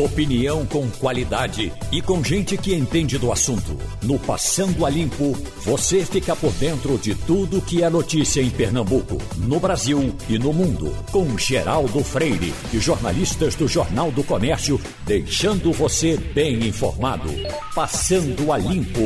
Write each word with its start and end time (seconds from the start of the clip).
Opinião 0.00 0.64
com 0.64 0.88
qualidade 0.92 1.70
e 1.92 2.00
com 2.00 2.24
gente 2.24 2.56
que 2.56 2.74
entende 2.74 3.18
do 3.18 3.30
assunto. 3.30 3.76
No 4.02 4.18
Passando 4.18 4.86
a 4.86 4.88
Limpo, 4.88 5.32
você 5.62 6.06
fica 6.06 6.34
por 6.34 6.50
dentro 6.52 6.96
de 6.96 7.14
tudo 7.14 7.60
que 7.60 7.82
é 7.82 7.90
notícia 7.90 8.40
em 8.40 8.48
Pernambuco, 8.48 9.18
no 9.36 9.60
Brasil 9.60 10.16
e 10.26 10.38
no 10.38 10.54
mundo. 10.54 10.90
Com 11.12 11.36
Geraldo 11.36 12.02
Freire 12.02 12.54
e 12.72 12.78
jornalistas 12.78 13.54
do 13.54 13.68
Jornal 13.68 14.10
do 14.10 14.24
Comércio, 14.24 14.80
deixando 15.04 15.70
você 15.70 16.16
bem 16.16 16.66
informado. 16.66 17.28
Passando 17.74 18.50
a 18.54 18.56
Limpo. 18.56 19.02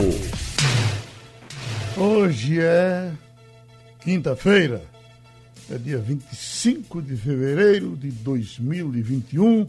Hoje 1.96 2.60
é 2.60 3.10
quinta-feira, 3.98 4.80
é 5.68 5.76
dia 5.76 5.98
25 5.98 7.02
de 7.02 7.16
fevereiro 7.16 7.96
de 7.96 8.12
2021. 8.12 9.66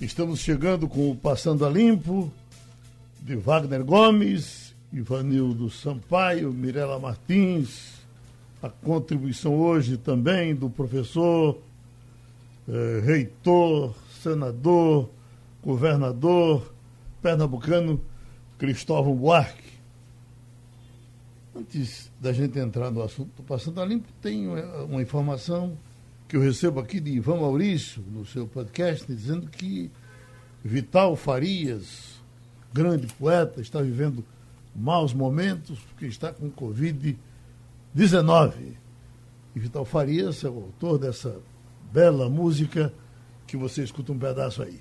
Estamos 0.00 0.40
chegando 0.40 0.88
com 0.88 1.10
o 1.10 1.14
Passando 1.14 1.66
a 1.66 1.68
Limpo, 1.68 2.32
de 3.20 3.36
Wagner 3.36 3.84
Gomes, 3.84 4.74
Ivanildo 4.90 5.68
Sampaio, 5.68 6.54
Mirela 6.54 6.98
Martins, 6.98 8.00
a 8.62 8.70
contribuição 8.70 9.54
hoje 9.54 9.98
também 9.98 10.54
do 10.54 10.70
professor, 10.70 11.58
eh, 12.66 13.02
reitor, 13.04 13.94
senador, 14.22 15.10
governador 15.62 16.72
pernambucano 17.20 18.00
Cristóvão 18.58 19.14
Buarque. 19.14 19.68
Antes 21.54 22.10
da 22.18 22.32
gente 22.32 22.58
entrar 22.58 22.90
no 22.90 23.02
assunto 23.02 23.36
do 23.36 23.42
Passando 23.42 23.82
a 23.82 23.84
Limpo, 23.84 24.08
tem 24.22 24.48
uma 24.48 25.02
informação 25.02 25.76
que 26.30 26.36
eu 26.36 26.40
recebo 26.40 26.78
aqui 26.78 27.00
de 27.00 27.10
Ivan 27.10 27.40
Maurício, 27.40 28.04
no 28.08 28.24
seu 28.24 28.46
podcast, 28.46 29.04
dizendo 29.04 29.50
que 29.50 29.90
Vital 30.62 31.16
Farias, 31.16 32.22
grande 32.72 33.08
poeta, 33.08 33.60
está 33.60 33.82
vivendo 33.82 34.24
maus 34.72 35.12
momentos 35.12 35.80
porque 35.80 36.06
está 36.06 36.32
com 36.32 36.48
Covid-19. 36.48 37.16
E 39.56 39.58
Vital 39.58 39.84
Farias 39.84 40.44
é 40.44 40.48
o 40.48 40.54
autor 40.54 41.00
dessa 41.00 41.36
bela 41.92 42.30
música 42.30 42.94
que 43.44 43.56
você 43.56 43.82
escuta 43.82 44.12
um 44.12 44.18
pedaço 44.18 44.62
aí. 44.62 44.80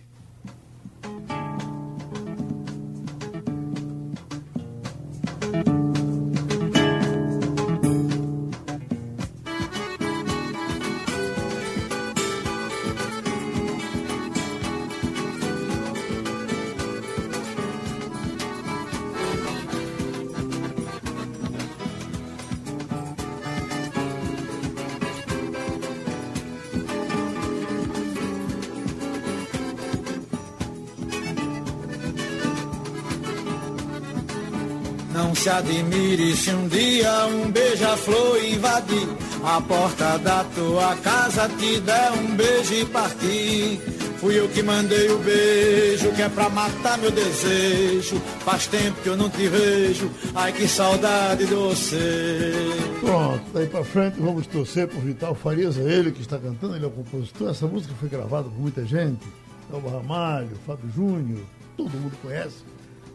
Se 35.35 35.49
admire 35.49 36.35
se 36.35 36.51
um 36.51 36.67
dia 36.67 37.25
um 37.27 37.51
beija-flor 37.51 38.43
invadir 38.43 39.07
a 39.43 39.61
porta 39.61 40.17
da 40.19 40.43
tua 40.55 40.95
casa, 40.97 41.49
te 41.49 41.79
der 41.79 42.11
um 42.11 42.35
beijo 42.35 42.73
e 42.73 42.85
partir. 42.85 43.79
Fui 44.19 44.37
eu 44.37 44.49
que 44.49 44.61
mandei 44.61 45.09
o 45.09 45.17
beijo, 45.19 46.11
que 46.11 46.21
é 46.21 46.27
pra 46.27 46.49
matar 46.49 46.97
meu 46.97 47.09
desejo. 47.09 48.19
Faz 48.43 48.67
tempo 48.67 49.01
que 49.01 49.07
eu 49.07 49.15
não 49.15 49.29
te 49.29 49.47
vejo, 49.47 50.11
ai 50.35 50.51
que 50.51 50.67
saudade 50.67 51.45
de 51.45 51.53
você. 51.53 52.53
Pronto, 52.99 53.43
daí 53.53 53.67
pra 53.67 53.83
frente 53.83 54.19
vamos 54.19 54.45
torcer 54.47 54.87
por 54.87 54.99
Vital 55.02 55.33
Farias, 55.35 55.77
é 55.77 55.83
ele 55.83 56.11
que 56.11 56.21
está 56.21 56.37
cantando, 56.37 56.75
ele 56.75 56.83
é 56.83 56.87
o 56.87 56.91
compositor. 56.91 57.49
Essa 57.49 57.65
música 57.65 57.93
foi 57.97 58.09
gravada 58.09 58.49
por 58.49 58.59
muita 58.59 58.85
gente, 58.85 59.25
Elba 59.71 59.89
Ramalho, 59.89 60.58
Fábio 60.67 60.89
Júnior, 60.93 61.41
todo 61.77 61.91
mundo 61.91 62.17
conhece. 62.21 62.58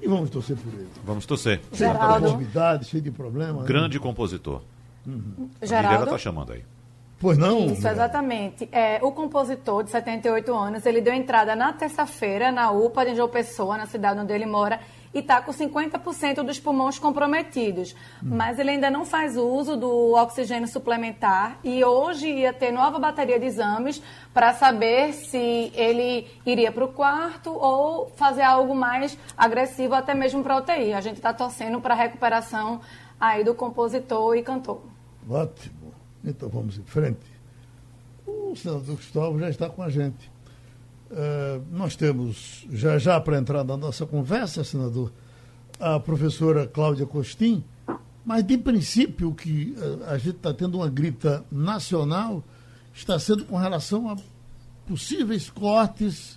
E 0.04 0.08
vamos 0.08 0.28
torcer 0.28 0.54
por 0.54 0.72
ele. 0.74 0.88
Vamos 1.02 1.24
torcer. 1.24 1.62
Cheio 1.72 2.78
de 2.78 2.84
cheio 2.84 3.02
de 3.02 3.10
problemas. 3.10 3.62
Né? 3.62 3.66
Grande 3.66 3.96
né? 3.96 4.02
compositor. 4.02 4.60
Uhum. 5.06 5.48
Geraldo? 5.62 6.04
está 6.04 6.18
chamando 6.18 6.52
aí. 6.52 6.62
Pois 7.18 7.38
não? 7.38 7.66
Isso, 7.66 7.88
exatamente. 7.88 8.68
É, 8.70 8.98
o 9.02 9.10
compositor 9.10 9.82
de 9.82 9.90
78 9.90 10.54
anos, 10.54 10.84
ele 10.84 11.00
deu 11.00 11.14
entrada 11.14 11.56
na 11.56 11.72
terça-feira 11.72 12.52
na 12.52 12.70
UPA 12.70 13.06
de 13.06 13.14
João 13.14 13.30
Pessoa, 13.30 13.78
na 13.78 13.86
cidade 13.86 14.20
onde 14.20 14.30
ele 14.30 14.44
mora, 14.44 14.78
e 15.14 15.20
está 15.20 15.40
com 15.40 15.52
50% 15.52 16.42
dos 16.42 16.58
pulmões 16.58 16.98
comprometidos. 16.98 17.94
Hum. 18.22 18.30
Mas 18.36 18.58
ele 18.58 18.70
ainda 18.70 18.90
não 18.90 19.04
faz 19.04 19.36
uso 19.36 19.76
do 19.76 20.12
oxigênio 20.14 20.66
suplementar 20.66 21.58
e 21.62 21.84
hoje 21.84 22.28
ia 22.28 22.52
ter 22.52 22.72
nova 22.72 22.98
bateria 22.98 23.38
de 23.38 23.46
exames 23.46 24.02
para 24.32 24.52
saber 24.52 25.12
se 25.12 25.70
ele 25.74 26.26
iria 26.44 26.72
para 26.72 26.84
o 26.84 26.88
quarto 26.88 27.50
ou 27.50 28.10
fazer 28.16 28.42
algo 28.42 28.74
mais 28.74 29.16
agressivo, 29.36 29.94
até 29.94 30.14
mesmo 30.14 30.42
para 30.42 30.58
UTI. 30.58 30.92
A 30.92 31.00
gente 31.00 31.16
está 31.16 31.32
torcendo 31.32 31.80
para 31.80 31.94
a 31.94 31.96
recuperação 31.96 32.80
aí 33.20 33.44
do 33.44 33.54
compositor 33.54 34.36
e 34.36 34.42
cantor. 34.42 34.82
Ótimo. 35.30 35.94
Então 36.24 36.48
vamos 36.48 36.76
em 36.76 36.82
frente. 36.82 37.32
O 38.26 38.56
senador 38.56 38.96
Cristóvão 38.96 39.38
já 39.38 39.50
está 39.50 39.68
com 39.68 39.82
a 39.82 39.90
gente. 39.90 40.33
Uh, 41.14 41.62
nós 41.70 41.94
temos, 41.94 42.66
já 42.72 42.98
já 42.98 43.20
para 43.20 43.38
entrar 43.38 43.62
na 43.62 43.76
nossa 43.76 44.04
conversa, 44.04 44.64
senador, 44.64 45.12
a 45.78 46.00
professora 46.00 46.66
Cláudia 46.66 47.06
Costin, 47.06 47.62
mas 48.26 48.42
de 48.42 48.58
princípio 48.58 49.32
que 49.32 49.76
uh, 49.78 50.06
a 50.08 50.18
gente 50.18 50.38
está 50.38 50.52
tendo 50.52 50.78
uma 50.78 50.90
grita 50.90 51.44
nacional 51.52 52.42
está 52.92 53.16
sendo 53.16 53.44
com 53.44 53.56
relação 53.56 54.10
a 54.10 54.16
possíveis 54.88 55.48
cortes 55.48 56.36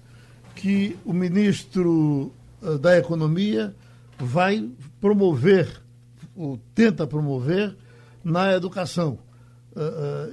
que 0.53 0.95
o 1.03 1.11
ministro 1.11 2.31
uh, 2.61 2.77
da 2.77 2.99
Economia 2.99 3.75
vai 4.19 4.69
promover, 5.01 5.81
ou 6.35 6.59
tenta 6.75 7.07
promover, 7.07 7.75
na 8.23 8.53
educação. 8.53 9.17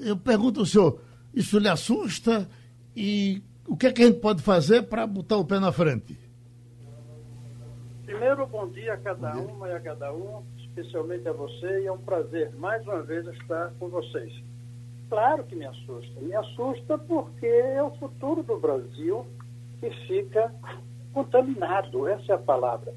eu 0.03 0.17
pergunto 0.17 0.61
ao 0.61 0.67
senhor, 0.67 1.01
isso 1.33 1.59
lhe 1.59 1.69
assusta 1.69 2.49
e 2.97 3.41
o 3.67 3.77
que, 3.77 3.87
é 3.87 3.93
que 3.93 4.03
a 4.03 4.07
gente 4.07 4.21
pode 4.21 4.43
fazer 4.43 4.83
para 4.83 5.07
botar 5.07 5.37
o 5.37 5.45
pé 5.45 5.59
na 5.59 5.73
frente? 5.73 6.19
Primeiro, 8.05 8.47
bom 8.47 8.69
dia 8.69 8.95
a 8.95 8.97
cada 8.97 9.33
uma 9.39 9.69
e 9.69 9.73
a 9.73 9.81
cada 9.81 10.13
um, 10.13 10.43
especialmente 10.59 11.29
a 11.29 11.33
você, 11.33 11.83
e 11.83 11.87
é 11.87 11.93
um 11.93 11.99
prazer 11.99 12.55
mais 12.57 12.83
uma 12.85 13.03
vez 13.03 13.27
estar 13.27 13.73
com 13.79 13.89
vocês. 13.89 14.33
Claro 15.09 15.45
que 15.45 15.57
me 15.57 15.67
assusta. 15.67 16.21
Me 16.21 16.35
assusta 16.35 16.99
porque 16.99 17.47
é 17.47 17.83
o 17.83 17.91
futuro 17.93 18.43
do 18.43 18.59
Brasil 18.59 19.27
que 19.81 19.91
fica 20.07 20.53
contaminado, 21.13 22.09
essa 22.09 22.33
é 22.33 22.35
a 22.35 22.39
palavra. 22.39 22.93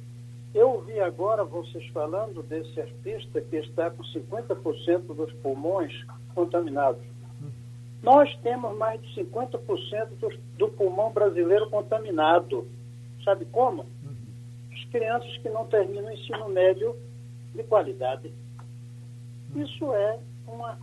Eu 0.53 0.71
ouvi 0.71 0.99
agora 0.99 1.43
vocês 1.43 1.85
falando 1.89 2.41
desse 2.41 2.79
artista 2.81 3.41
que 3.41 3.57
está 3.57 3.91
com 3.91 4.03
50% 4.03 5.13
dos 5.13 5.31
pulmões 5.33 5.93
contaminados. 6.33 7.03
Nós 8.01 8.33
temos 8.41 8.77
mais 8.77 9.01
de 9.01 9.23
50% 9.23 10.07
do, 10.19 10.29
do 10.57 10.67
pulmão 10.69 11.11
brasileiro 11.11 11.69
contaminado. 11.69 12.67
Sabe 13.23 13.45
como? 13.45 13.85
As 14.71 14.83
crianças 14.85 15.37
que 15.37 15.49
não 15.49 15.65
terminam 15.67 16.05
o 16.05 16.11
ensino 16.11 16.49
médio 16.49 16.95
de 17.53 17.63
qualidade. 17.63 18.31
Isso 19.55 19.93
é 19.93 20.19
uma, 20.47 20.77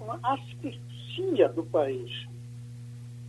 uma 0.00 0.18
asfixia 0.22 1.48
do 1.50 1.64
país. 1.64 2.10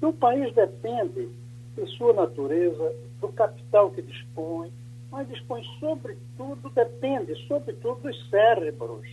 E 0.01 0.06
o 0.06 0.13
país 0.13 0.53
depende 0.56 1.29
de 1.75 1.85
sua 1.97 2.13
natureza, 2.13 2.95
do 3.19 3.27
capital 3.30 3.91
que 3.91 4.01
dispõe, 4.01 4.71
mas 5.12 5.27
dispõe 5.27 5.63
sobretudo, 5.80 6.69
depende 6.69 7.36
sobretudo 7.48 8.01
dos 8.01 8.30
cérebros. 8.30 9.07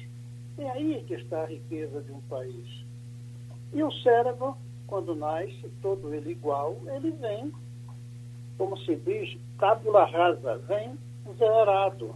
É 0.58 0.70
aí 0.70 1.04
que 1.06 1.14
está 1.14 1.42
a 1.42 1.46
riqueza 1.46 2.00
de 2.02 2.12
um 2.12 2.20
país. 2.22 2.84
E 3.72 3.82
o 3.82 3.90
cérebro, 3.90 4.56
quando 4.86 5.14
nasce, 5.14 5.70
todo 5.80 6.12
ele 6.14 6.32
igual, 6.32 6.76
ele 6.94 7.10
vem, 7.12 7.52
como 8.58 8.76
se 8.78 8.96
diz, 8.96 9.38
tábula 9.58 10.04
rasa, 10.04 10.58
vem 10.68 10.96
zerado. 11.38 12.14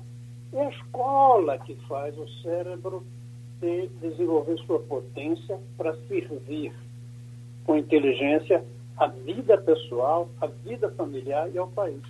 É 0.53 0.67
a 0.67 0.70
escola 0.70 1.58
que 1.58 1.75
faz 1.87 2.17
o 2.19 2.29
cérebro 2.43 3.05
de 3.61 3.88
desenvolver 4.00 4.58
sua 4.58 4.81
potência 4.81 5.58
para 5.76 5.97
servir 6.08 6.75
com 7.64 7.76
inteligência 7.76 8.64
a 8.97 9.08
vida 9.08 9.58
pessoal, 9.58 10.29
a 10.41 10.47
vida 10.47 10.91
familiar 10.93 11.50
e 11.53 11.58
ao 11.58 11.69
país. 11.69 12.03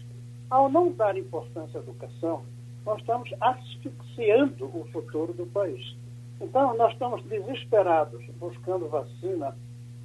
Ao 0.50 0.68
não 0.68 0.92
dar 0.92 1.16
importância 1.16 1.80
à 1.80 1.82
educação, 1.82 2.42
nós 2.84 3.00
estamos 3.00 3.28
asfixiando 3.40 4.66
o 4.66 4.86
futuro 4.92 5.32
do 5.32 5.46
país. 5.46 5.96
Então, 6.40 6.76
nós 6.76 6.92
estamos 6.92 7.22
desesperados 7.24 8.24
buscando 8.38 8.88
vacina 8.88 9.56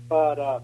para 0.08 0.62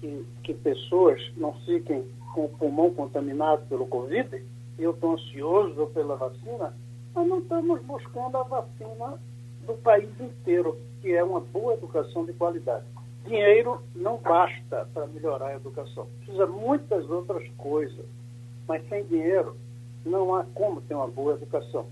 que, 0.00 0.24
que 0.42 0.54
pessoas 0.54 1.20
não 1.36 1.52
fiquem 1.64 2.04
com 2.34 2.44
o 2.44 2.48
pulmão 2.48 2.92
contaminado 2.92 3.66
pelo 3.66 3.86
Covid, 3.86 4.42
eu 4.78 4.92
estou 4.92 5.14
ansioso 5.14 5.86
pela 5.88 6.16
vacina, 6.16 6.74
mas 7.14 7.26
não 7.26 7.38
estamos 7.38 7.82
buscando 7.82 8.36
a 8.36 8.42
vacina 8.44 9.18
do 9.66 9.74
país 9.74 10.08
inteiro, 10.20 10.78
que 11.00 11.12
é 11.12 11.22
uma 11.22 11.40
boa 11.40 11.74
educação 11.74 12.24
de 12.24 12.32
qualidade. 12.32 12.84
Dinheiro 13.24 13.82
não 13.94 14.16
basta 14.18 14.88
para 14.94 15.06
melhorar 15.08 15.48
a 15.48 15.56
educação. 15.56 16.06
Precisa 16.20 16.46
muitas 16.46 17.08
outras 17.10 17.46
coisas. 17.56 18.06
Mas 18.66 18.86
sem 18.88 19.04
dinheiro 19.04 19.56
não 20.04 20.34
há 20.34 20.44
como 20.54 20.80
ter 20.80 20.94
uma 20.94 21.08
boa 21.08 21.34
educação. 21.34 21.86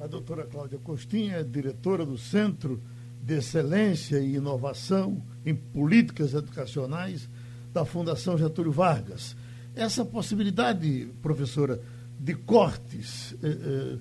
A 0.00 0.06
doutora 0.06 0.44
Cláudia 0.46 0.78
Costinha 0.78 1.38
é 1.38 1.42
diretora 1.42 2.06
do 2.06 2.16
Centro 2.16 2.80
de 3.20 3.34
Excelência 3.34 4.20
e 4.20 4.36
Inovação 4.36 5.20
em 5.44 5.56
Políticas 5.56 6.34
Educacionais 6.34 7.28
da 7.74 7.84
Fundação 7.84 8.38
Getúlio 8.38 8.70
Vargas. 8.70 9.34
Essa 9.74 10.04
possibilidade, 10.04 11.08
professora, 11.20 11.80
de 12.18 12.32
cortes, 12.34 13.34
eh, 13.42 13.48
eh, 13.48 13.98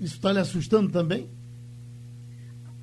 isso 0.00 0.16
está 0.16 0.32
lhe 0.32 0.38
assustando 0.38 0.90
também? 0.90 1.28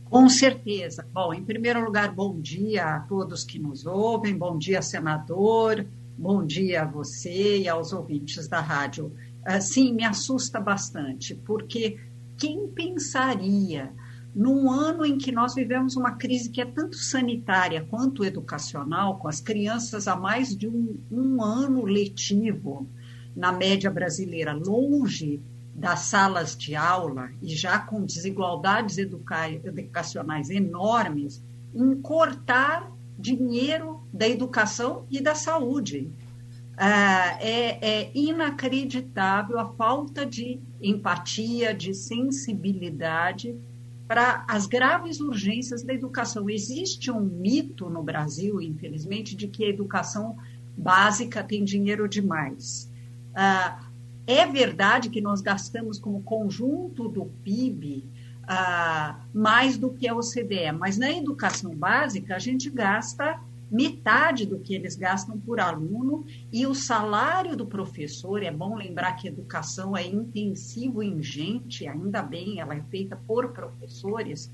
Com 0.06 0.30
certeza. 0.30 1.04
Bom, 1.12 1.34
em 1.34 1.44
primeiro 1.44 1.84
lugar, 1.84 2.13
bom 2.13 2.40
dia 2.40 2.96
a 2.96 3.00
todos 3.00 3.44
que 3.44 3.58
nos 3.58 3.88
ouvem, 3.88 4.38
bom 4.38 4.56
dia, 4.56 4.84
senador, 4.84 5.84
bom 6.16 6.46
dia 6.46 6.84
a 6.84 6.86
você 6.86 7.60
e 7.60 7.68
aos 7.68 7.92
ouvintes 7.92 8.48
da 8.48 8.62
rádio. 8.62 9.12
Uh, 9.48 9.60
sim, 9.60 9.94
me 9.94 10.04
assusta 10.04 10.60
bastante, 10.60 11.34
porque 11.34 11.98
quem 12.41 12.67
pensaria, 12.69 13.93
num 14.33 14.71
ano 14.71 15.05
em 15.05 15.15
que 15.15 15.31
nós 15.31 15.53
vivemos 15.53 15.95
uma 15.95 16.13
crise 16.13 16.49
que 16.49 16.59
é 16.59 16.65
tanto 16.65 16.95
sanitária 16.95 17.85
quanto 17.88 18.25
educacional, 18.25 19.19
com 19.19 19.27
as 19.27 19.39
crianças 19.39 20.07
há 20.07 20.15
mais 20.15 20.57
de 20.57 20.67
um, 20.67 20.97
um 21.11 21.43
ano 21.43 21.85
letivo, 21.85 22.89
na 23.35 23.51
média 23.51 23.91
brasileira, 23.91 24.53
longe 24.53 25.39
das 25.75 25.99
salas 25.99 26.57
de 26.57 26.75
aula 26.75 27.29
e 27.43 27.55
já 27.55 27.77
com 27.77 28.03
desigualdades 28.03 28.97
educa 28.97 29.47
educacionais 29.47 30.49
enormes, 30.49 31.43
em 31.75 32.01
cortar 32.01 32.91
dinheiro 33.19 34.01
da 34.11 34.27
educação 34.27 35.05
e 35.11 35.21
da 35.21 35.35
saúde. 35.35 36.11
Ah, 36.83 37.38
é, 37.39 37.78
é, 38.06 38.12
inacreditável 38.16 39.60
a 39.60 39.66
falta 39.66 40.25
de 40.25 40.60
empatia, 40.81 41.75
de 41.75 41.94
sensibilidade 41.94 43.56
para 44.07 44.44
as 44.50 44.66
graves 44.66 45.19
urgências 45.19 45.83
da 45.83 45.94
educação. 45.94 46.50
Existe 46.50 47.12
um 47.12 47.19
mito 47.19 47.88
no 47.88 48.01
Brasil, 48.01 48.60
infelizmente, 48.60 49.36
de 49.36 49.48
que 49.48 49.63
a 49.63 49.69
educação 49.69 50.36
básica 50.75 51.44
tem 51.44 51.63
dinheiro 51.63 52.10
demais. 52.10 52.92
Ah, 53.36 53.88
é 54.25 54.48
verdade 54.48 55.12
que 55.12 55.22
nós 55.22 55.39
gastamos 55.39 56.00
como 56.00 56.24
conjunto 56.24 57.07
do 57.07 57.25
PIB 57.44 58.10
ah, 58.48 59.19
mais 59.31 59.77
do 59.77 59.92
que 59.92 60.07
a 60.07 60.16
OCDE, 60.16 60.72
mas 60.75 60.98
na 60.98 61.12
educação 61.12 61.75
básica 61.75 62.36
a 62.36 62.39
gente 62.39 62.72
gasta 62.72 63.39
metade 63.71 64.45
do 64.45 64.59
que 64.59 64.75
eles 64.75 64.95
gastam 64.95 65.39
por 65.39 65.59
aluno 65.59 66.25
e 66.51 66.68
o 66.68 66.75
salário 66.75 67.56
do 67.56 67.65
professor, 67.65 68.44
é 68.44 68.51
bom 68.51 68.75
lembrar 68.75 69.13
que 69.13 69.29
educação 69.29 69.95
é 69.95 70.06
intensivo 70.06 71.01
em 71.01 71.23
gente, 71.23 71.88
ainda 71.88 72.21
bem, 72.21 72.59
ela 72.59 72.75
é 72.75 72.81
feita 72.83 73.15
por 73.15 73.53
professores, 73.53 74.51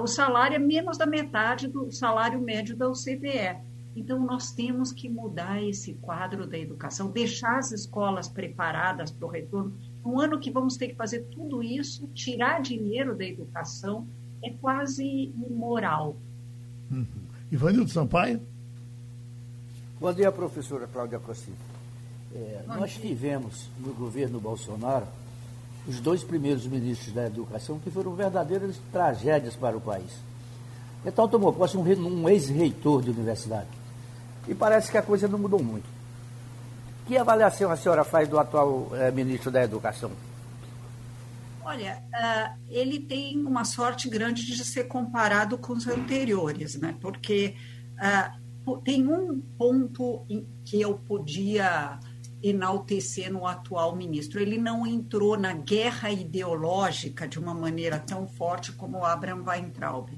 o 0.00 0.06
salário 0.06 0.54
é 0.54 0.58
menos 0.58 0.96
da 0.96 1.04
metade 1.04 1.68
do 1.68 1.90
salário 1.90 2.40
médio 2.40 2.76
da 2.76 2.88
OCDE. 2.88 3.60
Então, 3.94 4.24
nós 4.24 4.52
temos 4.52 4.90
que 4.90 5.06
mudar 5.06 5.62
esse 5.62 5.92
quadro 5.94 6.46
da 6.46 6.58
educação, 6.58 7.10
deixar 7.10 7.58
as 7.58 7.72
escolas 7.72 8.26
preparadas 8.26 9.10
para 9.10 9.26
o 9.26 9.30
retorno. 9.30 9.76
No 10.02 10.18
ano 10.18 10.40
que 10.40 10.50
vamos 10.50 10.78
ter 10.78 10.88
que 10.88 10.94
fazer 10.94 11.26
tudo 11.30 11.62
isso, 11.62 12.06
tirar 12.14 12.62
dinheiro 12.62 13.14
da 13.14 13.24
educação, 13.24 14.08
é 14.42 14.50
quase 14.50 15.04
imoral. 15.46 16.16
Uhum. 16.90 17.06
Ivanildo 17.50 17.90
Sampaio? 17.90 18.40
Bom 20.02 20.12
dia, 20.12 20.32
professora 20.32 20.88
Cláudia 20.88 21.20
Cossi. 21.20 21.52
É, 22.34 22.62
nós 22.66 22.92
tivemos 22.94 23.70
no 23.78 23.94
governo 23.94 24.40
Bolsonaro 24.40 25.06
os 25.86 26.00
dois 26.00 26.24
primeiros 26.24 26.66
ministros 26.66 27.14
da 27.14 27.28
educação 27.28 27.78
que 27.78 27.88
foram 27.88 28.12
verdadeiras 28.12 28.80
tragédias 28.90 29.54
para 29.54 29.76
o 29.76 29.80
país. 29.80 30.10
Então 31.06 31.28
tomou 31.28 31.52
posse 31.52 31.76
um, 31.76 31.82
um 31.82 32.28
ex-reitor 32.28 33.00
de 33.00 33.10
universidade 33.10 33.68
e 34.48 34.56
parece 34.56 34.90
que 34.90 34.98
a 34.98 35.02
coisa 35.02 35.28
não 35.28 35.38
mudou 35.38 35.62
muito. 35.62 35.86
Que 37.06 37.16
avaliação 37.16 37.70
a 37.70 37.76
senhora 37.76 38.02
faz 38.02 38.28
do 38.28 38.40
atual 38.40 38.90
eh, 38.94 39.12
ministro 39.12 39.52
da 39.52 39.62
Educação? 39.62 40.10
Olha, 41.64 42.02
uh, 42.12 42.60
ele 42.68 42.98
tem 42.98 43.38
uma 43.38 43.64
sorte 43.64 44.08
grande 44.08 44.44
de 44.44 44.64
ser 44.64 44.88
comparado 44.88 45.56
com 45.56 45.74
os 45.74 45.86
anteriores, 45.86 46.74
né? 46.74 46.92
Porque 47.00 47.54
uh, 47.98 48.41
tem 48.84 49.06
um 49.06 49.40
ponto 49.40 50.26
que 50.64 50.80
eu 50.80 50.94
podia 50.94 51.98
enaltecer 52.42 53.32
no 53.32 53.46
atual 53.46 53.94
ministro. 53.94 54.40
Ele 54.40 54.58
não 54.58 54.86
entrou 54.86 55.36
na 55.36 55.52
guerra 55.52 56.10
ideológica 56.10 57.28
de 57.28 57.38
uma 57.38 57.54
maneira 57.54 57.98
tão 57.98 58.26
forte 58.26 58.72
como 58.72 58.98
o 58.98 59.04
Abraham 59.04 59.44
Weintraub. 59.46 60.10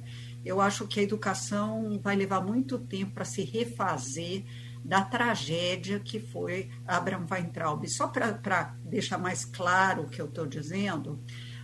Eu 0.44 0.60
acho 0.60 0.86
que 0.86 1.00
a 1.00 1.02
educação 1.02 1.98
vai 2.02 2.16
levar 2.16 2.40
muito 2.40 2.78
tempo 2.78 3.12
para 3.12 3.24
se 3.24 3.42
refazer 3.42 4.44
da 4.84 5.02
tragédia 5.02 5.98
que 5.98 6.20
foi 6.20 6.70
Abraham 6.86 7.26
Weintraub. 7.30 7.88
Só 7.88 8.08
para 8.08 8.76
deixar 8.84 9.18
mais 9.18 9.44
claro 9.44 10.02
o 10.02 10.08
que 10.08 10.20
eu 10.20 10.26
estou 10.26 10.46
dizendo, 10.46 11.12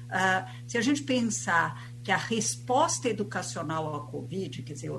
uh, 0.06 0.50
se 0.66 0.78
a 0.78 0.80
gente 0.80 1.02
pensar 1.02 1.90
que 2.02 2.10
a 2.10 2.16
resposta 2.16 3.08
educacional 3.08 3.94
à 3.94 4.06
Covid, 4.06 4.62
quer 4.62 4.72
dizer, 4.72 4.90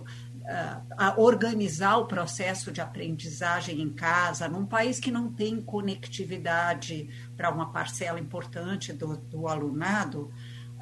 a 0.98 1.16
organizar 1.18 1.98
o 1.98 2.06
processo 2.06 2.72
de 2.72 2.82
aprendizagem 2.82 3.82
em 3.82 3.90
casa, 3.92 4.48
num 4.48 4.66
país 4.66 5.00
que 5.00 5.12
não 5.12 5.32
tem 5.32 5.62
conectividade 5.62 7.10
para 7.38 7.52
uma 7.52 7.72
parcela 7.72 8.20
importante 8.20 8.92
do, 8.94 9.18
do 9.18 9.48
alunado, 9.48 10.32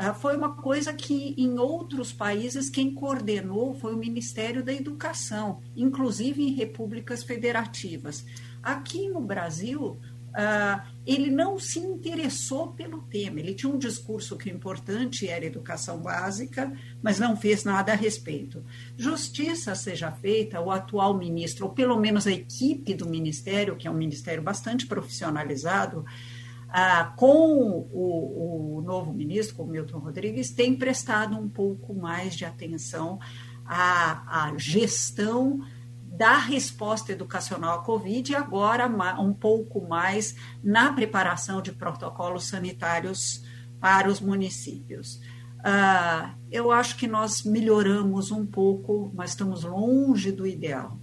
ah, 0.01 0.13
foi 0.13 0.37
uma 0.37 0.55
coisa 0.55 0.93
que 0.93 1.35
em 1.37 1.59
outros 1.59 2.13
países 2.13 2.69
quem 2.69 2.95
coordenou 2.95 3.73
foi 3.73 3.93
o 3.93 3.97
Ministério 3.97 4.63
da 4.63 4.73
Educação, 4.73 5.59
inclusive 5.75 6.41
em 6.41 6.53
repúblicas 6.53 7.21
federativas. 7.21 8.25
Aqui 8.63 9.09
no 9.09 9.19
Brasil, 9.19 9.99
Uh, 10.29 10.81
ele 11.05 11.31
não 11.31 11.57
se 11.57 11.79
interessou 11.79 12.67
pelo 12.73 13.01
tema. 13.03 13.39
Ele 13.39 13.53
tinha 13.53 13.71
um 13.71 13.77
discurso 13.77 14.37
que 14.37 14.49
o 14.49 14.55
importante 14.55 15.27
era 15.27 15.45
educação 15.45 15.99
básica, 15.99 16.71
mas 17.01 17.19
não 17.19 17.35
fez 17.35 17.63
nada 17.63 17.91
a 17.91 17.95
respeito. 17.95 18.63
Justiça 18.95 19.73
seja 19.73 20.11
feita, 20.11 20.61
o 20.61 20.69
atual 20.71 21.17
ministro, 21.17 21.65
ou 21.65 21.73
pelo 21.73 21.99
menos 21.99 22.27
a 22.27 22.31
equipe 22.31 22.93
do 22.93 23.09
ministério, 23.09 23.75
que 23.75 23.87
é 23.87 23.91
um 23.91 23.95
ministério 23.95 24.43
bastante 24.43 24.85
profissionalizado, 24.85 26.05
ah, 26.69 27.13
com 27.17 27.87
o, 27.91 28.77
o, 28.77 28.81
novo 28.81 29.11
ministro, 29.11 29.55
com 29.55 29.63
o 29.63 29.67
Milton 29.67 29.97
Rodrigues, 29.97 30.51
tem 30.51 30.75
prestado 30.75 31.35
um 31.35 31.49
pouco 31.49 31.95
mais 31.95 32.35
de 32.35 32.45
atenção 32.45 33.19
à, 33.65 34.49
à 34.51 34.57
gestão 34.57 35.61
da 36.11 36.37
resposta 36.37 37.11
educacional 37.11 37.79
à 37.79 37.83
Covid 37.83 38.31
e 38.31 38.35
agora 38.35 38.87
um 39.19 39.33
pouco 39.33 39.87
mais 39.87 40.35
na 40.63 40.91
preparação 40.91 41.61
de 41.61 41.71
protocolos 41.71 42.47
sanitários 42.47 43.43
para 43.79 44.09
os 44.09 44.19
municípios. 44.19 45.21
Ah, 45.63 46.33
eu 46.51 46.71
acho 46.71 46.95
que 46.95 47.07
nós 47.07 47.43
melhoramos 47.43 48.31
um 48.31 48.45
pouco, 48.45 49.11
mas 49.13 49.31
estamos 49.31 49.63
longe 49.63 50.31
do 50.31 50.47
ideal. 50.47 50.97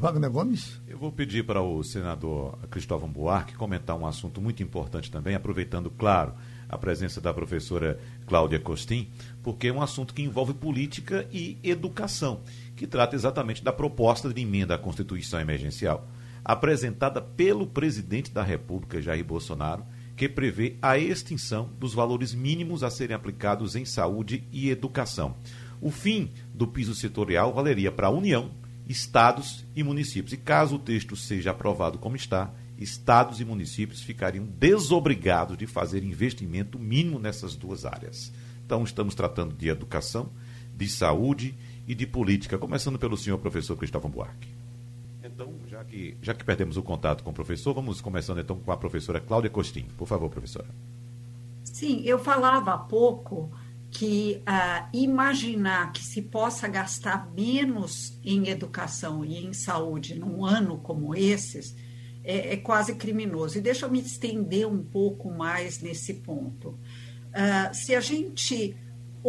Wagner 0.00 0.30
Gomes? 0.30 0.80
Eu 0.86 0.96
vou 0.96 1.10
pedir 1.10 1.44
para 1.44 1.60
o 1.60 1.82
senador 1.82 2.56
Cristóvão 2.70 3.10
Buarque 3.10 3.56
comentar 3.56 3.96
um 3.96 4.06
assunto 4.06 4.40
muito 4.40 4.62
importante 4.62 5.10
também, 5.10 5.34
aproveitando, 5.34 5.90
claro, 5.90 6.34
a 6.68 6.78
presença 6.78 7.20
da 7.20 7.34
professora 7.34 7.98
Cláudia 8.24 8.60
Costin, 8.60 9.10
porque 9.42 9.66
é 9.66 9.72
um 9.72 9.82
assunto 9.82 10.14
que 10.14 10.22
envolve 10.22 10.54
política 10.54 11.26
e 11.32 11.58
educação, 11.64 12.42
que 12.78 12.86
trata 12.86 13.16
exatamente 13.16 13.62
da 13.62 13.72
proposta 13.72 14.32
de 14.32 14.40
emenda 14.40 14.76
à 14.76 14.78
Constituição 14.78 15.40
Emergencial, 15.40 16.08
apresentada 16.44 17.20
pelo 17.20 17.66
presidente 17.66 18.30
da 18.30 18.42
República, 18.42 19.02
Jair 19.02 19.24
Bolsonaro, 19.24 19.84
que 20.16 20.28
prevê 20.28 20.76
a 20.80 20.96
extinção 20.96 21.68
dos 21.78 21.92
valores 21.92 22.32
mínimos 22.32 22.84
a 22.84 22.90
serem 22.90 23.16
aplicados 23.16 23.74
em 23.74 23.84
saúde 23.84 24.44
e 24.52 24.70
educação. 24.70 25.36
O 25.80 25.90
fim 25.90 26.30
do 26.54 26.68
piso 26.68 26.94
setorial 26.94 27.52
valeria 27.52 27.90
para 27.90 28.06
a 28.06 28.10
União 28.10 28.50
estados 28.88 29.66
e 29.76 29.82
municípios. 29.82 30.32
E 30.32 30.36
caso 30.36 30.76
o 30.76 30.78
texto 30.78 31.14
seja 31.14 31.50
aprovado 31.50 31.98
como 31.98 32.16
está, 32.16 32.50
estados 32.78 33.40
e 33.40 33.44
municípios 33.44 34.02
ficariam 34.02 34.46
desobrigados 34.46 35.58
de 35.58 35.66
fazer 35.66 36.02
investimento 36.02 36.78
mínimo 36.78 37.18
nessas 37.18 37.54
duas 37.54 37.84
áreas. 37.84 38.32
Então, 38.64 38.82
estamos 38.84 39.14
tratando 39.14 39.54
de 39.54 39.68
educação, 39.68 40.30
de 40.74 40.88
saúde 40.88 41.54
e 41.88 41.94
de 41.94 42.06
política, 42.06 42.58
começando 42.58 42.98
pelo 42.98 43.16
senhor 43.16 43.38
professor 43.38 43.74
Cristóvão 43.74 44.10
Buarque. 44.10 44.46
Então, 45.24 45.54
já 45.66 45.82
que, 45.82 46.16
já 46.20 46.34
que 46.34 46.44
perdemos 46.44 46.76
o 46.76 46.82
contato 46.82 47.24
com 47.24 47.30
o 47.30 47.32
professor, 47.32 47.72
vamos 47.72 48.02
começando 48.02 48.40
então 48.40 48.58
com 48.58 48.70
a 48.70 48.76
professora 48.76 49.18
Cláudia 49.18 49.48
Costin. 49.48 49.86
Por 49.96 50.06
favor, 50.06 50.28
professora. 50.28 50.68
Sim, 51.64 52.02
eu 52.04 52.18
falava 52.18 52.74
há 52.74 52.78
pouco 52.78 53.50
que 53.90 54.42
uh, 54.42 54.88
imaginar 54.92 55.92
que 55.92 56.04
se 56.04 56.20
possa 56.20 56.68
gastar 56.68 57.30
menos 57.32 58.18
em 58.22 58.48
educação 58.48 59.24
e 59.24 59.46
em 59.46 59.54
saúde 59.54 60.14
num 60.14 60.44
ano 60.44 60.76
como 60.78 61.14
esses 61.14 61.74
é, 62.22 62.52
é 62.52 62.56
quase 62.58 62.96
criminoso. 62.96 63.56
E 63.56 63.62
deixa 63.62 63.86
eu 63.86 63.90
me 63.90 64.00
estender 64.00 64.68
um 64.68 64.82
pouco 64.82 65.30
mais 65.30 65.80
nesse 65.80 66.14
ponto. 66.14 66.78
Uh, 67.28 67.72
se 67.72 67.94
a 67.94 68.00
gente 68.00 68.76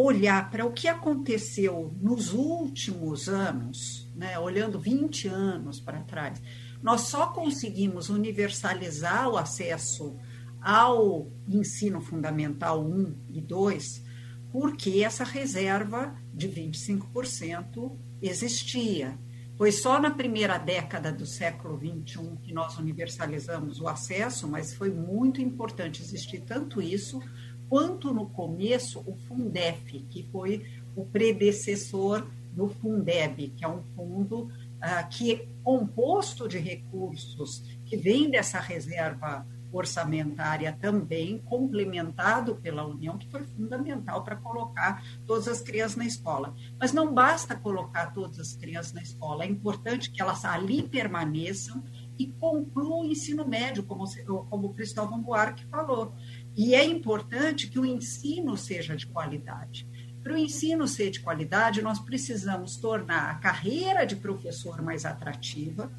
olhar 0.02 0.50
para 0.50 0.64
o 0.64 0.72
que 0.72 0.88
aconteceu 0.88 1.94
nos 2.00 2.32
últimos 2.32 3.28
anos, 3.28 4.10
né, 4.14 4.38
olhando 4.38 4.78
20 4.78 5.28
anos 5.28 5.80
para 5.80 6.02
trás, 6.02 6.40
nós 6.82 7.02
só 7.02 7.28
conseguimos 7.28 8.08
universalizar 8.08 9.28
o 9.28 9.36
acesso 9.36 10.16
ao 10.60 11.30
ensino 11.48 12.00
fundamental 12.00 12.84
1 12.84 13.14
e 13.28 13.40
2 13.40 14.10
porque 14.50 15.02
essa 15.04 15.24
reserva 15.24 16.14
de 16.32 16.48
25% 16.48 17.96
existia. 18.20 19.18
Foi 19.56 19.70
só 19.70 20.00
na 20.00 20.10
primeira 20.10 20.58
década 20.58 21.12
do 21.12 21.26
século 21.26 21.78
XXI 21.78 22.36
que 22.42 22.52
nós 22.52 22.78
universalizamos 22.78 23.80
o 23.80 23.86
acesso, 23.86 24.48
mas 24.48 24.74
foi 24.74 24.90
muito 24.90 25.40
importante 25.40 26.02
existir 26.02 26.40
tanto 26.40 26.80
isso, 26.80 27.20
quanto 27.70 28.12
no 28.12 28.28
começo 28.28 28.98
o 29.06 29.14
Fundef, 29.14 30.00
que 30.10 30.28
foi 30.32 30.66
o 30.96 31.06
predecessor 31.06 32.26
do 32.52 32.68
Fundeb, 32.68 33.48
que 33.56 33.64
é 33.64 33.68
um 33.68 33.82
fundo 33.94 34.50
ah, 34.80 35.04
que 35.04 35.32
é 35.32 35.46
composto 35.62 36.48
de 36.48 36.58
recursos 36.58 37.62
que 37.86 37.96
vem 37.96 38.28
dessa 38.28 38.58
reserva 38.58 39.46
orçamentária 39.72 40.76
também, 40.80 41.38
complementado 41.38 42.56
pela 42.56 42.84
União, 42.84 43.16
que 43.16 43.30
foi 43.30 43.44
fundamental 43.44 44.24
para 44.24 44.34
colocar 44.34 45.04
todas 45.26 45.46
as 45.46 45.60
crianças 45.60 45.96
na 45.96 46.06
escola. 46.06 46.54
Mas 46.78 46.92
não 46.92 47.14
basta 47.14 47.54
colocar 47.54 48.06
todas 48.12 48.40
as 48.40 48.56
crianças 48.56 48.92
na 48.92 49.02
escola, 49.02 49.44
é 49.44 49.46
importante 49.46 50.10
que 50.10 50.20
elas 50.20 50.44
ali 50.44 50.82
permaneçam 50.82 51.84
e 52.18 52.26
concluam 52.26 53.00
o 53.00 53.04
ensino 53.06 53.46
médio, 53.46 53.82
como, 53.82 54.04
como 54.50 54.66
o 54.66 54.74
Cristóvão 54.74 55.22
Buarque 55.22 55.64
falou. 55.66 56.12
E 56.56 56.74
é 56.74 56.84
importante 56.84 57.68
que 57.68 57.78
o 57.78 57.86
ensino 57.86 58.56
seja 58.56 58.96
de 58.96 59.06
qualidade. 59.06 59.88
Para 60.22 60.34
o 60.34 60.38
ensino 60.38 60.86
ser 60.86 61.10
de 61.10 61.20
qualidade, 61.20 61.80
nós 61.80 61.98
precisamos 61.98 62.76
tornar 62.76 63.30
a 63.30 63.34
carreira 63.36 64.04
de 64.04 64.16
professor 64.16 64.82
mais 64.82 65.04
atrativa. 65.04 65.90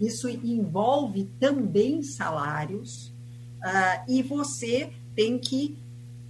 Isso 0.00 0.28
envolve 0.28 1.30
também 1.38 2.02
salários, 2.02 3.12
Uh, 3.58 4.04
e 4.08 4.22
você 4.22 4.92
tem 5.16 5.38
que 5.38 5.76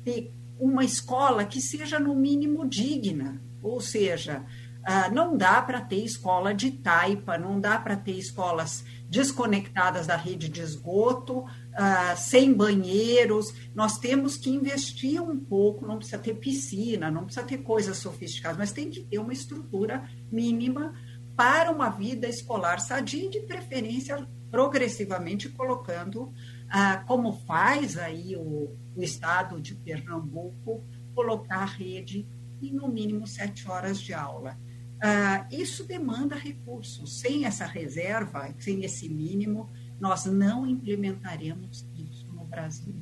ter 0.03 0.33
uma 0.59 0.85
escola 0.85 1.45
que 1.45 1.61
seja, 1.61 1.99
no 1.99 2.15
mínimo, 2.15 2.67
digna. 2.67 3.41
Ou 3.63 3.81
seja, 3.81 4.45
uh, 4.81 5.15
não 5.15 5.37
dá 5.37 5.61
para 5.61 5.81
ter 5.81 6.03
escola 6.03 6.55
de 6.55 6.71
taipa, 6.71 7.37
não 7.37 7.61
dá 7.61 7.79
para 7.79 7.97
ter 7.97 8.13
escolas 8.13 8.85
desconectadas 9.11 10.07
da 10.07 10.17
rede 10.17 10.49
de 10.49 10.61
esgoto, 10.61 11.45
uh, 11.79 12.17
sem 12.17 12.53
banheiros. 12.53 13.55
Nós 13.75 13.99
temos 13.99 14.37
que 14.37 14.51
investir 14.51 15.23
um 15.23 15.39
pouco, 15.39 15.87
não 15.87 15.97
precisa 15.97 16.19
ter 16.19 16.35
piscina, 16.35 17.11
não 17.11 17.25
precisa 17.25 17.47
ter 17.47 17.59
coisas 17.59 17.97
sofisticadas, 17.99 18.59
mas 18.59 18.73
tem 18.73 18.91
que 18.91 19.05
ter 19.05 19.19
uma 19.19 19.33
estrutura 19.33 20.09
mínima 20.31 20.93
para 21.37 21.71
uma 21.71 21.89
vida 21.89 22.29
escolar 22.29 22.81
sadia 22.81 23.31
de 23.31 23.41
preferência, 23.41 24.29
progressivamente 24.51 25.49
colocando 25.51 26.33
ah, 26.69 27.05
como 27.07 27.33
faz 27.33 27.97
aí 27.97 28.35
o, 28.35 28.77
o 28.97 29.03
estado 29.03 29.61
de 29.61 29.75
Pernambuco, 29.75 30.85
colocar 31.15 31.61
a 31.61 31.65
rede 31.65 32.27
em 32.61 32.73
no 32.73 32.89
mínimo 32.89 33.27
sete 33.27 33.69
horas 33.71 34.01
de 34.01 34.13
aula. 34.13 34.59
Ah, 35.01 35.47
isso 35.51 35.85
demanda 35.85 36.35
recursos. 36.35 37.21
Sem 37.21 37.45
essa 37.45 37.65
reserva, 37.65 38.53
sem 38.59 38.85
esse 38.85 39.09
mínimo, 39.09 39.71
nós 40.01 40.27
não 40.27 40.67
implementaremos 40.67 41.87
isso 41.97 42.27
no 42.33 42.45
Brasil. 42.45 42.95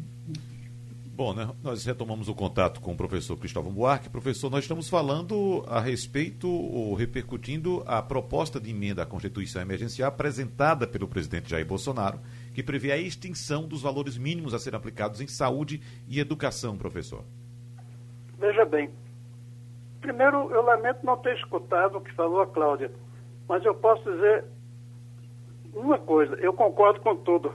Bom, 1.16 1.32
né, 1.32 1.50
nós 1.62 1.82
retomamos 1.86 2.28
o 2.28 2.34
contato 2.34 2.78
com 2.78 2.92
o 2.92 2.96
professor 2.96 3.38
Cristóvão 3.38 3.72
Buarque. 3.72 4.10
Professor, 4.10 4.50
nós 4.50 4.64
estamos 4.64 4.86
falando 4.86 5.64
a 5.66 5.80
respeito, 5.80 6.46
ou 6.46 6.92
repercutindo 6.92 7.82
a 7.86 8.02
proposta 8.02 8.60
de 8.60 8.70
emenda 8.70 9.02
à 9.02 9.06
Constituição 9.06 9.62
Emergencial 9.62 10.08
apresentada 10.08 10.86
pelo 10.86 11.08
presidente 11.08 11.48
Jair 11.48 11.64
Bolsonaro, 11.64 12.20
que 12.54 12.62
prevê 12.62 12.92
a 12.92 12.98
extinção 12.98 13.66
dos 13.66 13.80
valores 13.80 14.18
mínimos 14.18 14.52
a 14.52 14.58
serem 14.58 14.76
aplicados 14.76 15.22
em 15.22 15.26
saúde 15.26 15.80
e 16.06 16.20
educação, 16.20 16.76
professor. 16.76 17.24
Veja 18.38 18.66
bem, 18.66 18.90
primeiro 20.02 20.50
eu 20.50 20.60
lamento 20.60 20.98
não 21.02 21.16
ter 21.16 21.34
escutado 21.38 21.96
o 21.96 22.00
que 22.02 22.12
falou 22.12 22.42
a 22.42 22.46
Cláudia, 22.46 22.92
mas 23.48 23.64
eu 23.64 23.74
posso 23.74 24.02
dizer 24.12 24.44
uma 25.76 25.99
coisa, 25.99 26.35
eu 26.37 26.52
concordo 26.52 27.00
com 27.00 27.14
tudo, 27.16 27.52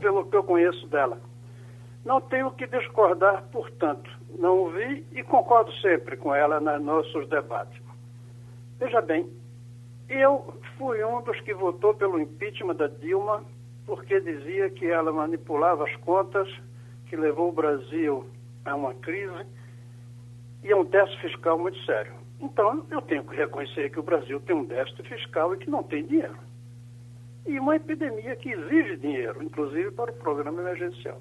pelo 0.00 0.24
que 0.26 0.36
eu 0.36 0.44
conheço 0.44 0.86
dela 0.86 1.20
não 2.04 2.20
tenho 2.20 2.50
que 2.52 2.66
discordar, 2.66 3.44
portanto, 3.52 4.10
não 4.38 4.58
ouvi 4.58 5.06
e 5.12 5.22
concordo 5.22 5.72
sempre 5.74 6.16
com 6.16 6.34
ela 6.34 6.60
nos 6.60 6.82
nossos 6.82 7.28
debates. 7.28 7.80
Veja 8.78 9.00
bem, 9.00 9.30
eu 10.08 10.54
fui 10.76 11.02
um 11.04 11.22
dos 11.22 11.40
que 11.42 11.54
votou 11.54 11.94
pelo 11.94 12.18
impeachment 12.18 12.74
da 12.74 12.88
Dilma 12.88 13.44
porque 13.86 14.20
dizia 14.20 14.70
que 14.70 14.86
ela 14.86 15.12
manipulava 15.12 15.84
as 15.84 15.94
contas, 15.96 16.48
que 17.06 17.16
levou 17.16 17.48
o 17.48 17.52
Brasil 17.52 18.26
a 18.64 18.74
uma 18.74 18.94
crise 18.94 19.46
e 20.62 20.72
a 20.72 20.76
um 20.76 20.84
déficit 20.84 21.20
fiscal 21.20 21.58
muito 21.58 21.78
sério. 21.84 22.14
Então, 22.40 22.84
eu 22.90 23.00
tenho 23.02 23.24
que 23.24 23.36
reconhecer 23.36 23.90
que 23.90 24.00
o 24.00 24.02
Brasil 24.02 24.40
tem 24.40 24.56
um 24.56 24.64
déficit 24.64 25.08
fiscal 25.08 25.54
e 25.54 25.58
que 25.58 25.70
não 25.70 25.82
tem 25.82 26.04
dinheiro. 26.04 26.36
E 27.46 27.58
uma 27.58 27.76
epidemia 27.76 28.36
que 28.36 28.50
exige 28.50 28.96
dinheiro, 28.96 29.42
inclusive 29.42 29.90
para 29.90 30.10
o 30.10 30.14
programa 30.14 30.60
emergencial. 30.60 31.20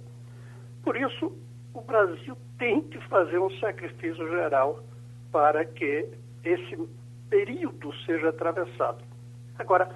Por 0.83 0.95
isso, 0.95 1.35
o 1.73 1.81
Brasil 1.81 2.37
tem 2.57 2.81
que 2.81 2.99
fazer 3.07 3.39
um 3.39 3.49
sacrifício 3.59 4.27
geral 4.29 4.83
para 5.31 5.65
que 5.65 6.07
esse 6.43 6.89
período 7.29 7.93
seja 8.05 8.29
atravessado. 8.29 9.03
Agora, 9.57 9.89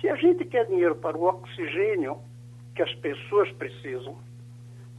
se 0.00 0.08
a 0.08 0.16
gente 0.16 0.44
quer 0.44 0.66
dinheiro 0.66 0.94
para 0.96 1.16
o 1.16 1.24
oxigênio 1.24 2.18
que 2.74 2.82
as 2.82 2.94
pessoas 2.96 3.50
precisam, 3.52 4.16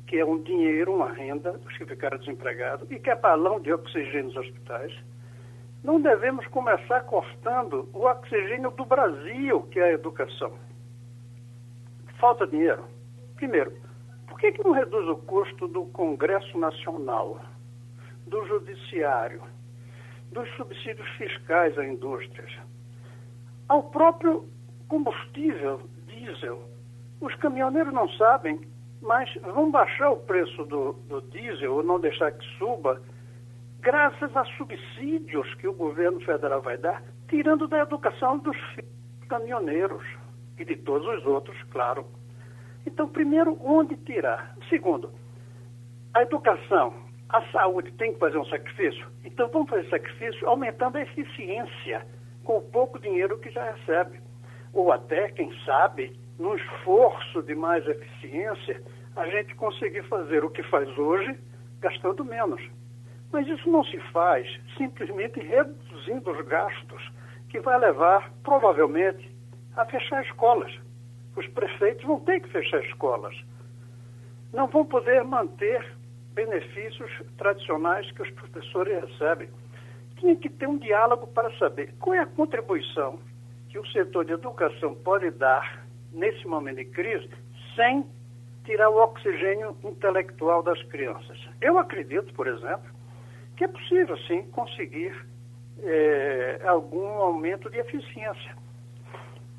que 0.08 0.18
é 0.18 0.26
um 0.26 0.42
dinheiro, 0.42 0.94
uma 0.94 1.12
renda 1.12 1.54
dos 1.54 1.78
que 1.78 1.86
ficaram 1.86 2.18
desempregados, 2.18 2.90
e 2.90 3.00
que 3.00 3.10
é 3.10 3.16
balão 3.16 3.60
de 3.60 3.72
oxigênio 3.72 4.26
nos 4.26 4.38
hospitais, 4.38 4.94
não 5.84 6.02
devemos 6.02 6.48
começar 6.48 7.02
cortando 7.02 7.88
o 7.94 8.06
oxigênio 8.06 8.72
do 8.72 8.86
Brasil, 8.86 9.62
que 9.72 9.80
é 9.80 9.84
a 9.84 9.94
educação. 9.94 10.54
Falta 12.26 12.48
dinheiro. 12.48 12.84
Primeiro, 13.36 13.72
por 14.28 14.40
que, 14.40 14.52
que 14.52 14.64
não 14.64 14.72
reduz 14.72 15.08
o 15.08 15.16
custo 15.16 15.68
do 15.68 15.86
Congresso 15.86 16.58
Nacional, 16.58 17.40
do 18.26 18.44
Judiciário, 18.48 19.44
dos 20.32 20.50
subsídios 20.56 21.08
fiscais 21.20 21.78
a 21.78 21.86
indústrias, 21.86 22.52
ao 23.70 23.84
próprio 23.92 24.44
combustível 24.88 25.82
diesel? 26.08 26.68
Os 27.22 27.36
caminhoneiros 27.36 27.94
não 27.94 28.10
sabem, 28.14 28.60
mas 29.04 29.32
vão 29.44 29.70
baixar 29.70 30.10
o 30.10 30.18
preço 30.18 30.66
do, 30.66 30.94
do 31.08 31.22
diesel 31.30 31.76
ou 31.76 31.84
não 31.84 32.00
deixar 32.00 32.32
que 32.32 32.58
suba, 32.58 33.00
graças 33.82 34.36
a 34.36 34.44
subsídios 34.58 35.54
que 35.54 35.68
o 35.68 35.74
governo 35.74 36.20
federal 36.22 36.64
vai 36.64 36.80
dar, 36.80 37.04
tirando 37.30 37.68
da 37.68 37.84
educação 37.84 38.40
dos 38.40 38.58
caminhoneiros 39.30 40.04
e 40.58 40.66
de 40.66 40.76
todos 40.78 41.08
os 41.18 41.26
outros, 41.26 41.62
claro. 41.72 42.06
Então, 42.86 43.08
primeiro, 43.08 43.58
onde 43.64 43.96
tirar? 43.98 44.56
Segundo, 44.70 45.12
a 46.14 46.22
educação, 46.22 46.94
a 47.30 47.42
saúde 47.52 47.92
tem 47.94 48.14
que 48.14 48.20
fazer 48.20 48.38
um 48.38 48.46
sacrifício? 48.46 49.08
Então, 49.24 49.50
vamos 49.50 49.70
fazer 49.70 49.90
sacrifício 49.90 50.48
aumentando 50.48 50.98
a 50.98 51.02
eficiência 51.02 52.06
com 52.44 52.58
o 52.58 52.62
pouco 52.62 53.00
dinheiro 53.00 53.40
que 53.40 53.50
já 53.50 53.72
recebe. 53.72 54.20
Ou 54.72 54.92
até, 54.92 55.30
quem 55.30 55.52
sabe, 55.66 56.18
no 56.38 56.56
esforço 56.56 57.42
de 57.44 57.56
mais 57.56 57.86
eficiência, 57.88 58.82
a 59.16 59.26
gente 59.28 59.56
conseguir 59.56 60.04
fazer 60.04 60.44
o 60.44 60.50
que 60.50 60.64
faz 60.64 60.88
hoje 60.98 61.38
gastando 61.80 62.24
menos. 62.24 62.62
Mas 63.32 63.48
isso 63.48 63.70
não 63.70 63.84
se 63.84 63.98
faz 64.12 64.48
simplesmente 64.78 65.40
reduzindo 65.40 66.32
os 66.32 66.46
gastos, 66.46 67.12
que 67.50 67.60
vai 67.60 67.78
levar, 67.80 68.32
provavelmente, 68.44 69.35
a 69.76 69.86
fechar 69.86 70.24
escolas 70.24 70.72
os 71.36 71.48
prefeitos 71.48 72.04
vão 72.06 72.20
ter 72.22 72.40
que 72.40 72.50
fechar 72.50 72.82
escolas. 72.86 73.36
Não 74.54 74.68
vão 74.68 74.86
poder 74.86 75.24
manter 75.24 75.86
benefícios 76.34 77.12
tradicionais 77.38 78.10
que 78.12 78.22
os 78.22 78.30
professores 78.32 79.02
recebem. 79.02 79.50
Tinha 80.18 80.36
que 80.36 80.50
ter 80.50 80.68
um 80.68 80.78
diálogo 80.78 81.28
para 81.28 81.52
saber 81.58 81.94
qual 82.00 82.16
é 82.16 82.20
a 82.20 82.26
contribuição 82.26 83.20
que 83.70 83.78
o 83.78 83.86
setor 83.88 84.26
de 84.26 84.32
educação 84.32 84.96
pode 84.96 85.30
dar 85.32 85.86
nesse 86.14 86.48
momento 86.48 86.78
de 86.78 86.86
crise 86.86 87.30
sem 87.76 88.06
tirar 88.64 88.90
o 88.90 88.98
oxigênio 88.98 89.76
intelectual 89.84 90.64
das 90.64 90.82
crianças. 90.84 91.38
Eu 91.62 91.78
acredito, 91.78 92.34
por 92.34 92.48
exemplo, 92.48 92.90
que 93.58 93.66
é 93.66 93.68
possível, 93.68 94.18
sim, 94.20 94.44
conseguir 94.52 95.14
é, 95.80 96.62
algum 96.66 97.06
aumento 97.06 97.70
de 97.70 97.78
eficiência. 97.78 98.65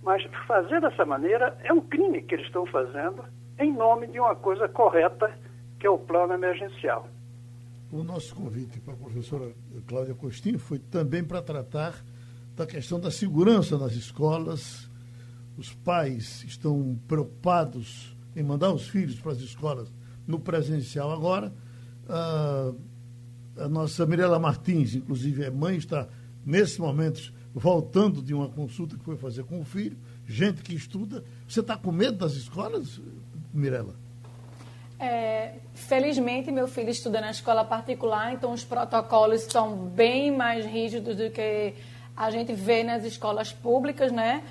Mas 0.06 0.22
fazer 0.46 0.80
dessa 0.80 1.04
maneira 1.04 1.58
é 1.64 1.72
um 1.72 1.80
crime 1.80 2.22
que 2.22 2.36
eles 2.36 2.46
estão 2.46 2.64
fazendo 2.66 3.24
em 3.58 3.72
nome 3.72 4.06
de 4.06 4.20
uma 4.20 4.36
coisa 4.36 4.68
correta, 4.68 5.36
que 5.80 5.86
é 5.86 5.90
o 5.90 5.98
plano 5.98 6.32
emergencial. 6.32 7.08
O 7.90 8.04
nosso 8.04 8.32
convite 8.36 8.78
para 8.78 8.94
a 8.94 8.96
professora 8.96 9.52
Cláudia 9.84 10.14
Costinho 10.14 10.60
foi 10.60 10.78
também 10.78 11.24
para 11.24 11.42
tratar 11.42 11.92
da 12.54 12.64
questão 12.64 13.00
da 13.00 13.10
segurança 13.10 13.76
nas 13.76 13.94
escolas. 13.94 14.88
Os 15.58 15.72
pais 15.72 16.44
estão 16.44 16.96
preocupados 17.08 18.16
em 18.36 18.44
mandar 18.44 18.72
os 18.72 18.86
filhos 18.86 19.18
para 19.18 19.32
as 19.32 19.38
escolas 19.38 19.92
no 20.24 20.38
presencial 20.38 21.10
agora. 21.10 21.52
Ah, 22.08 22.72
a 23.58 23.68
nossa 23.68 24.06
Mirela 24.06 24.38
Martins, 24.38 24.94
inclusive, 24.94 25.42
é 25.42 25.50
mãe, 25.50 25.78
está 25.78 26.06
nesse 26.44 26.80
momento 26.80 27.34
voltando 27.58 28.20
de 28.20 28.34
uma 28.34 28.50
consulta 28.50 28.98
que 28.98 29.02
foi 29.02 29.16
fazer 29.16 29.44
com 29.44 29.58
o 29.58 29.64
filho, 29.64 29.96
gente 30.26 30.62
que 30.62 30.74
estuda. 30.74 31.24
Você 31.48 31.60
está 31.60 31.74
com 31.74 31.90
medo 31.90 32.18
das 32.18 32.34
escolas, 32.34 33.00
Mirela? 33.52 33.94
É, 35.00 35.54
felizmente, 35.72 36.52
meu 36.52 36.68
filho 36.68 36.90
estuda 36.90 37.18
na 37.18 37.30
escola 37.30 37.64
particular, 37.64 38.34
então 38.34 38.52
os 38.52 38.62
protocolos 38.62 39.42
são 39.44 39.74
bem 39.74 40.36
mais 40.36 40.66
rígidos 40.66 41.16
do 41.16 41.30
que 41.30 41.72
a 42.14 42.30
gente 42.30 42.52
vê 42.52 42.84
nas 42.84 43.04
escolas 43.04 43.52
públicas, 43.52 44.12
né? 44.12 44.42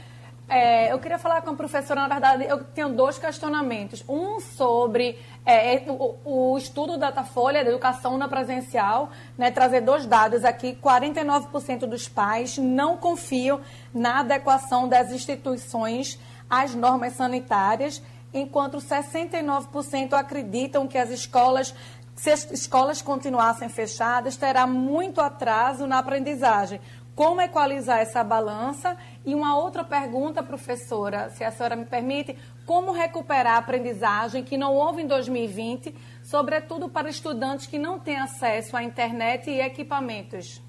É, 0.50 0.92
eu 0.92 0.98
queria 0.98 1.20
falar 1.20 1.44
com 1.44 1.52
a 1.52 1.56
professora, 1.56 2.02
na 2.02 2.08
verdade, 2.08 2.46
eu 2.46 2.64
tenho 2.64 2.90
dois 2.90 3.20
questionamentos. 3.20 4.04
Um 4.10 4.40
sobre 4.40 5.20
é, 5.46 5.84
o, 5.88 6.16
o, 6.26 6.58
estudo 6.58 6.98
Datafolha 6.98 7.64
da 7.64 7.70
educação 7.70 8.18
na 8.18 8.28
presencial, 8.28 9.12
né, 9.38 9.52
trazer 9.52 9.82
dois 9.82 10.06
dados 10.06 10.44
aqui. 10.44 10.78
49% 10.82 11.86
dos 11.86 12.08
pais 12.08 12.58
não 12.58 12.98
confiam 12.98 13.62
na 13.94 14.22
adequação 14.22 14.90
das 14.90 15.12
instituições 15.12 16.20
às 16.50 16.74
normas 16.74 17.14
sanitárias, 17.14 18.02
enquanto 18.34 18.78
69% 18.78 20.14
acreditam 20.14 20.88
que 20.88 20.98
as 20.98 21.10
escolas 21.10 21.74
se 22.16 22.32
as 22.32 22.50
escolas 22.50 23.02
continuassem 23.02 23.68
fechadas, 23.68 24.38
terá 24.38 24.66
muito 24.66 25.20
atraso 25.20 25.86
na 25.86 26.00
aprendizagem 26.00 26.80
como 27.16 27.40
equalizar 27.40 28.00
essa 28.00 28.24
balança? 28.24 28.98
E 29.26 29.34
uma 29.34 29.58
outra 29.58 29.84
pergunta, 29.84 30.44
professora, 30.44 31.30
se 31.30 31.44
a 31.44 31.52
senhora 31.52 31.76
me 31.76 31.86
permite, 31.86 32.38
como 32.66 32.92
recuperar 32.92 33.56
a 33.56 33.58
aprendizagem 33.58 34.44
que 34.44 34.58
não 34.58 34.74
houve 34.74 35.02
em 35.02 35.08
2020, 35.08 35.96
sobretudo 36.22 36.90
para 36.90 37.10
estudantes 37.10 37.68
que 37.68 37.80
não 37.80 38.00
têm 38.00 38.18
acesso 38.18 38.76
à 38.76 38.84
internet 38.84 39.50
e 39.50 39.62
equipamentos? 39.62 40.62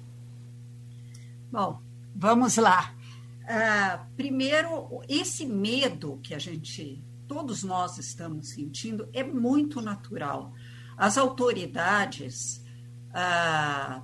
Bom, 1.51 1.81
vamos 2.15 2.55
lá. 2.55 2.93
Uh, 3.43 4.05
primeiro, 4.15 5.01
esse 5.07 5.45
medo 5.45 6.19
que 6.23 6.33
a 6.33 6.39
gente, 6.39 7.03
todos 7.27 7.63
nós 7.63 7.97
estamos 7.97 8.51
sentindo, 8.51 9.09
é 9.13 9.23
muito 9.23 9.81
natural. 9.81 10.53
As 10.97 11.17
autoridades 11.17 12.63
uh, 13.09 14.01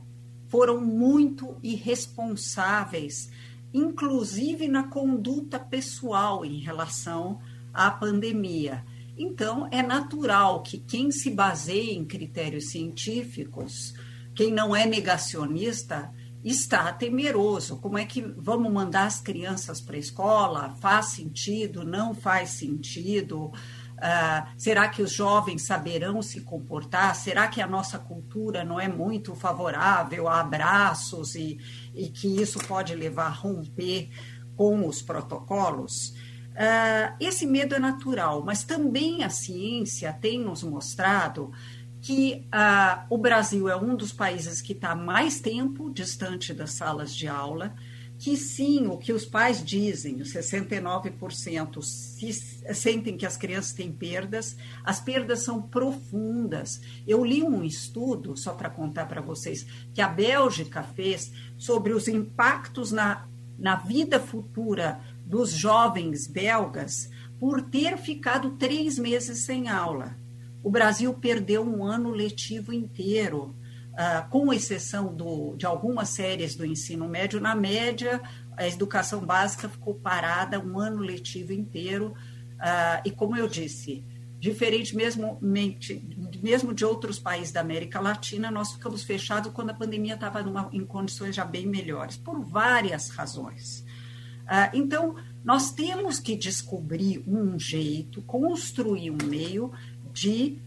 foram 0.53 0.79
muito 0.79 1.57
irresponsáveis, 1.63 3.31
inclusive 3.73 4.67
na 4.67 4.83
conduta 4.83 5.57
pessoal 5.57 6.45
em 6.45 6.59
relação 6.59 7.39
à 7.73 7.89
pandemia. 7.89 8.85
Então, 9.17 9.67
é 9.71 9.81
natural 9.81 10.61
que 10.61 10.77
quem 10.77 11.09
se 11.09 11.31
baseia 11.31 11.93
em 11.93 12.05
critérios 12.05 12.69
científicos, 12.69 13.95
quem 14.35 14.51
não 14.51 14.75
é 14.75 14.85
negacionista, 14.85 16.13
está 16.43 16.93
temeroso. 16.93 17.77
Como 17.77 17.97
é 17.97 18.05
que 18.05 18.21
vamos 18.21 18.71
mandar 18.71 19.07
as 19.07 19.19
crianças 19.19 19.81
para 19.81 19.95
a 19.95 19.99
escola? 19.99 20.75
Faz 20.79 21.07
sentido? 21.07 21.83
Não 21.83 22.13
faz 22.13 22.51
sentido? 22.51 23.51
Uh, 23.93 24.49
será 24.57 24.89
que 24.89 25.01
os 25.01 25.11
jovens 25.11 25.65
saberão 25.65 26.21
se 26.21 26.41
comportar? 26.41 27.15
Será 27.15 27.47
que 27.47 27.61
a 27.61 27.67
nossa 27.67 27.97
cultura 27.97 28.63
não 28.63 28.79
é 28.79 28.87
muito 28.87 29.35
favorável 29.35 30.27
a 30.27 30.39
abraços 30.39 31.35
e, 31.35 31.57
e 31.93 32.09
que 32.09 32.41
isso 32.41 32.59
pode 32.67 32.93
levar 32.95 33.27
a 33.27 33.29
romper 33.29 34.09
com 34.55 34.87
os 34.87 35.01
protocolos? 35.01 36.09
Uh, 36.53 37.15
esse 37.19 37.45
medo 37.45 37.75
é 37.75 37.79
natural, 37.79 38.43
mas 38.43 38.63
também 38.63 39.23
a 39.23 39.29
ciência 39.29 40.13
tem 40.13 40.39
nos 40.39 40.63
mostrado 40.63 41.51
que 42.01 42.45
uh, 42.53 43.05
o 43.09 43.17
Brasil 43.17 43.69
é 43.69 43.77
um 43.77 43.95
dos 43.95 44.11
países 44.11 44.61
que 44.61 44.73
está 44.73 44.93
mais 44.93 45.39
tempo 45.39 45.89
distante 45.89 46.53
das 46.53 46.71
salas 46.71 47.15
de 47.15 47.27
aula 47.27 47.73
que 48.23 48.37
sim, 48.37 48.87
o 48.87 48.97
que 48.97 49.11
os 49.11 49.25
pais 49.25 49.61
dizem, 49.61 50.21
os 50.21 50.31
69% 50.31 51.81
se, 51.81 52.31
sentem 52.73 53.17
que 53.17 53.25
as 53.25 53.35
crianças 53.35 53.73
têm 53.73 53.91
perdas, 53.91 54.55
as 54.81 55.01
perdas 55.01 55.39
são 55.39 55.61
profundas. 55.61 56.79
Eu 57.05 57.25
li 57.25 57.43
um 57.43 57.65
estudo, 57.65 58.37
só 58.37 58.53
para 58.53 58.69
contar 58.69 59.07
para 59.07 59.19
vocês, 59.19 59.67
que 59.93 60.01
a 60.01 60.07
Bélgica 60.07 60.83
fez 60.83 61.33
sobre 61.57 61.91
os 61.91 62.07
impactos 62.07 62.93
na, 62.93 63.27
na 63.59 63.75
vida 63.75 64.21
futura 64.21 65.01
dos 65.25 65.51
jovens 65.51 66.25
belgas 66.25 67.09
por 67.37 67.61
ter 67.61 67.97
ficado 67.97 68.51
três 68.51 68.97
meses 68.97 69.39
sem 69.39 69.67
aula. 69.67 70.17
O 70.63 70.71
Brasil 70.71 71.13
perdeu 71.13 71.61
um 71.61 71.83
ano 71.83 72.09
letivo 72.09 72.71
inteiro 72.71 73.53
Uh, 73.93 74.27
com 74.29 74.51
exceção 74.51 75.13
do, 75.13 75.55
de 75.55 75.67
algumas 75.67 76.09
séries 76.09 76.55
do 76.55 76.65
ensino 76.65 77.07
médio, 77.07 77.39
na 77.39 77.53
média, 77.53 78.19
a 78.57 78.67
educação 78.67 79.23
básica 79.23 79.69
ficou 79.69 79.93
parada 79.93 80.59
um 80.59 80.79
ano 80.79 80.97
letivo 80.97 81.53
inteiro. 81.53 82.15
Uh, 82.53 83.01
e, 83.05 83.11
como 83.11 83.37
eu 83.37 83.47
disse, 83.47 84.03
diferente 84.39 84.95
mesmo, 84.95 85.37
mesmo 85.41 86.73
de 86.73 86.83
outros 86.83 87.19
países 87.19 87.53
da 87.53 87.61
América 87.61 87.99
Latina, 87.99 88.49
nós 88.49 88.73
ficamos 88.73 89.03
fechados 89.03 89.51
quando 89.53 89.69
a 89.69 89.73
pandemia 89.73 90.15
estava 90.15 90.43
em 90.73 90.85
condições 90.85 91.35
já 91.35 91.45
bem 91.45 91.67
melhores, 91.67 92.17
por 92.17 92.43
várias 92.43 93.09
razões. 93.09 93.85
Uh, 94.43 94.69
então, 94.73 95.15
nós 95.43 95.71
temos 95.71 96.19
que 96.19 96.35
descobrir 96.35 97.23
um 97.27 97.59
jeito, 97.59 98.21
construir 98.23 99.11
um 99.11 99.17
meio 99.27 99.71
de 100.11 100.61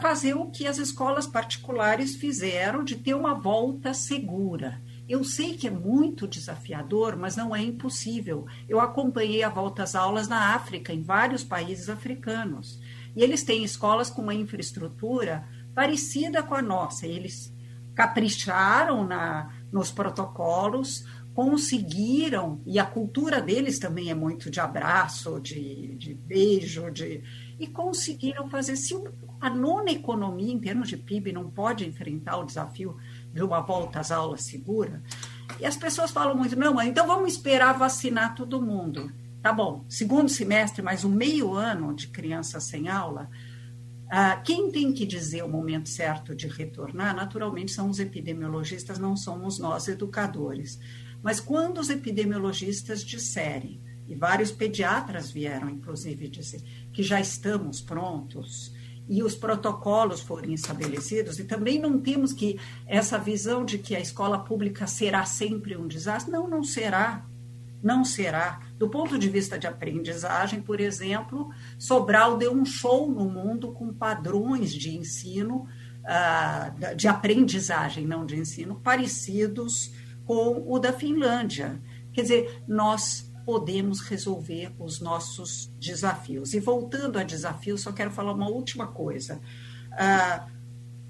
fazer 0.00 0.34
o 0.34 0.50
que 0.50 0.66
as 0.66 0.78
escolas 0.78 1.26
particulares 1.26 2.14
fizeram, 2.16 2.84
de 2.84 2.96
ter 2.96 3.14
uma 3.14 3.34
volta 3.34 3.92
segura. 3.92 4.80
Eu 5.08 5.22
sei 5.22 5.56
que 5.56 5.66
é 5.66 5.70
muito 5.70 6.26
desafiador, 6.26 7.16
mas 7.16 7.36
não 7.36 7.54
é 7.54 7.60
impossível. 7.60 8.46
Eu 8.68 8.80
acompanhei 8.80 9.42
a 9.42 9.50
volta 9.50 9.82
às 9.82 9.94
aulas 9.94 10.28
na 10.28 10.54
África, 10.54 10.92
em 10.92 11.02
vários 11.02 11.44
países 11.44 11.88
africanos. 11.88 12.80
E 13.14 13.22
eles 13.22 13.42
têm 13.42 13.64
escolas 13.64 14.08
com 14.08 14.22
uma 14.22 14.34
infraestrutura 14.34 15.46
parecida 15.74 16.42
com 16.42 16.54
a 16.54 16.62
nossa. 16.62 17.06
Eles 17.06 17.52
capricharam 17.94 19.06
na, 19.06 19.52
nos 19.70 19.90
protocolos, 19.90 21.04
conseguiram, 21.34 22.62
e 22.64 22.78
a 22.78 22.86
cultura 22.86 23.40
deles 23.40 23.78
também 23.78 24.08
é 24.08 24.14
muito 24.14 24.50
de 24.50 24.60
abraço, 24.60 25.40
de, 25.40 25.96
de 25.96 26.14
beijo, 26.14 26.90
de, 26.92 27.22
e 27.58 27.66
conseguiram 27.66 28.48
fazer. 28.48 28.76
Se 28.76 28.94
a 29.40 29.50
nona 29.50 29.90
economia, 29.90 30.52
em 30.52 30.60
termos 30.60 30.88
de 30.88 30.96
PIB, 30.96 31.32
não 31.32 31.50
pode 31.50 31.86
enfrentar 31.86 32.38
o 32.38 32.44
desafio 32.44 32.96
de 33.32 33.42
uma 33.42 33.60
volta 33.60 33.98
às 33.98 34.12
aulas 34.12 34.44
segura, 34.44 35.02
e 35.58 35.66
as 35.66 35.76
pessoas 35.76 36.12
falam 36.12 36.36
muito, 36.36 36.56
não, 36.56 36.80
então 36.80 37.06
vamos 37.06 37.32
esperar 37.32 37.76
vacinar 37.76 38.34
todo 38.36 38.62
mundo. 38.62 39.12
Tá 39.42 39.52
bom, 39.52 39.84
segundo 39.88 40.28
semestre, 40.28 40.82
mais 40.82 41.04
um 41.04 41.10
meio 41.10 41.52
ano 41.52 41.92
de 41.94 42.08
crianças 42.08 42.64
sem 42.64 42.88
aula, 42.88 43.28
ah, 44.08 44.36
quem 44.36 44.70
tem 44.70 44.92
que 44.92 45.04
dizer 45.04 45.42
o 45.42 45.48
momento 45.48 45.88
certo 45.88 46.34
de 46.34 46.46
retornar, 46.46 47.16
naturalmente, 47.16 47.72
são 47.72 47.90
os 47.90 47.98
epidemiologistas, 47.98 48.98
não 48.98 49.16
somos 49.16 49.58
nós, 49.58 49.88
educadores. 49.88 50.78
Mas 51.24 51.40
quando 51.40 51.78
os 51.78 51.88
epidemiologistas 51.88 53.02
disserem, 53.02 53.80
e 54.06 54.14
vários 54.14 54.52
pediatras 54.52 55.30
vieram, 55.30 55.70
inclusive, 55.70 56.28
dizer 56.28 56.60
que 56.92 57.02
já 57.02 57.18
estamos 57.18 57.80
prontos 57.80 58.74
e 59.08 59.22
os 59.22 59.34
protocolos 59.34 60.20
forem 60.20 60.52
estabelecidos, 60.52 61.38
e 61.38 61.44
também 61.44 61.78
não 61.78 61.98
temos 61.98 62.34
que 62.34 62.60
essa 62.86 63.16
visão 63.18 63.64
de 63.64 63.78
que 63.78 63.96
a 63.96 64.00
escola 64.00 64.38
pública 64.38 64.86
será 64.86 65.24
sempre 65.24 65.74
um 65.78 65.88
desastre. 65.88 66.30
Não, 66.30 66.46
não 66.46 66.62
será. 66.62 67.24
Não 67.82 68.04
será. 68.04 68.60
Do 68.76 68.90
ponto 68.90 69.18
de 69.18 69.30
vista 69.30 69.58
de 69.58 69.66
aprendizagem, 69.66 70.60
por 70.60 70.78
exemplo, 70.78 71.48
Sobral 71.78 72.36
deu 72.36 72.52
um 72.52 72.66
show 72.66 73.10
no 73.10 73.30
mundo 73.30 73.72
com 73.72 73.94
padrões 73.94 74.74
de 74.74 74.94
ensino, 74.94 75.66
uh, 76.02 76.94
de 76.94 77.08
aprendizagem, 77.08 78.06
não 78.06 78.26
de 78.26 78.36
ensino, 78.36 78.78
parecidos 78.78 79.90
com 80.24 80.64
o 80.66 80.78
da 80.78 80.92
Finlândia. 80.92 81.80
Quer 82.12 82.22
dizer, 82.22 82.62
nós 82.66 83.32
podemos 83.44 84.00
resolver 84.00 84.72
os 84.78 85.00
nossos 85.00 85.66
desafios. 85.78 86.54
E 86.54 86.60
voltando 86.60 87.18
a 87.18 87.22
desafios, 87.22 87.82
só 87.82 87.92
quero 87.92 88.10
falar 88.10 88.32
uma 88.32 88.48
última 88.48 88.86
coisa. 88.86 89.40
Uh, 89.92 90.50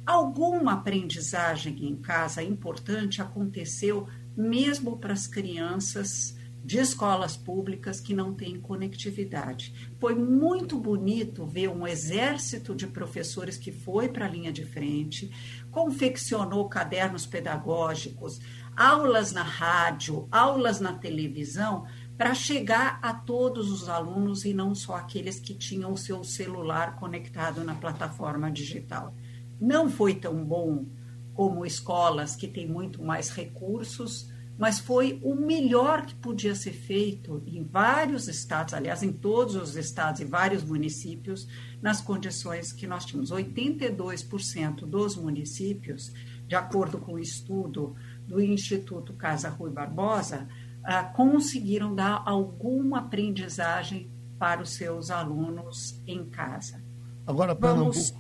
alguma 0.04 0.74
aprendizagem 0.74 1.86
em 1.86 1.96
casa 1.96 2.42
importante 2.42 3.22
aconteceu 3.22 4.08
mesmo 4.36 4.98
para 4.98 5.12
as 5.12 5.26
crianças 5.26 6.36
de 6.64 6.78
escolas 6.78 7.36
públicas 7.36 8.00
que 8.00 8.14
não 8.14 8.32
têm 8.32 8.58
conectividade. 8.58 9.92
Foi 10.00 10.14
muito 10.14 10.78
bonito 10.78 11.44
ver 11.44 11.68
um 11.68 11.86
exército 11.86 12.74
de 12.74 12.86
professores 12.86 13.58
que 13.58 13.70
foi 13.70 14.08
para 14.08 14.24
a 14.24 14.28
linha 14.28 14.50
de 14.50 14.64
frente, 14.64 15.30
confeccionou 15.70 16.66
cadernos 16.66 17.26
pedagógicos, 17.26 18.40
aulas 18.76 19.32
na 19.32 19.42
rádio, 19.42 20.28
aulas 20.30 20.80
na 20.80 20.92
televisão, 20.92 21.86
para 22.16 22.34
chegar 22.34 22.98
a 23.02 23.12
todos 23.12 23.70
os 23.70 23.88
alunos 23.88 24.44
e 24.44 24.54
não 24.54 24.74
só 24.74 24.96
aqueles 24.96 25.40
que 25.40 25.54
tinham 25.54 25.92
o 25.92 25.98
seu 25.98 26.22
celular 26.22 26.96
conectado 26.96 27.64
na 27.64 27.74
plataforma 27.74 28.50
digital. 28.50 29.14
Não 29.60 29.90
foi 29.90 30.14
tão 30.14 30.44
bom 30.44 30.86
como 31.32 31.66
escolas 31.66 32.36
que 32.36 32.46
têm 32.46 32.68
muito 32.68 33.02
mais 33.02 33.30
recursos, 33.30 34.32
mas 34.56 34.78
foi 34.78 35.18
o 35.22 35.34
melhor 35.34 36.06
que 36.06 36.14
podia 36.14 36.54
ser 36.54 36.72
feito 36.72 37.42
em 37.44 37.64
vários 37.64 38.28
estados, 38.28 38.72
aliás, 38.72 39.02
em 39.02 39.12
todos 39.12 39.56
os 39.56 39.74
estados 39.74 40.20
e 40.20 40.24
vários 40.24 40.62
municípios, 40.62 41.48
nas 41.82 42.00
condições 42.00 42.72
que 42.72 42.86
nós 42.86 43.04
tínhamos. 43.04 43.32
82% 43.32 44.86
dos 44.86 45.16
municípios, 45.16 46.12
de 46.46 46.54
acordo 46.54 46.98
com 46.98 47.14
o 47.14 47.18
estudo 47.18 47.96
do 48.26 48.40
Instituto 48.40 49.12
Casa 49.12 49.48
Rui 49.48 49.70
Barbosa, 49.70 50.48
ah, 50.82 51.04
conseguiram 51.04 51.94
dar 51.94 52.22
alguma 52.26 52.98
aprendizagem 52.98 54.10
para 54.38 54.62
os 54.62 54.70
seus 54.70 55.10
alunos 55.10 56.00
em 56.06 56.24
casa. 56.24 56.82
Agora, 57.26 57.54
Pernambuco. 57.54 57.92
Vamos 57.92 58.14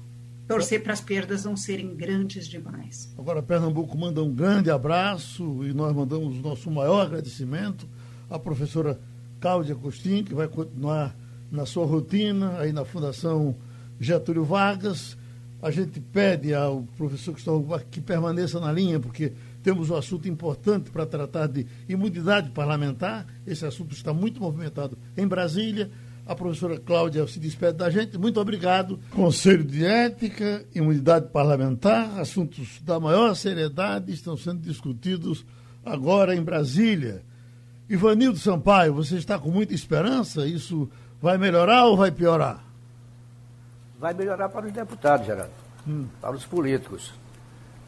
torcer 0.46 0.82
para 0.82 0.92
as 0.92 1.00
perdas 1.00 1.44
não 1.44 1.56
serem 1.56 1.94
grandes 1.94 2.46
demais. 2.46 3.12
Agora, 3.18 3.42
Pernambuco 3.42 3.96
manda 3.96 4.22
um 4.22 4.32
grande 4.32 4.70
abraço 4.70 5.64
e 5.64 5.72
nós 5.72 5.94
mandamos 5.94 6.38
o 6.38 6.42
nosso 6.42 6.70
maior 6.70 7.06
agradecimento 7.06 7.86
à 8.28 8.38
professora 8.38 8.98
Cláudia 9.40 9.74
Costin, 9.74 10.24
que 10.24 10.34
vai 10.34 10.48
continuar 10.48 11.14
na 11.50 11.66
sua 11.66 11.86
rotina 11.86 12.58
aí 12.58 12.72
na 12.72 12.84
Fundação 12.84 13.54
Getúlio 14.00 14.44
Vargas. 14.44 15.16
A 15.62 15.70
gente 15.70 16.00
pede 16.00 16.52
ao 16.54 16.82
professor 16.96 17.32
Cristóvão 17.32 17.80
que 17.90 18.00
permaneça 18.00 18.60
na 18.60 18.70
linha, 18.72 19.00
porque 19.00 19.32
temos 19.64 19.88
um 19.88 19.96
assunto 19.96 20.28
importante 20.28 20.90
para 20.90 21.06
tratar 21.06 21.48
de 21.48 21.66
imunidade 21.88 22.50
parlamentar. 22.50 23.26
Esse 23.46 23.64
assunto 23.64 23.94
está 23.94 24.12
muito 24.12 24.38
movimentado 24.38 24.96
em 25.16 25.26
Brasília. 25.26 25.90
A 26.26 26.34
professora 26.34 26.78
Cláudia 26.78 27.26
se 27.26 27.40
despede 27.40 27.78
da 27.78 27.88
gente. 27.88 28.18
Muito 28.18 28.38
obrigado. 28.38 29.00
Conselho 29.10 29.64
de 29.64 29.84
Ética, 29.84 30.64
Imunidade 30.74 31.28
Parlamentar, 31.30 32.20
assuntos 32.20 32.78
da 32.82 33.00
maior 33.00 33.34
seriedade 33.34 34.12
estão 34.12 34.36
sendo 34.36 34.60
discutidos 34.60 35.46
agora 35.84 36.36
em 36.36 36.42
Brasília. 36.42 37.22
Ivanildo 37.88 38.38
Sampaio, 38.38 38.92
você 38.92 39.16
está 39.16 39.38
com 39.38 39.50
muita 39.50 39.74
esperança? 39.74 40.46
Isso 40.46 40.90
vai 41.22 41.38
melhorar 41.38 41.86
ou 41.86 41.96
vai 41.96 42.10
piorar? 42.10 42.62
Vai 43.98 44.12
melhorar 44.12 44.50
para 44.50 44.66
os 44.66 44.72
deputados, 44.72 45.26
Geraldo. 45.26 45.52
Hum. 45.88 46.06
Para 46.20 46.36
os 46.36 46.44
políticos. 46.44 47.12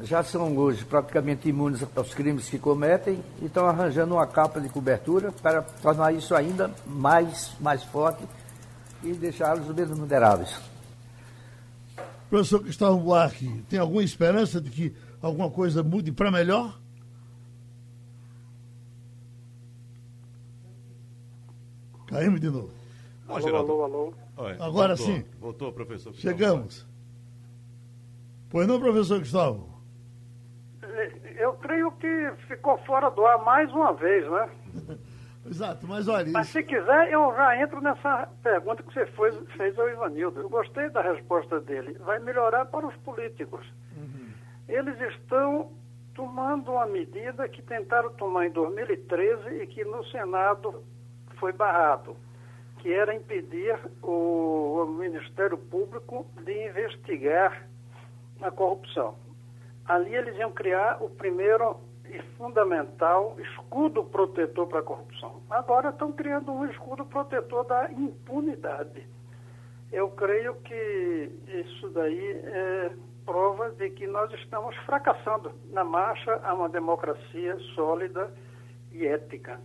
Já 0.00 0.22
são 0.22 0.54
hoje 0.56 0.84
praticamente 0.84 1.48
imunes 1.48 1.82
aos 1.96 2.12
crimes 2.12 2.50
que 2.50 2.58
cometem 2.58 3.22
e 3.40 3.46
estão 3.46 3.66
arranjando 3.66 4.14
uma 4.14 4.26
capa 4.26 4.60
de 4.60 4.68
cobertura 4.68 5.32
para 5.32 5.62
tornar 5.62 6.12
isso 6.12 6.34
ainda 6.34 6.70
mais, 6.86 7.52
mais 7.58 7.82
forte 7.82 8.22
e 9.02 9.12
deixá-los 9.14 9.66
menos 9.74 9.96
vulneráveis. 9.96 10.60
Professor 12.28 12.62
Gustavo 12.62 12.98
Buarque, 12.98 13.64
tem 13.70 13.78
alguma 13.78 14.02
esperança 14.02 14.60
de 14.60 14.68
que 14.68 14.94
alguma 15.22 15.50
coisa 15.50 15.82
mude 15.82 16.12
para 16.12 16.30
melhor? 16.30 16.78
Caímos 22.06 22.40
de 22.40 22.50
novo. 22.50 22.70
Alô, 23.26 23.56
alô, 23.56 23.84
alô. 23.84 24.14
Agora 24.60 24.94
voltou, 24.94 25.14
sim. 25.14 25.24
Voltou, 25.40 25.72
professor. 25.72 26.14
Chegamos. 26.14 26.86
Pois 28.50 28.68
não, 28.68 28.78
professor 28.78 29.18
Gustavo? 29.18 29.75
Eu 31.38 31.54
creio 31.54 31.92
que 31.92 32.32
ficou 32.46 32.78
fora 32.78 33.10
do 33.10 33.24
ar 33.26 33.42
mais 33.44 33.70
uma 33.72 33.92
vez, 33.92 34.28
né? 34.30 34.48
Exato, 35.48 35.86
mas 35.86 36.08
olha. 36.08 36.30
Mas 36.32 36.48
se 36.48 36.62
quiser, 36.62 37.12
eu 37.12 37.32
já 37.36 37.56
entro 37.60 37.80
nessa 37.80 38.28
pergunta 38.42 38.82
que 38.82 38.92
você 38.92 39.06
fez, 39.06 39.36
fez 39.56 39.78
ao 39.78 39.88
Ivanildo. 39.88 40.40
Eu 40.40 40.48
gostei 40.48 40.90
da 40.90 41.00
resposta 41.00 41.60
dele. 41.60 41.96
Vai 42.00 42.18
melhorar 42.18 42.66
para 42.66 42.86
os 42.86 42.96
políticos. 42.96 43.64
Uhum. 43.96 44.28
Eles 44.68 45.00
estão 45.00 45.70
tomando 46.14 46.72
uma 46.72 46.86
medida 46.86 47.48
que 47.48 47.62
tentaram 47.62 48.10
tomar 48.14 48.46
em 48.46 48.50
2013 48.50 49.62
e 49.62 49.66
que 49.66 49.84
no 49.84 50.04
Senado 50.06 50.82
foi 51.38 51.52
barrado, 51.52 52.16
que 52.78 52.92
era 52.92 53.14
impedir 53.14 53.78
o, 54.02 54.82
o 54.82 54.86
Ministério 54.86 55.58
Público 55.58 56.26
de 56.42 56.68
investigar 56.68 57.68
a 58.40 58.50
corrupção. 58.50 59.14
Ali 59.88 60.14
eles 60.14 60.36
iam 60.36 60.52
criar 60.52 61.02
o 61.02 61.08
primeiro 61.08 61.80
e 62.08 62.20
fundamental 62.36 63.36
escudo 63.40 64.04
protetor 64.04 64.66
para 64.68 64.80
a 64.80 64.82
corrupção. 64.82 65.42
Agora 65.50 65.90
estão 65.90 66.12
criando 66.12 66.52
um 66.52 66.68
escudo 66.70 67.04
protetor 67.04 67.64
da 67.64 67.90
impunidade. 67.92 69.06
Eu 69.92 70.10
creio 70.10 70.54
que 70.56 71.30
isso 71.48 71.88
daí 71.90 72.32
é 72.44 72.92
prova 73.24 73.70
de 73.70 73.90
que 73.90 74.06
nós 74.06 74.32
estamos 74.34 74.74
fracassando 74.84 75.52
na 75.70 75.82
marcha 75.82 76.40
a 76.44 76.54
uma 76.54 76.68
democracia 76.68 77.58
sólida 77.74 78.32
e 78.92 79.04
ética. 79.04 79.60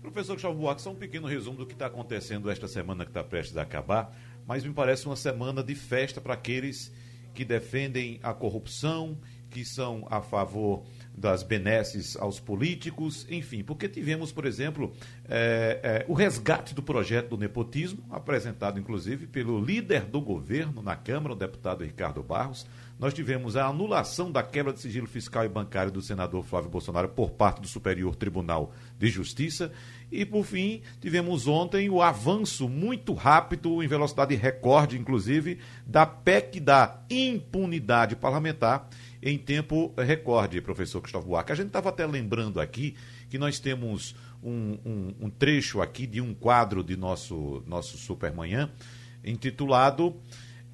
Professor 0.00 0.34
Gustavo 0.34 0.54
Buarque, 0.54 0.82
só 0.82 0.90
um 0.90 0.94
pequeno 0.94 1.26
resumo 1.26 1.56
do 1.56 1.66
que 1.66 1.72
está 1.72 1.86
acontecendo 1.86 2.50
esta 2.50 2.68
semana 2.68 3.04
que 3.04 3.10
está 3.10 3.24
prestes 3.24 3.56
a 3.56 3.62
acabar, 3.62 4.12
mas 4.46 4.64
me 4.64 4.72
parece 4.72 5.06
uma 5.06 5.16
semana 5.16 5.62
de 5.62 5.74
festa 5.74 6.20
para 6.20 6.34
aqueles 6.34 6.92
que 7.34 7.44
defendem 7.44 8.20
a 8.22 8.32
corrupção, 8.32 9.18
que 9.50 9.64
são 9.64 10.06
a 10.10 10.20
favor 10.20 10.84
das 11.16 11.44
benesses 11.44 12.16
aos 12.16 12.40
políticos, 12.40 13.24
enfim, 13.30 13.62
porque 13.62 13.88
tivemos, 13.88 14.32
por 14.32 14.46
exemplo, 14.46 14.92
é, 15.28 15.80
é, 15.82 16.04
o 16.08 16.12
resgate 16.12 16.74
do 16.74 16.82
projeto 16.82 17.30
do 17.30 17.38
nepotismo, 17.38 18.04
apresentado 18.10 18.80
inclusive 18.80 19.28
pelo 19.28 19.64
líder 19.64 20.06
do 20.06 20.20
governo 20.20 20.82
na 20.82 20.96
Câmara, 20.96 21.34
o 21.34 21.36
deputado 21.36 21.84
Ricardo 21.84 22.20
Barros. 22.20 22.66
Nós 22.98 23.14
tivemos 23.14 23.56
a 23.56 23.66
anulação 23.66 24.30
da 24.30 24.42
quebra 24.42 24.72
de 24.72 24.80
sigilo 24.80 25.06
fiscal 25.06 25.44
e 25.44 25.48
bancário 25.48 25.92
do 25.92 26.02
senador 26.02 26.44
Flávio 26.44 26.70
Bolsonaro 26.70 27.08
por 27.08 27.30
parte 27.30 27.60
do 27.60 27.68
Superior 27.68 28.16
Tribunal 28.16 28.72
de 28.98 29.08
Justiça. 29.08 29.72
E, 30.16 30.24
por 30.24 30.44
fim, 30.44 30.80
tivemos 31.00 31.48
ontem 31.48 31.90
o 31.90 32.00
avanço 32.00 32.68
muito 32.68 33.12
rápido, 33.14 33.82
em 33.82 33.88
velocidade 33.88 34.36
recorde, 34.36 34.96
inclusive, 34.96 35.58
da 35.84 36.06
PEC 36.06 36.60
da 36.60 37.02
impunidade 37.10 38.14
parlamentar 38.14 38.88
em 39.20 39.36
tempo 39.36 39.92
recorde, 39.98 40.60
professor 40.60 41.00
Cristóvão 41.00 41.30
Buarque. 41.30 41.50
A 41.50 41.56
gente 41.56 41.66
estava 41.66 41.88
até 41.88 42.06
lembrando 42.06 42.60
aqui 42.60 42.94
que 43.28 43.38
nós 43.38 43.58
temos 43.58 44.14
um, 44.40 44.78
um, 44.86 45.14
um, 45.22 45.30
trecho 45.30 45.82
aqui 45.82 46.06
de 46.06 46.20
um 46.20 46.32
quadro 46.32 46.84
de 46.84 46.96
nosso, 46.96 47.64
nosso 47.66 47.98
Supermanhã 47.98 48.70
intitulado 49.24 50.14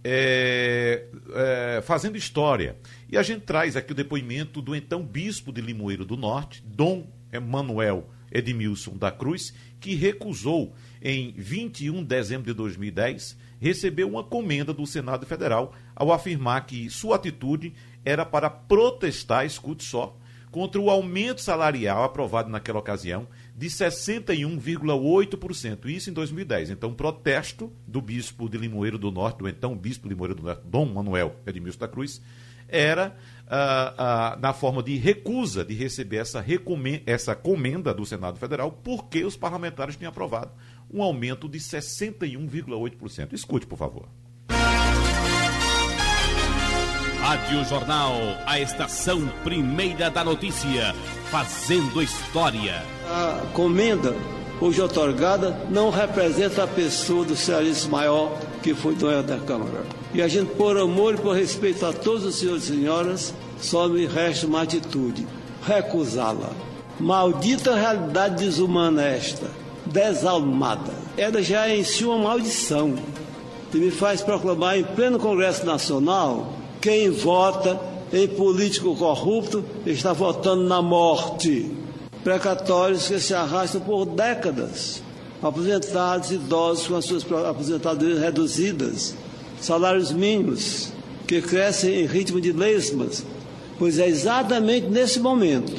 é, 0.04 1.06
é, 1.34 1.80
Fazendo 1.82 2.18
História. 2.18 2.76
E 3.12 3.18
a 3.18 3.24
gente 3.24 3.40
traz 3.40 3.74
aqui 3.74 3.90
o 3.90 3.94
depoimento 3.94 4.62
do 4.62 4.72
então 4.72 5.02
bispo 5.02 5.52
de 5.52 5.60
Limoeiro 5.60 6.04
do 6.04 6.16
Norte, 6.16 6.62
Dom 6.64 7.08
Emanuel 7.32 8.08
Edmilson 8.30 8.96
da 8.96 9.10
Cruz, 9.10 9.52
que 9.80 9.96
recusou 9.96 10.72
em 11.02 11.34
21 11.36 12.02
de 12.02 12.04
dezembro 12.04 12.46
de 12.46 12.54
2010 12.54 13.36
receber 13.58 14.04
uma 14.04 14.22
comenda 14.22 14.72
do 14.72 14.86
Senado 14.86 15.26
Federal 15.26 15.74
ao 15.92 16.12
afirmar 16.12 16.66
que 16.66 16.88
sua 16.88 17.16
atitude 17.16 17.72
era 18.04 18.24
para 18.24 18.48
protestar, 18.48 19.44
escute 19.44 19.82
só, 19.82 20.16
contra 20.52 20.80
o 20.80 20.88
aumento 20.88 21.40
salarial 21.40 22.04
aprovado 22.04 22.48
naquela 22.48 22.78
ocasião 22.78 23.26
de 23.56 23.66
61,8%, 23.66 25.86
isso 25.86 26.10
em 26.10 26.12
2010. 26.12 26.70
Então, 26.70 26.94
protesto 26.94 27.72
do 27.88 28.00
bispo 28.00 28.48
de 28.48 28.56
Limoeiro 28.56 28.98
do 28.98 29.10
Norte, 29.10 29.38
do 29.38 29.48
então 29.48 29.76
bispo 29.76 30.04
de 30.04 30.10
Limoeiro 30.14 30.36
do 30.36 30.44
Norte, 30.44 30.62
Dom 30.64 30.86
Manuel 30.86 31.34
Edmilson 31.44 31.80
da 31.80 31.88
Cruz, 31.88 32.22
era 32.70 33.16
ah, 33.48 33.94
ah, 33.98 34.38
na 34.40 34.52
forma 34.52 34.82
de 34.82 34.96
recusa 34.96 35.64
de 35.64 35.74
receber 35.74 36.18
essa, 36.18 36.44
essa 37.04 37.34
comenda 37.34 37.92
do 37.92 38.06
Senado 38.06 38.38
Federal, 38.38 38.70
porque 38.70 39.24
os 39.24 39.36
parlamentares 39.36 39.96
tinham 39.96 40.10
aprovado 40.10 40.52
um 40.92 41.02
aumento 41.02 41.48
de 41.48 41.58
61,8%. 41.58 43.32
Escute, 43.32 43.66
por 43.66 43.76
favor. 43.76 44.08
Rádio 47.20 47.64
Jornal, 47.64 48.14
a 48.46 48.58
estação 48.58 49.28
primeira 49.44 50.10
da 50.10 50.24
notícia, 50.24 50.94
fazendo 51.30 52.02
história. 52.02 52.82
A 53.06 53.46
comenda 53.52 54.14
hoje 54.60 54.80
otorgada, 54.80 55.50
não 55.70 55.90
representa 55.90 56.64
a 56.64 56.66
pessoa 56.66 57.24
do 57.24 57.34
cearense 57.34 57.88
maior 57.88 58.38
que 58.62 58.74
foi 58.74 58.94
dono 58.94 59.22
da 59.22 59.38
Câmara. 59.38 59.84
E 60.14 60.20
a 60.20 60.28
gente, 60.28 60.54
por 60.54 60.76
amor 60.76 61.14
e 61.14 61.18
por 61.18 61.34
respeito 61.34 61.84
a 61.86 61.92
todos 61.92 62.24
os 62.24 62.36
senhores 62.36 62.64
e 62.64 62.66
senhoras, 62.68 63.34
só 63.60 63.88
me 63.88 64.06
resta 64.06 64.46
uma 64.46 64.62
atitude: 64.62 65.26
recusá-la. 65.62 66.50
Maldita 66.98 67.74
realidade 67.74 68.44
desumana 68.44 69.02
esta, 69.02 69.46
desalmada. 69.86 70.92
Ela 71.16 71.42
já 71.42 71.66
é 71.66 71.76
em 71.76 71.84
si 71.84 72.04
uma 72.04 72.18
maldição. 72.18 72.94
E 73.72 73.76
me 73.78 73.90
faz 73.90 74.20
proclamar 74.20 74.78
em 74.78 74.84
pleno 74.84 75.18
Congresso 75.18 75.64
Nacional: 75.64 76.52
quem 76.80 77.10
vota 77.10 77.80
em 78.12 78.26
político 78.26 78.96
corrupto 78.96 79.64
está 79.86 80.12
votando 80.12 80.64
na 80.64 80.82
morte. 80.82 81.70
Precatórios 82.24 83.08
que 83.08 83.18
se 83.18 83.32
arrastam 83.32 83.80
por 83.80 84.04
décadas. 84.04 85.02
Aposentados 85.42 86.30
idosos 86.30 86.86
com 86.86 86.96
as 86.96 87.04
suas 87.04 87.24
aposentadorias 87.48 88.18
reduzidas. 88.18 89.14
Salários 89.60 90.12
mínimos 90.12 90.92
que 91.26 91.40
crescem 91.40 92.00
em 92.00 92.06
ritmo 92.06 92.40
de 92.40 92.52
lesmas. 92.52 93.24
Pois 93.78 93.98
é 93.98 94.08
exatamente 94.08 94.88
nesse 94.88 95.20
momento 95.20 95.72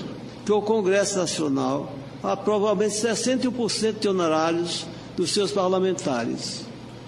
que 0.46 0.52
o 0.52 0.62
Congresso 0.62 1.18
Nacional 1.18 1.94
aprova 2.24 2.76
provavelmente 2.76 2.96
61% 2.96 4.00
de 4.00 4.08
honorários 4.08 4.86
dos 5.16 5.34
seus 5.34 5.52
parlamentares, 5.52 6.62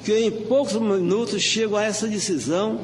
que 0.04 0.14
em 0.14 0.32
poucos 0.32 0.74
minutos 0.74 1.42
chegam 1.42 1.78
a 1.78 1.84
essa 1.84 2.08
decisão 2.08 2.80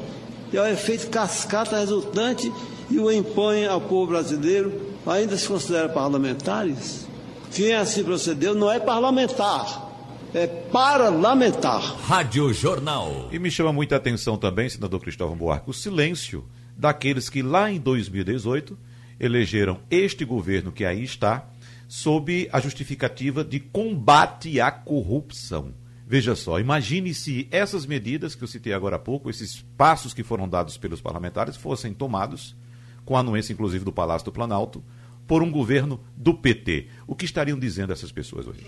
e 0.52 0.58
ao 0.58 0.66
efeito 0.66 1.08
cascata 1.08 1.78
resultante 1.78 2.52
e 2.90 2.98
o 2.98 3.10
impõem 3.10 3.66
ao 3.66 3.80
povo 3.80 4.08
brasileiro, 4.08 4.72
ainda 5.06 5.36
se 5.36 5.46
considera 5.46 5.88
parlamentares? 5.88 7.06
Quem 7.52 7.74
assim 7.74 8.04
procedeu 8.04 8.54
não 8.54 8.70
é 8.70 8.78
parlamentar, 8.78 9.90
é 10.32 10.46
parlamentar. 10.46 11.80
Rádio 12.06 12.52
Jornal. 12.52 13.28
E 13.32 13.40
me 13.40 13.50
chama 13.50 13.72
muita 13.72 13.96
atenção 13.96 14.36
também, 14.36 14.68
senador 14.68 15.00
Cristóvão 15.00 15.36
Buarque, 15.36 15.68
o 15.68 15.72
silêncio 15.74 16.44
daqueles 16.76 17.28
que 17.28 17.42
lá 17.42 17.70
em 17.70 17.80
2018 17.80 18.78
elegeram 19.18 19.80
este 19.90 20.24
governo 20.24 20.70
que 20.70 20.84
aí 20.84 21.02
está 21.02 21.44
sob 21.88 22.48
a 22.52 22.60
justificativa 22.60 23.42
de 23.42 23.58
combate 23.58 24.60
à 24.60 24.70
corrupção. 24.70 25.74
Veja 26.06 26.36
só, 26.36 26.60
imagine 26.60 27.12
se 27.12 27.48
essas 27.50 27.84
medidas 27.84 28.36
que 28.36 28.44
eu 28.44 28.48
citei 28.48 28.72
agora 28.72 28.94
há 28.94 28.98
pouco, 28.98 29.28
esses 29.28 29.64
passos 29.76 30.14
que 30.14 30.22
foram 30.22 30.48
dados 30.48 30.76
pelos 30.76 31.00
parlamentares, 31.00 31.56
fossem 31.56 31.92
tomados, 31.92 32.56
com 33.04 33.16
a 33.16 33.20
anuência 33.20 33.52
inclusive 33.52 33.84
do 33.84 33.92
Palácio 33.92 34.24
do 34.24 34.32
Planalto, 34.32 34.84
por 35.30 35.44
um 35.44 35.50
governo 35.52 36.00
do 36.16 36.34
PT. 36.34 36.88
O 37.06 37.14
que 37.14 37.24
estariam 37.24 37.56
dizendo 37.56 37.92
essas 37.92 38.10
pessoas 38.10 38.48
hoje? 38.48 38.66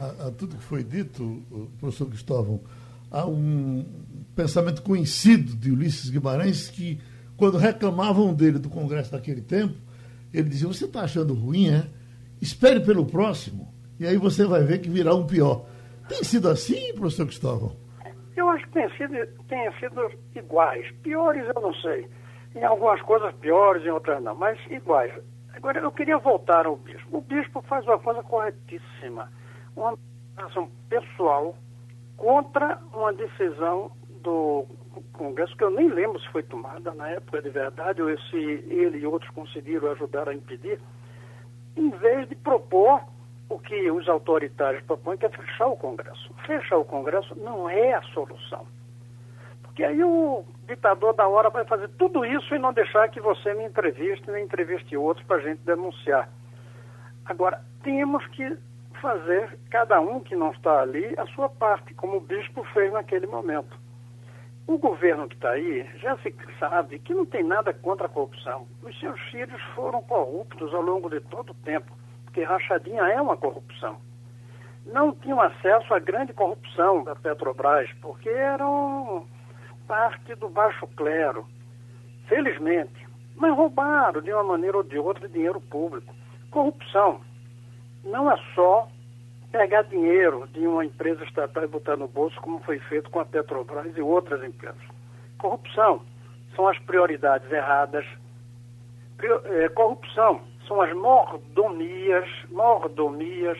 A, 0.00 0.26
a 0.26 0.30
tudo 0.32 0.56
que 0.56 0.64
foi 0.64 0.82
dito, 0.82 1.40
professor 1.78 2.06
Cristóvão, 2.08 2.60
há 3.08 3.24
um 3.24 3.86
pensamento 4.34 4.82
conhecido 4.82 5.54
de 5.54 5.70
Ulisses 5.70 6.10
Guimarães 6.10 6.68
que 6.68 7.00
quando 7.36 7.58
reclamavam 7.58 8.34
dele 8.34 8.58
do 8.58 8.68
Congresso 8.68 9.12
daquele 9.12 9.40
tempo, 9.40 9.76
ele 10.34 10.48
dizia: 10.48 10.66
Você 10.66 10.84
está 10.84 11.02
achando 11.02 11.32
ruim, 11.32 11.68
é? 11.68 11.86
Espere 12.42 12.80
pelo 12.80 13.06
próximo, 13.06 13.72
e 14.00 14.06
aí 14.06 14.16
você 14.16 14.44
vai 14.44 14.64
ver 14.64 14.80
que 14.80 14.90
virá 14.90 15.14
um 15.14 15.28
pior. 15.28 15.64
Tem 16.08 16.24
sido 16.24 16.48
assim, 16.48 16.92
professor 16.94 17.24
Cristóvão? 17.24 17.76
Eu 18.36 18.48
acho 18.48 18.66
que 18.66 18.72
tem 18.72 18.90
sido, 18.96 19.14
tem 19.48 19.72
sido 19.78 20.10
iguais. 20.34 20.90
Piores 21.04 21.44
eu 21.54 21.62
não 21.62 21.72
sei. 21.74 22.04
Em 22.56 22.64
algumas 22.64 23.00
coisas 23.02 23.32
piores, 23.36 23.86
em 23.86 23.90
outras 23.90 24.20
não, 24.20 24.34
mas 24.34 24.58
iguais. 24.68 25.12
Agora, 25.58 25.80
eu 25.80 25.90
queria 25.90 26.16
voltar 26.18 26.66
ao 26.66 26.76
bispo. 26.76 27.18
O 27.18 27.20
bispo 27.20 27.60
faz 27.62 27.84
uma 27.84 27.98
coisa 27.98 28.22
corretíssima. 28.22 29.28
Uma 29.74 29.98
ação 30.36 30.70
pessoal 30.88 31.56
contra 32.16 32.78
uma 32.94 33.12
decisão 33.12 33.90
do 34.22 34.66
Congresso, 35.12 35.56
que 35.56 35.64
eu 35.64 35.70
nem 35.70 35.88
lembro 35.88 36.20
se 36.20 36.28
foi 36.28 36.44
tomada 36.44 36.94
na 36.94 37.08
época 37.08 37.42
de 37.42 37.50
verdade, 37.50 38.00
ou 38.00 38.16
se 38.30 38.36
ele 38.36 38.98
e 38.98 39.06
outros 39.06 39.30
conseguiram 39.32 39.90
ajudar 39.92 40.28
a 40.28 40.34
impedir, 40.34 40.80
em 41.76 41.90
vez 41.90 42.28
de 42.28 42.36
propor 42.36 43.02
o 43.48 43.58
que 43.58 43.90
os 43.90 44.08
autoritários 44.08 44.84
propõem, 44.84 45.18
que 45.18 45.26
é 45.26 45.28
fechar 45.28 45.66
o 45.66 45.76
Congresso. 45.76 46.32
Fechar 46.46 46.76
o 46.76 46.84
Congresso 46.84 47.34
não 47.36 47.68
é 47.68 47.94
a 47.94 48.02
solução. 48.02 48.64
Porque 49.78 49.92
aí 49.92 50.02
o 50.02 50.44
ditador 50.66 51.14
da 51.14 51.28
hora 51.28 51.50
vai 51.50 51.64
fazer 51.64 51.86
tudo 51.90 52.24
isso 52.24 52.52
e 52.52 52.58
não 52.58 52.72
deixar 52.72 53.08
que 53.10 53.20
você 53.20 53.54
me 53.54 53.64
entreviste, 53.64 54.28
nem 54.28 54.42
entreviste 54.42 54.96
outros 54.96 55.24
para 55.24 55.36
a 55.36 55.40
gente 55.40 55.60
denunciar. 55.60 56.28
Agora, 57.24 57.62
temos 57.84 58.26
que 58.26 58.58
fazer, 59.00 59.56
cada 59.70 60.00
um 60.00 60.18
que 60.18 60.34
não 60.34 60.50
está 60.50 60.80
ali, 60.80 61.14
a 61.16 61.24
sua 61.26 61.48
parte, 61.48 61.94
como 61.94 62.16
o 62.16 62.20
bispo 62.20 62.64
fez 62.74 62.92
naquele 62.92 63.28
momento. 63.28 63.78
O 64.66 64.78
governo 64.78 65.28
que 65.28 65.36
está 65.36 65.50
aí 65.50 65.88
já 66.00 66.16
se 66.16 66.34
sabe 66.58 66.98
que 66.98 67.14
não 67.14 67.24
tem 67.24 67.44
nada 67.44 67.72
contra 67.72 68.06
a 68.06 68.10
corrupção. 68.10 68.66
Os 68.82 68.98
seus 68.98 69.20
filhos 69.30 69.62
foram 69.76 70.02
corruptos 70.02 70.74
ao 70.74 70.82
longo 70.82 71.08
de 71.08 71.20
todo 71.20 71.50
o 71.50 71.62
tempo, 71.62 71.96
porque 72.24 72.42
rachadinha 72.42 73.04
é 73.04 73.22
uma 73.22 73.36
corrupção. 73.36 73.96
Não 74.86 75.12
tinham 75.12 75.40
acesso 75.40 75.94
à 75.94 76.00
grande 76.00 76.32
corrupção 76.32 77.04
da 77.04 77.14
Petrobras, 77.14 77.88
porque 78.02 78.28
eram 78.28 79.24
parte 79.88 80.34
do 80.36 80.48
baixo 80.50 80.86
clero, 80.88 81.46
felizmente. 82.28 83.08
Mas 83.34 83.56
roubaram 83.56 84.20
de 84.20 84.32
uma 84.32 84.44
maneira 84.44 84.76
ou 84.76 84.82
de 84.82 84.98
outra 84.98 85.28
dinheiro 85.28 85.60
público. 85.60 86.14
Corrupção 86.50 87.20
não 88.04 88.30
é 88.30 88.36
só 88.54 88.88
pegar 89.50 89.82
dinheiro 89.82 90.46
de 90.48 90.66
uma 90.66 90.84
empresa 90.84 91.24
estatal 91.24 91.64
e 91.64 91.68
botar 91.68 91.96
no 91.96 92.06
bolso, 92.06 92.38
como 92.40 92.60
foi 92.60 92.78
feito 92.80 93.10
com 93.10 93.20
a 93.20 93.24
Petrobras 93.24 93.96
e 93.96 94.02
outras 94.02 94.44
empresas. 94.44 94.82
Corrupção 95.38 96.02
são 96.54 96.68
as 96.68 96.78
prioridades 96.80 97.50
erradas. 97.50 98.04
É, 99.22 99.68
corrupção 99.70 100.40
são 100.66 100.80
as 100.80 100.92
mordomias, 100.94 102.28
mordomias. 102.50 103.58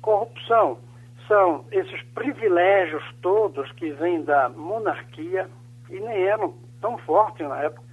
Corrupção 0.00 0.78
são 1.26 1.64
esses 1.70 2.02
privilégios 2.14 3.02
todos 3.22 3.70
que 3.72 3.90
vêm 3.92 4.22
da 4.22 4.48
monarquia 4.48 5.48
e 5.90 6.00
nem 6.00 6.24
eram 6.24 6.54
tão 6.80 6.98
fortes 6.98 7.46
na 7.48 7.62
época. 7.62 7.84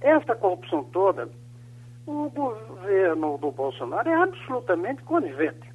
Essa 0.00 0.34
corrupção 0.34 0.84
toda, 0.84 1.28
o 2.06 2.28
governo 2.30 3.38
do 3.38 3.52
Bolsonaro 3.52 4.08
é 4.08 4.14
absolutamente 4.14 5.02
conivente. 5.04 5.70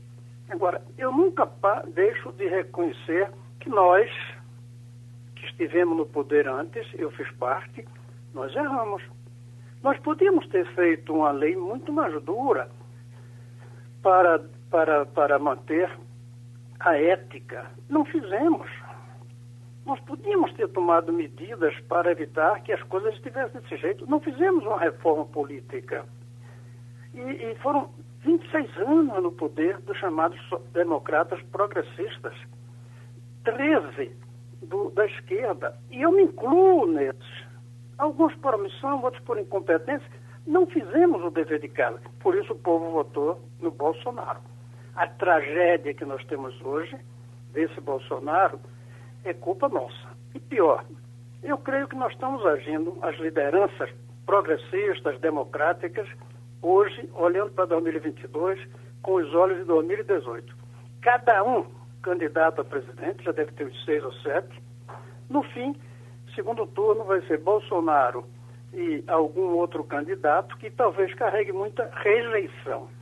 Agora, 0.49 0.81
eu 0.97 1.11
nunca 1.11 1.49
deixo 1.93 2.31
de 2.33 2.47
reconhecer 2.47 3.31
que 3.59 3.69
nós, 3.69 4.09
que 5.35 5.45
estivemos 5.45 5.97
no 5.97 6.05
poder 6.05 6.47
antes, 6.47 6.85
eu 6.95 7.11
fiz 7.11 7.29
parte, 7.33 7.85
nós 8.33 8.53
erramos. 8.55 9.01
Nós 9.81 9.97
podíamos 9.99 10.47
ter 10.47 10.65
feito 10.73 11.13
uma 11.13 11.31
lei 11.31 11.55
muito 11.55 11.91
mais 11.91 12.21
dura 12.23 12.69
para, 14.01 14.39
para, 14.69 15.05
para 15.05 15.39
manter 15.39 15.89
a 16.79 16.97
ética. 16.97 17.65
Não 17.89 18.05
fizemos. 18.05 18.69
Nós 19.85 19.99
podíamos 20.01 20.51
ter 20.53 20.67
tomado 20.69 21.13
medidas 21.13 21.73
para 21.87 22.11
evitar 22.11 22.61
que 22.61 22.73
as 22.73 22.83
coisas 22.83 23.13
estivessem 23.13 23.61
desse 23.61 23.77
jeito. 23.77 24.09
Não 24.09 24.19
fizemos 24.19 24.65
uma 24.65 24.79
reforma 24.79 25.25
política. 25.25 26.05
E, 27.13 27.19
e 27.19 27.55
foram 27.61 27.89
26 28.23 28.77
anos 28.79 29.23
no 29.23 29.31
poder 29.31 29.77
dos 29.79 29.97
chamados 29.97 30.39
democratas 30.73 31.41
progressistas, 31.51 32.35
13 33.43 34.11
do, 34.63 34.91
da 34.91 35.05
esquerda, 35.05 35.77
e 35.89 36.01
eu 36.01 36.11
me 36.11 36.23
incluo 36.23 36.85
nesses. 36.87 37.47
Alguns 37.97 38.35
por 38.35 38.53
omissão, 38.53 39.01
outros 39.01 39.23
por 39.23 39.39
incompetência. 39.39 40.07
Não 40.45 40.67
fizemos 40.67 41.23
o 41.23 41.31
dever 41.31 41.59
de 41.59 41.67
casa, 41.67 41.99
por 42.19 42.35
isso 42.35 42.53
o 42.53 42.59
povo 42.59 42.91
votou 42.91 43.41
no 43.59 43.71
Bolsonaro. 43.71 44.39
A 44.97 45.05
tragédia 45.05 45.93
que 45.93 46.03
nós 46.05 46.25
temos 46.25 46.59
hoje, 46.59 46.97
desse 47.53 47.79
Bolsonaro, 47.79 48.59
é 49.23 49.31
culpa 49.31 49.69
nossa. 49.69 50.09
E 50.33 50.39
pior, 50.39 50.83
eu 51.43 51.55
creio 51.59 51.87
que 51.87 51.95
nós 51.95 52.11
estamos 52.13 52.43
agindo, 52.43 52.97
as 53.03 53.15
lideranças 53.19 53.91
progressistas, 54.25 55.19
democráticas, 55.19 56.09
hoje, 56.63 57.07
olhando 57.13 57.51
para 57.51 57.65
2022, 57.65 58.59
com 59.03 59.13
os 59.13 59.31
olhos 59.35 59.59
de 59.59 59.65
2018. 59.65 60.55
Cada 61.01 61.43
um 61.43 61.67
candidato 62.01 62.61
a 62.61 62.65
presidente, 62.65 63.23
já 63.23 63.31
deve 63.31 63.51
ter 63.51 63.67
uns 63.67 63.85
seis 63.85 64.03
ou 64.03 64.13
sete. 64.13 64.59
No 65.29 65.43
fim, 65.43 65.75
segundo 66.33 66.65
turno 66.65 67.03
vai 67.03 67.21
ser 67.27 67.39
Bolsonaro 67.39 68.25
e 68.73 69.03
algum 69.07 69.57
outro 69.57 69.83
candidato 69.83 70.57
que 70.57 70.71
talvez 70.71 71.13
carregue 71.13 71.51
muita 71.51 71.87
rejeição. 71.93 72.96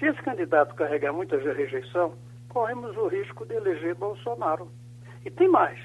Se 0.00 0.06
esse 0.06 0.20
candidato 0.22 0.74
carregar 0.74 1.12
muita 1.12 1.36
rejeição, 1.36 2.14
corremos 2.48 2.96
o 2.96 3.06
risco 3.06 3.46
de 3.46 3.54
eleger 3.54 3.94
Bolsonaro. 3.94 4.68
E 5.24 5.30
tem 5.30 5.48
mais. 5.48 5.78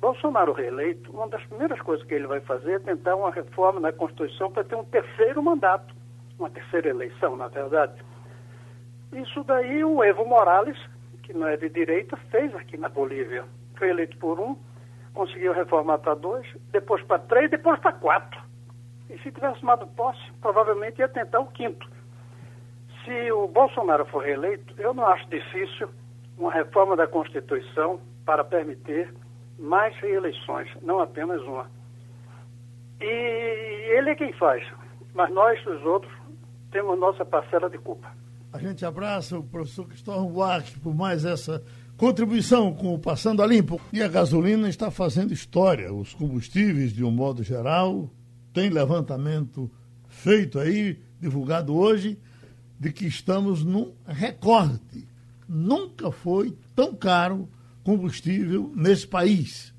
Bolsonaro 0.00 0.52
reeleito, 0.52 1.12
uma 1.12 1.28
das 1.28 1.44
primeiras 1.44 1.80
coisas 1.82 2.04
que 2.06 2.14
ele 2.14 2.26
vai 2.26 2.40
fazer 2.40 2.72
é 2.72 2.78
tentar 2.80 3.14
uma 3.14 3.30
reforma 3.30 3.78
na 3.78 3.92
Constituição 3.92 4.50
para 4.50 4.64
ter 4.64 4.74
um 4.74 4.84
terceiro 4.84 5.40
mandato 5.40 5.94
uma 6.38 6.50
terceira 6.50 6.88
eleição, 6.88 7.36
na 7.36 7.48
verdade, 7.48 8.00
Isso 9.12 9.42
daí 9.44 9.82
o 9.84 10.04
Evo 10.04 10.24
Morales, 10.26 10.78
que 11.22 11.32
não 11.32 11.48
é 11.48 11.56
de 11.56 11.68
direita, 11.68 12.16
fez 12.30 12.54
aqui 12.54 12.76
na 12.76 12.88
Bolívia. 12.88 13.44
Foi 13.76 13.88
eleito 13.88 14.16
por 14.18 14.38
um, 14.38 14.56
conseguiu 15.14 15.52
reformar 15.52 15.98
para 15.98 16.14
dois, 16.14 16.46
depois 16.70 17.02
para 17.04 17.18
três, 17.20 17.50
depois 17.50 17.80
para 17.80 17.92
quatro. 17.92 18.40
E 19.08 19.18
se 19.18 19.32
tivesse 19.32 19.60
tomado 19.60 19.86
posse, 19.88 20.20
provavelmente 20.42 20.98
ia 20.98 21.08
tentar 21.08 21.40
o 21.40 21.46
quinto. 21.46 21.88
Se 23.08 23.32
o 23.32 23.48
Bolsonaro 23.48 24.04
for 24.04 24.22
reeleito, 24.22 24.74
eu 24.76 24.92
não 24.92 25.06
acho 25.06 25.26
difícil 25.30 25.88
uma 26.36 26.52
reforma 26.52 26.94
da 26.94 27.06
Constituição 27.06 27.98
para 28.26 28.44
permitir 28.44 29.14
mais 29.58 29.96
reeleições, 29.96 30.68
não 30.82 31.00
apenas 31.00 31.40
uma. 31.40 31.70
E 33.00 33.96
ele 33.96 34.10
é 34.10 34.14
quem 34.14 34.30
faz, 34.34 34.62
mas 35.14 35.32
nós, 35.32 35.58
os 35.66 35.82
outros, 35.86 36.12
temos 36.70 36.98
nossa 36.98 37.24
parcela 37.24 37.70
de 37.70 37.78
culpa. 37.78 38.12
A 38.52 38.58
gente 38.58 38.84
abraça 38.84 39.38
o 39.38 39.42
professor 39.42 39.88
Cristóvão 39.88 40.30
Buarque 40.30 40.78
por 40.78 40.94
mais 40.94 41.24
essa 41.24 41.64
contribuição 41.96 42.74
com 42.74 42.92
o 42.92 42.98
Passando 42.98 43.42
a 43.42 43.46
Limpo. 43.46 43.80
E 43.90 44.02
a 44.02 44.08
gasolina 44.08 44.68
está 44.68 44.90
fazendo 44.90 45.32
história. 45.32 45.90
Os 45.94 46.12
combustíveis, 46.12 46.92
de 46.92 47.02
um 47.02 47.10
modo 47.10 47.42
geral, 47.42 48.10
tem 48.52 48.68
levantamento 48.68 49.70
feito 50.08 50.58
aí, 50.58 51.00
divulgado 51.18 51.74
hoje, 51.74 52.18
de 52.78 52.92
que 52.92 53.06
estamos 53.06 53.64
num 53.64 53.92
recorde. 54.06 55.06
Nunca 55.48 56.12
foi 56.12 56.56
tão 56.74 56.94
caro 56.94 57.48
combustível 57.82 58.72
nesse 58.76 59.06
país. 59.06 59.72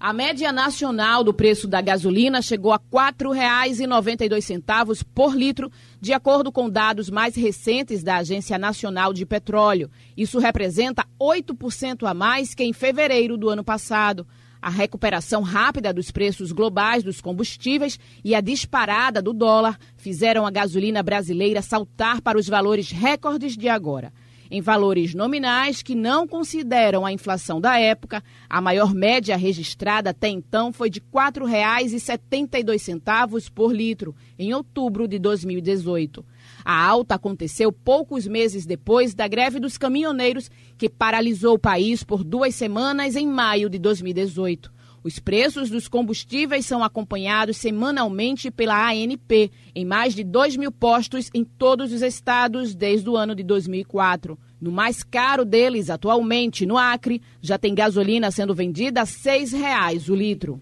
A 0.00 0.12
média 0.12 0.52
nacional 0.52 1.24
do 1.24 1.34
preço 1.34 1.66
da 1.66 1.80
gasolina 1.80 2.40
chegou 2.40 2.72
a 2.72 2.76
R$ 2.76 2.82
4,92 2.92 5.02
por 5.12 5.34
litro, 5.34 5.72
de 6.00 6.12
acordo 6.12 6.52
com 6.52 6.70
dados 6.70 7.10
mais 7.10 7.34
recentes 7.34 8.04
da 8.04 8.18
Agência 8.18 8.56
Nacional 8.56 9.12
de 9.12 9.26
Petróleo. 9.26 9.90
Isso 10.16 10.38
representa 10.38 11.04
8% 11.20 12.08
a 12.08 12.14
mais 12.14 12.54
que 12.54 12.62
em 12.62 12.72
fevereiro 12.72 13.36
do 13.36 13.48
ano 13.48 13.64
passado. 13.64 14.24
A 14.62 14.70
recuperação 14.70 15.42
rápida 15.42 15.92
dos 15.92 16.12
preços 16.12 16.52
globais 16.52 17.02
dos 17.02 17.20
combustíveis 17.20 17.98
e 18.24 18.36
a 18.36 18.40
disparada 18.40 19.20
do 19.20 19.32
dólar 19.32 19.76
fizeram 19.96 20.46
a 20.46 20.50
gasolina 20.50 21.02
brasileira 21.02 21.60
saltar 21.60 22.20
para 22.20 22.38
os 22.38 22.48
valores 22.48 22.92
recordes 22.92 23.56
de 23.56 23.68
agora. 23.68 24.12
Em 24.50 24.62
valores 24.62 25.14
nominais 25.14 25.82
que 25.82 25.94
não 25.94 26.26
consideram 26.26 27.04
a 27.04 27.12
inflação 27.12 27.60
da 27.60 27.78
época, 27.78 28.24
a 28.48 28.62
maior 28.62 28.94
média 28.94 29.36
registrada 29.36 30.08
até 30.10 30.28
então 30.28 30.72
foi 30.72 30.88
de 30.88 31.00
R$ 31.00 31.06
4,72 31.12 33.50
por 33.50 33.74
litro, 33.74 34.14
em 34.38 34.54
outubro 34.54 35.06
de 35.06 35.18
2018. 35.18 36.24
A 36.64 36.86
alta 36.86 37.16
aconteceu 37.16 37.70
poucos 37.70 38.26
meses 38.26 38.64
depois 38.64 39.14
da 39.14 39.28
greve 39.28 39.60
dos 39.60 39.76
caminhoneiros, 39.76 40.50
que 40.78 40.88
paralisou 40.88 41.56
o 41.56 41.58
país 41.58 42.02
por 42.02 42.24
duas 42.24 42.54
semanas 42.54 43.16
em 43.16 43.26
maio 43.26 43.68
de 43.68 43.78
2018. 43.78 44.77
Os 45.08 45.18
preços 45.18 45.70
dos 45.70 45.88
combustíveis 45.88 46.66
são 46.66 46.84
acompanhados 46.84 47.56
semanalmente 47.56 48.50
pela 48.50 48.90
ANP, 48.90 49.50
em 49.74 49.82
mais 49.82 50.14
de 50.14 50.22
2 50.22 50.58
mil 50.58 50.70
postos 50.70 51.30
em 51.32 51.44
todos 51.44 51.94
os 51.94 52.02
estados 52.02 52.74
desde 52.74 53.08
o 53.08 53.16
ano 53.16 53.34
de 53.34 53.42
2004. 53.42 54.38
No 54.60 54.70
mais 54.70 55.02
caro 55.02 55.46
deles, 55.46 55.88
atualmente, 55.88 56.66
no 56.66 56.76
Acre, 56.76 57.22
já 57.40 57.56
tem 57.56 57.74
gasolina 57.74 58.30
sendo 58.30 58.54
vendida 58.54 59.00
a 59.00 59.04
R$ 59.04 59.10
6,00 59.10 60.10
o 60.10 60.14
litro. 60.14 60.60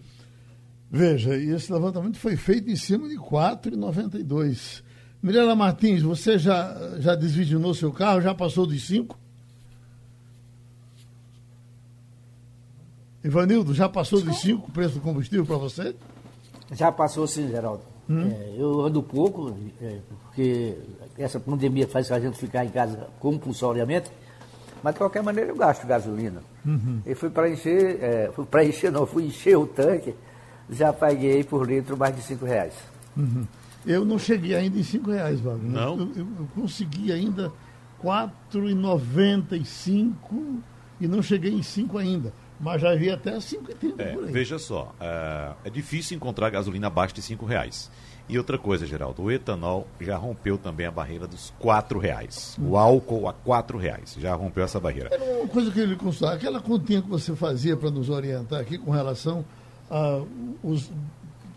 Veja, 0.88 1.36
e 1.36 1.50
esse 1.50 1.72
levantamento 1.72 2.16
foi 2.16 2.36
feito 2.36 2.70
em 2.70 2.76
cima 2.76 3.08
de 3.08 3.16
R$ 3.16 3.22
4,92. 3.22 4.80
Mirela 5.20 5.56
Martins, 5.56 6.02
você 6.02 6.38
já, 6.38 6.94
já 7.00 7.16
seu 7.74 7.90
carro? 7.90 8.20
Já 8.20 8.32
passou 8.32 8.64
dos 8.64 8.80
5? 8.86 9.25
Ivanildo, 13.26 13.74
já 13.74 13.88
passou 13.88 14.22
dos 14.22 14.40
5 14.40 14.68
o 14.68 14.70
preço 14.70 14.94
do 14.94 15.00
combustível 15.00 15.44
para 15.44 15.56
você? 15.56 15.96
Já 16.70 16.92
passou 16.92 17.26
sim, 17.26 17.48
Geraldo. 17.48 17.82
Hum? 18.08 18.30
É, 18.30 18.54
eu 18.56 18.82
ando 18.82 19.02
pouco, 19.02 19.52
é, 19.82 19.98
porque 20.08 20.78
essa 21.18 21.40
pandemia 21.40 21.88
faz 21.88 22.12
a 22.12 22.20
gente 22.20 22.38
ficar 22.38 22.64
em 22.64 22.68
casa 22.68 23.08
compulsoriamente, 23.18 24.12
mas 24.80 24.94
de 24.94 24.98
qualquer 24.98 25.24
maneira 25.24 25.50
eu 25.50 25.56
gasto 25.56 25.84
gasolina. 25.88 26.40
Uhum. 26.64 27.00
E 27.04 27.16
fui 27.16 27.28
para 27.28 27.50
encher, 27.50 28.00
é, 28.00 28.30
fui 28.32 28.46
para 28.46 28.64
encher, 28.64 28.92
não, 28.92 29.04
fui 29.04 29.24
encher 29.24 29.58
o 29.58 29.66
tanque, 29.66 30.14
já 30.70 30.92
paguei 30.92 31.42
por 31.42 31.68
litro 31.68 31.96
mais 31.96 32.14
de 32.14 32.22
5 32.22 32.44
reais. 32.44 32.74
Uhum. 33.16 33.44
Eu 33.84 34.04
não 34.04 34.20
cheguei 34.20 34.54
ainda 34.54 34.78
em 34.78 34.84
5 34.84 35.10
reais, 35.10 35.40
Wagner. 35.40 35.72
Não? 35.72 35.98
Eu, 35.98 36.12
eu, 36.14 36.28
eu 36.38 36.48
consegui 36.54 37.10
ainda 37.12 37.52
R$ 38.00 38.08
4,95 38.52 40.14
e 41.00 41.08
não 41.08 41.20
cheguei 41.20 41.52
em 41.52 41.62
5 41.62 41.98
ainda. 41.98 42.32
Mas 42.58 42.80
já 42.80 42.94
vi 42.94 43.10
até 43.10 43.32
5,30 43.36 43.94
é, 43.98 44.12
por 44.12 44.24
aí. 44.24 44.32
Veja 44.32 44.58
só, 44.58 44.94
é, 45.00 45.52
é 45.64 45.70
difícil 45.70 46.16
encontrar 46.16 46.50
gasolina 46.50 46.86
abaixo 46.86 47.14
de 47.14 47.22
5 47.22 47.44
reais. 47.44 47.90
E 48.28 48.36
outra 48.36 48.58
coisa, 48.58 48.84
Geraldo, 48.84 49.22
o 49.22 49.30
etanol 49.30 49.86
já 50.00 50.16
rompeu 50.16 50.58
também 50.58 50.84
a 50.84 50.90
barreira 50.90 51.28
dos 51.28 51.52
R$ 51.60 52.00
reais. 52.00 52.56
O 52.60 52.76
álcool 52.76 53.28
a 53.28 53.32
R$ 53.32 53.78
reais. 53.78 54.16
Já 54.18 54.34
rompeu 54.34 54.64
essa 54.64 54.80
barreira. 54.80 55.10
Era 55.12 55.38
uma 55.38 55.48
coisa 55.48 55.70
que 55.70 55.78
ele 55.78 55.94
consultar, 55.94 56.34
aquela 56.34 56.60
continha 56.60 57.00
que 57.00 57.08
você 57.08 57.36
fazia 57.36 57.76
para 57.76 57.90
nos 57.90 58.10
orientar 58.10 58.60
aqui 58.60 58.78
com 58.78 58.90
relação 58.90 59.44
a 59.88 60.22
os 60.62 60.90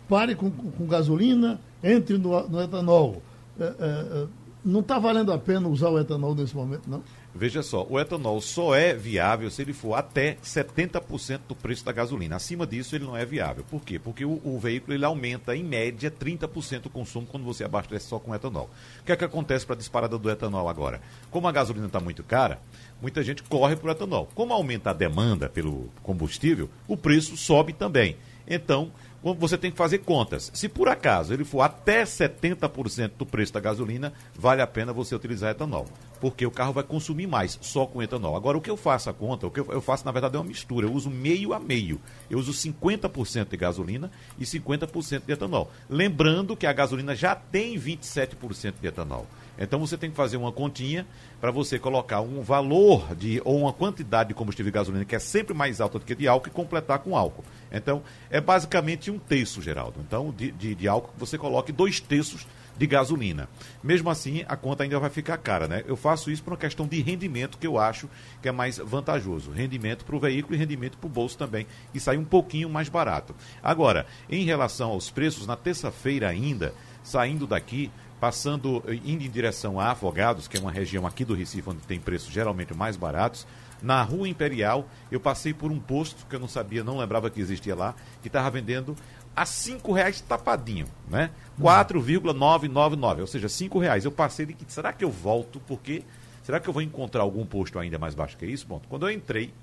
pare 0.08 0.34
com, 0.34 0.50
com 0.50 0.86
gasolina, 0.86 1.60
entre 1.82 2.18
no, 2.18 2.48
no 2.48 2.60
etanol. 2.60 3.22
É, 3.58 3.64
é, 3.64 3.68
é 3.78 4.26
não 4.62 4.80
está 4.80 4.98
valendo 4.98 5.32
a 5.32 5.38
pena 5.38 5.68
usar 5.68 5.88
o 5.88 5.98
etanol 5.98 6.34
nesse 6.34 6.54
momento, 6.54 6.88
não? 6.88 7.02
Veja 7.32 7.62
só, 7.62 7.86
o 7.88 7.98
etanol 7.98 8.40
só 8.40 8.74
é 8.74 8.92
viável 8.92 9.50
se 9.50 9.62
ele 9.62 9.72
for 9.72 9.94
até 9.94 10.36
70% 10.44 11.40
do 11.48 11.54
preço 11.54 11.84
da 11.84 11.92
gasolina. 11.92 12.36
Acima 12.36 12.66
disso, 12.66 12.96
ele 12.96 13.04
não 13.04 13.16
é 13.16 13.24
viável. 13.24 13.64
Por 13.70 13.82
quê? 13.82 14.00
Porque 14.00 14.24
o, 14.24 14.40
o, 14.44 14.58
veículo 14.58 14.94
ele 14.94 15.04
aumenta, 15.04 15.54
em 15.54 15.62
média, 15.62 16.10
30% 16.10 16.86
o 16.86 16.90
consumo 16.90 17.26
quando 17.26 17.44
você 17.44 17.62
abastece 17.62 18.06
só 18.06 18.18
com 18.18 18.34
etanol. 18.34 18.68
O 19.00 19.04
que 19.04 19.12
é 19.12 19.16
que 19.16 19.24
acontece 19.24 19.64
para 19.64 19.76
a 19.76 19.78
disparada 19.78 20.18
do 20.18 20.30
etanol 20.30 20.68
agora? 20.68 21.00
Como 21.30 21.46
a 21.46 21.52
gasolina 21.52 21.86
está 21.86 22.00
muito 22.00 22.24
cara, 22.24 22.60
muita 23.00 23.22
gente 23.22 23.44
corre 23.44 23.76
para 23.76 23.88
o 23.88 23.92
etanol. 23.92 24.28
Como 24.34 24.52
aumenta 24.52 24.90
a 24.90 24.94
demanda 24.94 25.48
pelo 25.48 25.88
combustível, 26.02 26.68
o 26.88 26.96
preço 26.96 27.36
sobe 27.36 27.72
também. 27.72 28.16
Então, 28.46 28.90
você 29.22 29.58
tem 29.58 29.70
que 29.70 29.76
fazer 29.76 29.98
contas. 29.98 30.50
Se 30.54 30.68
por 30.68 30.88
acaso 30.88 31.32
ele 31.32 31.44
for 31.44 31.60
até 31.60 32.04
70% 32.04 33.12
do 33.18 33.26
preço 33.26 33.52
da 33.52 33.60
gasolina, 33.60 34.12
vale 34.34 34.62
a 34.62 34.66
pena 34.66 34.92
você 34.92 35.14
utilizar 35.14 35.50
etanol. 35.50 35.86
Porque 36.20 36.44
o 36.44 36.50
carro 36.50 36.72
vai 36.72 36.82
consumir 36.82 37.26
mais 37.26 37.58
só 37.60 37.86
com 37.86 38.02
etanol. 38.02 38.36
Agora, 38.36 38.58
o 38.58 38.60
que 38.60 38.70
eu 38.70 38.76
faço 38.76 39.08
a 39.08 39.14
conta, 39.14 39.46
o 39.46 39.50
que 39.50 39.60
eu 39.60 39.80
faço, 39.80 40.04
na 40.04 40.12
verdade, 40.12 40.36
é 40.36 40.38
uma 40.38 40.46
mistura. 40.46 40.86
Eu 40.86 40.92
uso 40.92 41.10
meio 41.10 41.54
a 41.54 41.58
meio. 41.58 42.00
Eu 42.28 42.38
uso 42.38 42.52
50% 42.52 43.48
de 43.48 43.56
gasolina 43.56 44.10
e 44.38 44.44
50% 44.44 45.22
de 45.26 45.32
etanol. 45.32 45.70
Lembrando 45.88 46.56
que 46.56 46.66
a 46.66 46.72
gasolina 46.72 47.14
já 47.14 47.34
tem 47.34 47.78
27% 47.78 48.74
de 48.80 48.86
etanol. 48.86 49.26
Então 49.58 49.78
você 49.80 49.96
tem 49.96 50.10
que 50.10 50.16
fazer 50.16 50.36
uma 50.36 50.52
continha 50.52 51.06
para 51.40 51.50
você 51.50 51.78
colocar 51.78 52.20
um 52.20 52.42
valor 52.42 53.14
de 53.14 53.40
ou 53.44 53.58
uma 53.58 53.72
quantidade 53.72 54.28
de 54.28 54.34
combustível 54.34 54.70
e 54.70 54.72
gasolina 54.72 55.04
que 55.04 55.16
é 55.16 55.18
sempre 55.18 55.54
mais 55.54 55.80
alta 55.80 55.98
do 55.98 56.04
que 56.04 56.14
de 56.14 56.28
álcool 56.28 56.48
e 56.48 56.50
completar 56.50 56.98
com 57.00 57.16
álcool. 57.16 57.44
Então 57.70 58.02
é 58.30 58.40
basicamente 58.40 59.10
um 59.10 59.18
terço, 59.18 59.60
Geraldo. 59.62 60.00
Então 60.00 60.30
de, 60.30 60.50
de, 60.52 60.74
de 60.74 60.88
álcool 60.88 61.12
você 61.18 61.36
coloque 61.36 61.72
dois 61.72 62.00
terços 62.00 62.46
de 62.80 62.86
gasolina. 62.86 63.46
Mesmo 63.84 64.08
assim, 64.08 64.42
a 64.48 64.56
conta 64.56 64.84
ainda 64.84 64.98
vai 64.98 65.10
ficar 65.10 65.36
cara, 65.36 65.68
né? 65.68 65.84
Eu 65.86 65.96
faço 65.96 66.30
isso 66.30 66.42
por 66.42 66.52
uma 66.52 66.56
questão 66.56 66.86
de 66.86 67.02
rendimento 67.02 67.58
que 67.58 67.66
eu 67.66 67.78
acho 67.78 68.08
que 68.40 68.48
é 68.48 68.52
mais 68.52 68.78
vantajoso. 68.78 69.50
Rendimento 69.50 70.02
para 70.02 70.16
o 70.16 70.18
veículo 70.18 70.54
e 70.54 70.58
rendimento 70.58 70.96
para 70.96 71.06
o 71.06 71.10
bolso 71.10 71.36
também. 71.36 71.66
E 71.92 72.00
sai 72.00 72.16
um 72.16 72.24
pouquinho 72.24 72.70
mais 72.70 72.88
barato. 72.88 73.36
Agora, 73.62 74.06
em 74.30 74.46
relação 74.46 74.92
aos 74.92 75.10
preços, 75.10 75.46
na 75.46 75.56
terça-feira 75.56 76.26
ainda, 76.26 76.72
saindo 77.02 77.46
daqui, 77.46 77.90
passando, 78.20 78.84
eh, 78.86 79.00
indo 79.04 79.24
em 79.24 79.30
direção 79.30 79.80
a 79.80 79.90
Afogados, 79.90 80.46
que 80.46 80.56
é 80.58 80.60
uma 80.60 80.70
região 80.70 81.06
aqui 81.06 81.24
do 81.24 81.34
Recife 81.34 81.70
onde 81.70 81.80
tem 81.80 81.98
preços 81.98 82.30
geralmente 82.32 82.74
mais 82.74 82.96
baratos, 82.96 83.46
na 83.82 84.02
Rua 84.02 84.28
Imperial, 84.28 84.86
eu 85.10 85.18
passei 85.18 85.54
por 85.54 85.72
um 85.72 85.80
posto 85.80 86.26
que 86.26 86.36
eu 86.36 86.40
não 86.40 86.48
sabia, 86.48 86.84
não 86.84 86.98
lembrava 86.98 87.30
que 87.30 87.40
existia 87.40 87.74
lá, 87.74 87.94
que 88.20 88.28
estava 88.28 88.50
vendendo 88.50 88.94
a 89.34 89.46
cinco 89.46 89.92
reais 89.92 90.20
tapadinho, 90.20 90.86
né? 91.08 91.30
4,999, 91.58 93.22
ou 93.22 93.26
seja, 93.26 93.48
cinco 93.48 93.78
reais. 93.78 94.04
Eu 94.04 94.12
passei 94.12 94.44
de 94.44 94.52
que 94.52 94.70
será 94.70 94.92
que 94.92 95.02
eu 95.02 95.10
volto? 95.10 95.60
Porque 95.60 96.02
será 96.42 96.60
que 96.60 96.68
eu 96.68 96.74
vou 96.74 96.82
encontrar 96.82 97.22
algum 97.22 97.46
posto 97.46 97.78
ainda 97.78 97.98
mais 97.98 98.14
baixo 98.14 98.36
que 98.36 98.44
isso? 98.44 98.66
Bom, 98.66 98.82
quando 98.88 99.08
eu 99.08 99.10
entrei 99.10 99.54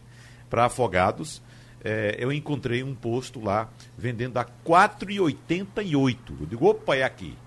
para 0.50 0.66
Afogados, 0.66 1.44
é, 1.84 2.16
eu 2.18 2.32
encontrei 2.32 2.82
um 2.82 2.96
posto 2.96 3.40
lá 3.40 3.70
vendendo 3.96 4.38
a 4.38 4.46
4,88. 4.46 6.18
Eu 6.40 6.46
digo, 6.48 6.66
opa, 6.66 6.96
é 6.96 7.04
aqui. 7.04 7.38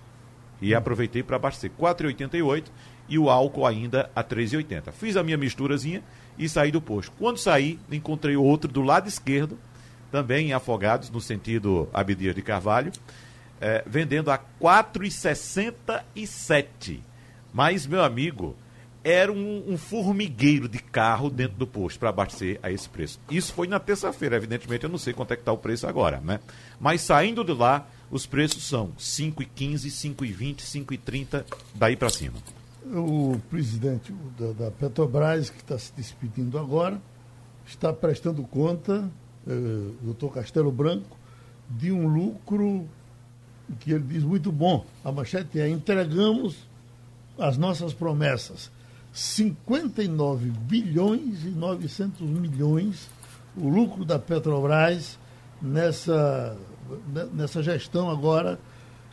E 0.61 0.75
aproveitei 0.75 1.23
para 1.23 1.37
abastecer 1.37 1.71
4,88 1.79 2.65
e 3.09 3.19
o 3.19 3.31
álcool 3.31 3.67
ainda 3.67 4.11
a 4.15 4.23
3,80. 4.23 4.93
Fiz 4.93 5.17
a 5.17 5.23
minha 5.23 5.37
misturazinha 5.37 6.03
e 6.39 6.49
saí 6.49 6.71
do 6.71 6.81
posto. 6.81 7.13
Quando 7.19 7.39
saí, 7.39 7.79
encontrei 7.91 8.37
outro 8.37 8.71
do 8.71 8.83
lado 8.83 9.09
esquerdo, 9.09 9.59
também 10.11 10.49
em 10.49 10.53
Afogados, 10.53 11.11
no 11.11 11.21
sentido 11.21 11.89
Abdias 11.93 12.35
de 12.35 12.43
Carvalho, 12.43 12.93
é, 13.61 13.85
vendendo 13.87 14.31
a 14.31 14.39
4,67. 14.39 17.01
Mas, 17.53 17.87
meu 17.87 18.03
amigo, 18.03 18.57
era 19.03 19.33
um, 19.33 19.65
um, 19.67 19.79
formigueiro 19.79 20.69
de 20.69 20.79
carro 20.79 21.31
dentro 21.31 21.57
do 21.57 21.67
posto 21.67 21.99
para 21.99 22.11
abastecer 22.11 22.59
a 22.63 22.71
esse 22.71 22.89
preço. 22.89 23.19
Isso 23.31 23.53
foi 23.53 23.67
na 23.67 23.81
terça-feira, 23.81 24.37
evidentemente 24.37 24.85
eu 24.85 24.91
não 24.91 24.99
sei 24.99 25.13
quanto 25.13 25.33
é 25.33 25.37
que 25.37 25.43
está 25.43 25.53
o 25.53 25.59
preço 25.59 25.87
agora, 25.87 26.21
né? 26.21 26.41
Mas 26.79 27.01
saindo 27.01 27.43
de 27.43 27.53
lá, 27.53 27.87
os 28.11 28.27
preços 28.27 28.67
são 28.67 28.93
5,15, 28.99 29.87
5,20, 29.87 30.57
5,30, 30.61 31.45
daí 31.75 31.97
para 31.97 32.11
cima. 32.11 32.39
O 32.87 33.39
presidente 33.49 34.13
da, 34.39 34.53
da 34.53 34.71
Petrobras, 34.71 35.51
que 35.51 35.59
está 35.59 35.79
se 35.79 35.93
despedindo 35.97 36.59
agora, 36.59 37.01
está 37.67 37.93
prestando 37.93 38.43
conta, 38.43 39.09
eh, 39.47 39.93
doutor 40.03 40.33
Castelo 40.33 40.73
Branco, 40.73 41.17
de 41.69 41.93
um 41.93 42.09
lucro 42.09 42.89
que 43.79 43.93
ele 43.93 44.05
diz 44.05 44.25
muito 44.25 44.51
bom. 44.51 44.85
A 45.05 45.13
manchete 45.13 45.61
é 45.61 45.69
entregamos 45.69 46.57
as 47.39 47.57
nossas 47.57 47.95
promessas. 47.95 48.71
59 49.13 50.51
bilhões 50.51 51.45
e 51.45 51.49
900 51.49 52.21
milhões 52.29 53.09
o 53.57 53.69
lucro 53.69 54.05
da 54.05 54.19
Petrobras 54.19 55.19
nessa, 55.61 56.57
nessa 57.33 57.63
gestão 57.63 58.11
agora 58.11 58.59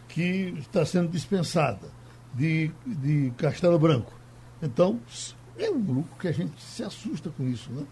que 0.08 0.54
está 0.60 0.86
sendo 0.86 1.10
dispensada 1.10 1.88
de, 2.34 2.72
de 2.86 3.32
Castelo 3.38 3.78
Branco. 3.78 4.14
Então, 4.62 5.00
é 5.58 5.70
um 5.70 5.80
lucro 5.80 6.16
que 6.20 6.28
a 6.28 6.32
gente 6.32 6.62
se 6.62 6.84
assusta 6.84 7.30
com 7.30 7.48
isso, 7.48 7.72
né? 7.72 7.84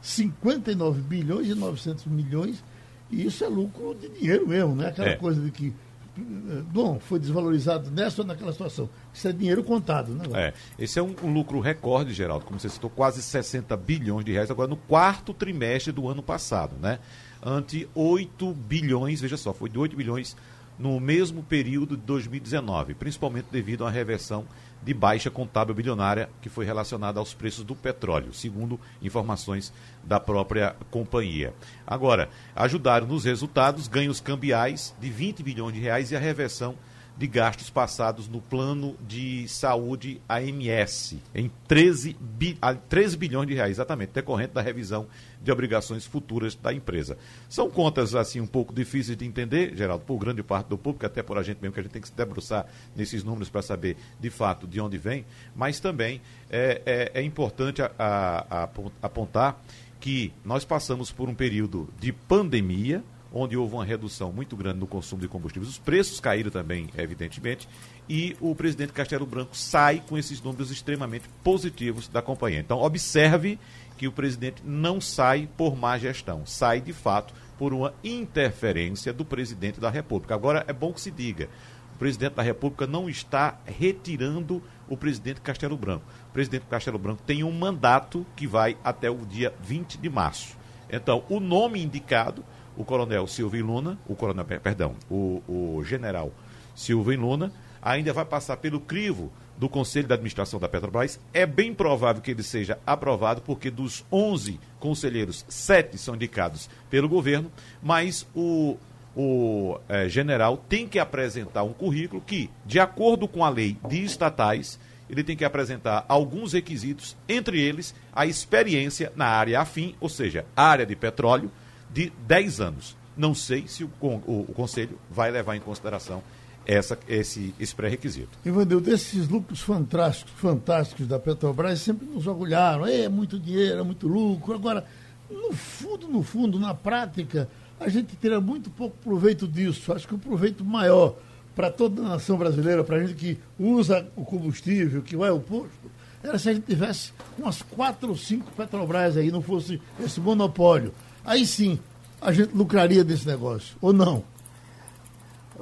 59 0.00 1.00
bilhões 1.00 1.48
e 1.48 1.54
900 1.54 2.06
milhões, 2.06 2.62
e 3.10 3.26
isso 3.26 3.42
é 3.44 3.48
lucro 3.48 3.94
de 3.94 4.08
dinheiro 4.08 4.46
mesmo, 4.46 4.74
né? 4.74 4.88
Aquela 4.88 5.08
é. 5.08 5.16
coisa 5.16 5.40
de 5.40 5.50
que 5.50 5.74
bom, 6.16 6.98
foi 7.00 7.18
desvalorizado 7.18 7.90
nessa 7.90 8.22
ou 8.22 8.26
naquela 8.26 8.52
situação. 8.52 8.88
Isso 9.12 9.26
é 9.26 9.32
dinheiro 9.32 9.64
contado, 9.64 10.12
né? 10.14 10.24
É, 10.34 10.52
esse 10.78 10.98
é 10.98 11.02
um, 11.02 11.14
um, 11.22 11.32
lucro 11.32 11.58
recorde, 11.60 12.12
Geraldo, 12.12 12.44
como 12.44 12.60
você 12.60 12.68
citou, 12.68 12.90
quase 12.90 13.22
60 13.22 13.76
bilhões 13.76 14.24
de 14.24 14.32
reais 14.32 14.50
agora 14.50 14.68
no 14.68 14.76
quarto 14.76 15.34
trimestre 15.34 15.92
do 15.92 16.08
ano 16.08 16.22
passado, 16.22 16.76
né? 16.80 16.98
Ante 17.44 17.86
8 17.94 18.52
bilhões, 18.54 19.20
veja 19.20 19.36
só, 19.36 19.52
foi 19.52 19.68
de 19.68 19.78
8 19.78 19.94
bilhões 19.94 20.34
no 20.78 20.98
mesmo 20.98 21.42
período 21.42 21.96
de 21.96 22.02
2019, 22.02 22.94
principalmente 22.94 23.46
devido 23.50 23.86
à 23.86 23.90
reversão 23.90 24.46
de 24.82 24.92
baixa 24.92 25.30
contábil 25.30 25.74
bilionária 25.74 26.28
que 26.42 26.48
foi 26.48 26.64
relacionada 26.64 27.20
aos 27.20 27.32
preços 27.32 27.64
do 27.64 27.74
petróleo, 27.74 28.34
segundo 28.34 28.80
informações 29.00 29.72
da 30.02 30.18
própria 30.18 30.74
companhia. 30.90 31.54
Agora, 31.86 32.28
ajudaram 32.56 33.06
nos 33.06 33.24
resultados 33.24 33.88
ganhos 33.88 34.20
cambiais 34.20 34.94
de 35.00 35.10
20 35.10 35.42
bilhões 35.42 35.74
de 35.74 35.80
reais 35.80 36.10
e 36.10 36.16
a 36.16 36.20
reversão 36.20 36.74
de 37.16 37.26
gastos 37.26 37.70
passados 37.70 38.28
no 38.28 38.40
plano 38.40 38.96
de 39.06 39.46
saúde 39.46 40.20
AMS, 40.28 41.16
em 41.34 41.50
13, 41.68 42.16
bi, 42.20 42.58
13 42.88 43.16
bilhões 43.16 43.46
de 43.46 43.54
reais, 43.54 43.72
exatamente, 43.72 44.12
decorrente 44.12 44.52
da 44.52 44.60
revisão 44.60 45.06
de 45.40 45.52
obrigações 45.52 46.04
futuras 46.04 46.56
da 46.56 46.72
empresa. 46.72 47.16
São 47.48 47.70
contas, 47.70 48.14
assim, 48.14 48.40
um 48.40 48.46
pouco 48.46 48.74
difíceis 48.74 49.16
de 49.16 49.24
entender, 49.24 49.76
Geraldo, 49.76 50.04
por 50.04 50.18
grande 50.18 50.42
parte 50.42 50.68
do 50.68 50.78
público, 50.78 51.06
até 51.06 51.22
por 51.22 51.38
a 51.38 51.42
gente 51.42 51.58
mesmo, 51.60 51.74
que 51.74 51.80
a 51.80 51.82
gente 51.82 51.92
tem 51.92 52.02
que 52.02 52.08
se 52.08 52.14
debruçar 52.14 52.66
nesses 52.96 53.22
números 53.22 53.48
para 53.48 53.62
saber, 53.62 53.96
de 54.18 54.30
fato, 54.30 54.66
de 54.66 54.80
onde 54.80 54.98
vem, 54.98 55.24
mas 55.54 55.78
também 55.78 56.20
é, 56.50 56.82
é, 56.84 57.20
é 57.20 57.22
importante 57.22 57.80
a, 57.80 57.92
a, 57.98 58.62
a 58.62 58.68
apontar 59.02 59.62
que 60.00 60.32
nós 60.44 60.64
passamos 60.64 61.10
por 61.12 61.28
um 61.28 61.34
período 61.34 61.88
de 61.98 62.12
pandemia, 62.12 63.02
onde 63.34 63.56
houve 63.56 63.74
uma 63.74 63.84
redução 63.84 64.32
muito 64.32 64.56
grande 64.56 64.78
no 64.78 64.86
consumo 64.86 65.20
de 65.20 65.26
combustíveis. 65.26 65.68
Os 65.68 65.78
preços 65.78 66.20
caíram 66.20 66.52
também, 66.52 66.88
evidentemente, 66.96 67.68
e 68.08 68.36
o 68.40 68.54
presidente 68.54 68.92
Castelo 68.92 69.26
Branco 69.26 69.56
sai 69.56 70.00
com 70.08 70.16
esses 70.16 70.40
números 70.40 70.70
extremamente 70.70 71.28
positivos 71.42 72.06
da 72.06 72.22
companhia. 72.22 72.60
Então, 72.60 72.80
observe 72.80 73.58
que 73.98 74.06
o 74.06 74.12
presidente 74.12 74.62
não 74.64 75.00
sai 75.00 75.48
por 75.56 75.76
má 75.76 75.98
gestão, 75.98 76.46
sai 76.46 76.80
de 76.80 76.92
fato 76.92 77.34
por 77.58 77.74
uma 77.74 77.92
interferência 78.04 79.12
do 79.12 79.24
presidente 79.24 79.80
da 79.80 79.90
República. 79.90 80.34
Agora, 80.34 80.64
é 80.68 80.72
bom 80.72 80.92
que 80.92 81.00
se 81.00 81.10
diga: 81.10 81.48
o 81.96 81.98
presidente 81.98 82.34
da 82.34 82.42
República 82.42 82.86
não 82.86 83.08
está 83.08 83.58
retirando 83.66 84.62
o 84.88 84.96
presidente 84.96 85.40
Castelo 85.40 85.76
Branco. 85.76 86.04
O 86.30 86.32
presidente 86.32 86.66
Castelo 86.66 86.98
Branco 86.98 87.22
tem 87.26 87.42
um 87.42 87.52
mandato 87.52 88.24
que 88.36 88.46
vai 88.46 88.76
até 88.84 89.10
o 89.10 89.26
dia 89.26 89.52
20 89.60 89.98
de 89.98 90.08
março. 90.08 90.56
Então, 90.88 91.24
o 91.28 91.40
nome 91.40 91.82
indicado 91.82 92.44
o 92.76 92.84
coronel 92.84 93.26
Silvio 93.26 93.64
Luna, 93.64 93.98
o 94.06 94.14
coronel, 94.14 94.44
perdão, 94.44 94.94
o, 95.10 95.42
o 95.48 95.84
general 95.84 96.32
Silvio 96.74 97.20
Luna, 97.20 97.52
ainda 97.82 98.12
vai 98.12 98.24
passar 98.24 98.56
pelo 98.56 98.80
crivo 98.80 99.32
do 99.56 99.68
Conselho 99.68 100.08
de 100.08 100.14
Administração 100.14 100.58
da 100.58 100.68
Petrobras. 100.68 101.20
É 101.32 101.46
bem 101.46 101.74
provável 101.74 102.22
que 102.22 102.30
ele 102.30 102.42
seja 102.42 102.78
aprovado, 102.86 103.42
porque 103.42 103.70
dos 103.70 104.04
11 104.10 104.58
conselheiros, 104.80 105.44
sete 105.48 105.98
são 105.98 106.14
indicados 106.14 106.68
pelo 106.90 107.08
governo, 107.08 107.50
mas 107.82 108.26
o, 108.34 108.76
o 109.14 109.78
é, 109.88 110.08
general 110.08 110.56
tem 110.56 110.88
que 110.88 110.98
apresentar 110.98 111.62
um 111.62 111.72
currículo 111.72 112.20
que, 112.20 112.50
de 112.64 112.80
acordo 112.80 113.28
com 113.28 113.44
a 113.44 113.48
lei 113.48 113.76
de 113.88 114.02
estatais, 114.02 114.78
ele 115.08 115.22
tem 115.22 115.36
que 115.36 115.44
apresentar 115.44 116.04
alguns 116.08 116.54
requisitos, 116.54 117.16
entre 117.28 117.60
eles 117.60 117.94
a 118.12 118.26
experiência 118.26 119.12
na 119.14 119.26
área 119.26 119.60
afim, 119.60 119.94
ou 120.00 120.08
seja, 120.08 120.46
área 120.56 120.86
de 120.86 120.96
petróleo, 120.96 121.50
de 121.94 122.12
10 122.26 122.60
anos. 122.60 122.96
Não 123.16 123.34
sei 123.34 123.68
se 123.68 123.84
o, 123.84 123.90
o, 124.02 124.44
o 124.48 124.52
Conselho 124.52 124.98
vai 125.08 125.30
levar 125.30 125.54
em 125.54 125.60
consideração 125.60 126.22
essa, 126.66 126.98
esse, 127.06 127.54
esse 127.60 127.74
pré-requisito. 127.74 128.36
Ivanil, 128.44 128.80
desses 128.80 129.28
lucros 129.28 129.60
fantásticos, 129.60 130.32
fantásticos 130.36 131.06
da 131.06 131.18
Petrobras, 131.18 131.80
sempre 131.80 132.06
nos 132.06 132.26
orgulharam. 132.26 132.84
É 132.84 133.08
muito 133.08 133.38
dinheiro, 133.38 133.78
é 133.78 133.82
muito 133.84 134.08
lucro. 134.08 134.54
Agora, 134.54 134.84
no 135.30 135.52
fundo, 135.52 136.08
no 136.08 136.22
fundo, 136.24 136.58
na 136.58 136.74
prática, 136.74 137.48
a 137.78 137.88
gente 137.88 138.16
terá 138.16 138.40
muito 138.40 138.68
pouco 138.70 138.96
proveito 138.98 139.46
disso. 139.46 139.92
Acho 139.92 140.08
que 140.08 140.14
o 140.14 140.18
proveito 140.18 140.64
maior 140.64 141.16
para 141.54 141.70
toda 141.70 142.02
a 142.02 142.08
nação 142.08 142.36
brasileira, 142.36 142.82
para 142.82 142.96
a 142.96 143.06
gente 143.06 143.14
que 143.14 143.38
usa 143.56 144.08
o 144.16 144.24
combustível, 144.24 145.02
que 145.02 145.16
vai 145.16 145.28
ao 145.28 145.38
posto, 145.38 145.88
era 146.20 146.36
se 146.36 146.48
a 146.48 146.54
gente 146.54 146.66
tivesse 146.66 147.12
umas 147.38 147.62
quatro 147.62 148.08
ou 148.08 148.16
cinco 148.16 148.50
Petrobras 148.56 149.16
aí, 149.16 149.30
não 149.30 149.42
fosse 149.42 149.80
esse 150.00 150.18
monopólio 150.20 150.92
aí 151.24 151.46
sim 151.46 151.78
a 152.20 152.32
gente 152.32 152.54
lucraria 152.54 153.04
desse 153.04 153.26
negócio, 153.26 153.76
ou 153.80 153.92
não? 153.92 154.22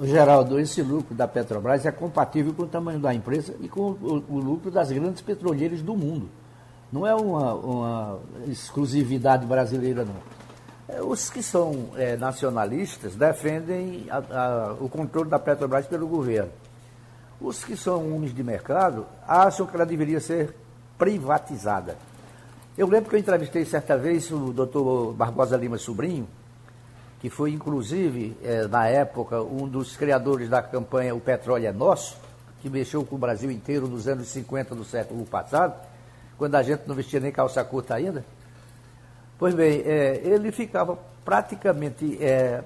Geraldo, 0.00 0.58
esse 0.58 0.80
lucro 0.80 1.14
da 1.14 1.28
Petrobras 1.28 1.84
é 1.84 1.92
compatível 1.92 2.54
com 2.54 2.62
o 2.62 2.66
tamanho 2.66 2.98
da 2.98 3.12
empresa 3.12 3.54
e 3.60 3.68
com 3.68 3.90
o, 3.90 4.24
o 4.28 4.38
lucro 4.38 4.70
das 4.70 4.90
grandes 4.90 5.20
petroleiras 5.20 5.82
do 5.82 5.94
mundo. 5.94 6.28
Não 6.90 7.06
é 7.06 7.14
uma, 7.14 7.54
uma 7.54 8.18
exclusividade 8.46 9.44
brasileira, 9.44 10.04
não. 10.04 10.16
É, 10.88 11.02
os 11.02 11.30
que 11.30 11.42
são 11.42 11.90
é, 11.96 12.16
nacionalistas 12.16 13.14
defendem 13.14 14.06
a, 14.10 14.18
a, 14.18 14.72
o 14.74 14.88
controle 14.88 15.28
da 15.28 15.38
Petrobras 15.38 15.86
pelo 15.86 16.06
governo. 16.06 16.50
Os 17.40 17.64
que 17.64 17.76
são 17.76 18.14
homens 18.14 18.34
de 18.34 18.42
mercado 18.42 19.06
acham 19.26 19.66
que 19.66 19.74
ela 19.74 19.86
deveria 19.86 20.20
ser 20.20 20.54
privatizada. 20.96 21.96
Eu 22.76 22.88
lembro 22.88 23.10
que 23.10 23.16
eu 23.16 23.20
entrevistei 23.20 23.66
certa 23.66 23.98
vez 23.98 24.30
o 24.30 24.50
doutor 24.50 25.12
Barbosa 25.12 25.58
Lima 25.58 25.76
Sobrinho, 25.76 26.26
que 27.20 27.28
foi 27.28 27.52
inclusive, 27.52 28.34
é, 28.42 28.66
na 28.66 28.86
época, 28.88 29.42
um 29.42 29.68
dos 29.68 29.94
criadores 29.94 30.48
da 30.48 30.62
campanha 30.62 31.14
O 31.14 31.20
Petróleo 31.20 31.66
é 31.66 31.72
Nosso, 31.72 32.16
que 32.62 32.70
mexeu 32.70 33.04
com 33.04 33.16
o 33.16 33.18
Brasil 33.18 33.50
inteiro 33.50 33.86
nos 33.86 34.08
anos 34.08 34.28
50 34.28 34.74
do 34.74 34.84
século 34.84 35.26
passado, 35.26 35.74
quando 36.38 36.54
a 36.54 36.62
gente 36.62 36.84
não 36.86 36.94
vestia 36.94 37.20
nem 37.20 37.30
calça 37.30 37.62
curta 37.62 37.94
ainda. 37.94 38.24
Pois 39.38 39.54
bem, 39.54 39.82
é, 39.84 40.22
ele 40.24 40.50
ficava 40.50 40.98
praticamente 41.26 42.16
é, 42.24 42.64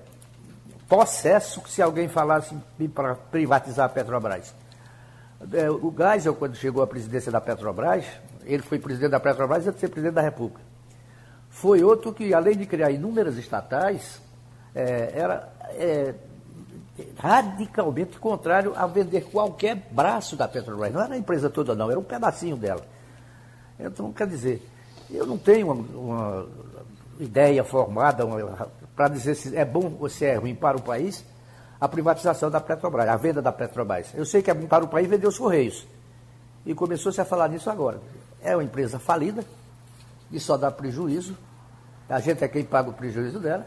possesso 0.89 1.61
se 1.67 1.83
alguém 1.83 2.07
falasse 2.07 2.57
para 2.95 3.17
privatizar 3.17 3.87
a 3.87 3.89
Petrobras. 3.89 4.55
É, 5.53 5.69
o 5.69 5.93
Geisel, 5.95 6.37
quando 6.37 6.55
chegou 6.55 6.81
à 6.81 6.87
presidência 6.87 7.33
da 7.33 7.41
Petrobras, 7.41 8.05
ele 8.47 8.63
foi 8.63 8.79
presidente 8.79 9.11
da 9.11 9.21
Petrobras 9.21 9.67
e 9.67 9.73
de 9.73 9.81
ser 9.81 9.89
presidente 9.89 10.15
da 10.15 10.23
República. 10.23 10.61
Foi 11.51 11.83
outro 11.83 12.13
que, 12.13 12.33
além 12.33 12.57
de 12.57 12.65
criar 12.65 12.91
inúmeras 12.91 13.37
estatais, 13.37 14.21
é, 14.75 15.13
era 15.15 15.53
é, 15.71 16.15
radicalmente 17.19 18.19
contrário 18.19 18.73
a 18.77 18.87
vender 18.87 19.23
qualquer 19.23 19.89
braço 19.91 20.37
da 20.37 20.47
Petrobras. 20.47 20.93
Não 20.93 21.01
era 21.01 21.15
a 21.15 21.19
empresa 21.19 21.51
toda, 21.51 21.75
não, 21.75 21.91
era 21.91 21.99
um 21.99 22.05
pedacinho 22.05 22.57
dela. 22.57 22.83
Então, 23.79 24.13
quer 24.13 24.27
dizer, 24.27 24.63
eu 25.11 25.27
não 25.27 25.37
tenho 25.37 25.73
uma, 25.73 25.85
uma 25.95 26.47
ideia 27.19 27.65
formada 27.65 28.25
para 28.95 29.09
dizer 29.09 29.35
se 29.35 29.57
é 29.57 29.65
bom 29.65 29.97
ou 29.99 30.09
se 30.09 30.25
é 30.25 30.37
ruim 30.37 30.55
para 30.55 30.77
o 30.77 30.83
país 30.83 31.25
a 31.81 31.89
privatização 31.89 32.51
da 32.51 32.61
Petrobras, 32.61 33.09
a 33.09 33.17
venda 33.17 33.43
da 33.43 33.53
Petrobras. 33.53 34.15
Eu 34.15 34.25
sei 34.25 34.41
que 34.41 34.51
é 34.51 34.55
bom 34.55 34.67
para 34.67 34.85
o 34.85 34.89
país 34.89 35.09
vender 35.09 35.27
os 35.27 35.37
Correios. 35.37 35.87
E 36.65 36.75
começou-se 36.75 37.21
a 37.21 37.25
falar 37.25 37.49
nisso 37.49 37.71
agora 37.71 38.01
é 38.47 38.55
uma 38.55 38.63
empresa 38.63 38.99
falida, 38.99 39.45
e 40.31 40.39
só 40.39 40.57
dá 40.57 40.71
prejuízo. 40.71 41.37
A 42.09 42.21
gente 42.21 42.45
é 42.45 42.49
quem 42.49 42.65
paga 42.65 42.89
o 42.89 42.93
prejuízo 42.93 43.41
dela. 43.41 43.67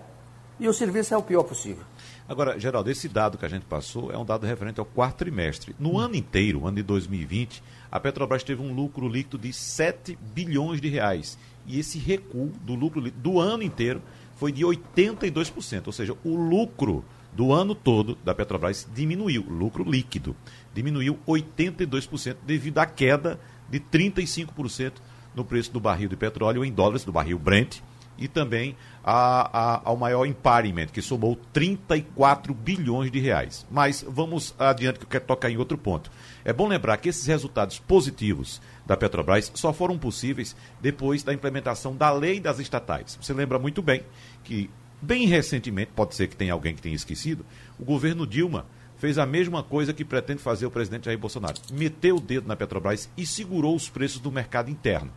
e 0.57 0.67
o 0.67 0.73
serviço 0.73 1.13
é 1.13 1.17
o 1.17 1.21
pior 1.21 1.43
possível. 1.43 1.83
Agora, 2.27 2.59
Geraldo, 2.59 2.91
esse 2.91 3.07
dado 3.07 3.37
que 3.37 3.45
a 3.45 3.49
gente 3.49 3.65
passou 3.65 4.11
é 4.11 4.17
um 4.17 4.25
dado 4.25 4.45
referente 4.45 4.79
ao 4.79 4.85
quarto 4.85 5.17
trimestre. 5.19 5.73
No 5.79 5.97
ano 5.97 6.15
inteiro, 6.15 6.67
ano 6.67 6.75
de 6.75 6.83
2020, 6.83 7.63
a 7.89 7.99
Petrobras 7.99 8.43
teve 8.43 8.61
um 8.61 8.73
lucro 8.73 9.07
líquido 9.07 9.37
de 9.37 9.53
7 9.53 10.17
bilhões 10.33 10.81
de 10.81 10.89
reais. 10.89 11.37
E 11.65 11.79
esse 11.79 11.97
recuo 11.97 12.51
do 12.61 12.75
lucro 12.75 12.99
líquido 12.99 13.21
do 13.21 13.39
ano 13.39 13.63
inteiro 13.63 14.01
foi 14.35 14.51
de 14.51 14.63
82%, 14.63 15.87
ou 15.87 15.93
seja, 15.93 16.15
o 16.23 16.35
lucro 16.35 17.05
do 17.31 17.53
ano 17.53 17.73
todo 17.73 18.17
da 18.23 18.35
Petrobras 18.35 18.87
diminuiu, 18.93 19.45
lucro 19.49 19.89
líquido, 19.89 20.35
diminuiu 20.73 21.17
82% 21.27 22.37
devido 22.45 22.79
à 22.79 22.85
queda 22.85 23.39
de 23.69 23.79
35% 23.79 24.93
no 25.35 25.45
preço 25.45 25.71
do 25.71 25.79
barril 25.79 26.09
de 26.09 26.15
petróleo 26.15 26.65
em 26.65 26.71
dólares, 26.71 27.03
do 27.03 27.11
barril 27.11 27.39
Brent, 27.39 27.79
e 28.19 28.27
também 28.27 28.75
a, 29.01 29.75
a, 29.75 29.81
ao 29.85 29.95
maior 29.95 30.25
impairment, 30.25 30.87
que 30.87 31.01
somou 31.01 31.37
34 31.53 32.53
bilhões 32.53 33.09
de 33.09 33.19
reais. 33.19 33.65
Mas 33.71 34.05
vamos 34.07 34.53
adiante 34.59 34.99
que 34.99 35.05
eu 35.05 35.09
quero 35.09 35.25
tocar 35.25 35.49
em 35.49 35.57
outro 35.57 35.77
ponto. 35.77 36.11
É 36.43 36.51
bom 36.51 36.67
lembrar 36.67 36.97
que 36.97 37.07
esses 37.07 37.25
resultados 37.25 37.79
positivos 37.79 38.61
da 38.85 38.97
Petrobras 38.97 39.51
só 39.55 39.71
foram 39.71 39.97
possíveis 39.97 40.55
depois 40.81 41.23
da 41.23 41.33
implementação 41.33 41.95
da 41.95 42.11
lei 42.11 42.39
das 42.39 42.59
estatais. 42.59 43.17
Você 43.21 43.33
lembra 43.33 43.57
muito 43.57 43.81
bem 43.81 44.03
que, 44.43 44.69
bem 45.01 45.25
recentemente, 45.25 45.91
pode 45.95 46.13
ser 46.13 46.27
que 46.27 46.35
tenha 46.35 46.51
alguém 46.53 46.75
que 46.75 46.81
tenha 46.81 46.95
esquecido, 46.95 47.45
o 47.79 47.85
governo 47.85 48.27
Dilma 48.27 48.65
fez 48.99 49.17
a 49.17 49.25
mesma 49.25 49.63
coisa 49.63 49.93
que 49.93 50.05
pretende 50.05 50.41
fazer 50.41 50.65
o 50.65 50.71
presidente 50.71 51.05
Jair 51.05 51.17
Bolsonaro. 51.17 51.59
Meteu 51.71 52.17
o 52.17 52.21
dedo 52.21 52.47
na 52.47 52.55
Petrobras 52.55 53.09
e 53.17 53.25
segurou 53.25 53.75
os 53.75 53.89
preços 53.89 54.19
do 54.19 54.31
mercado 54.31 54.69
interno 54.69 55.11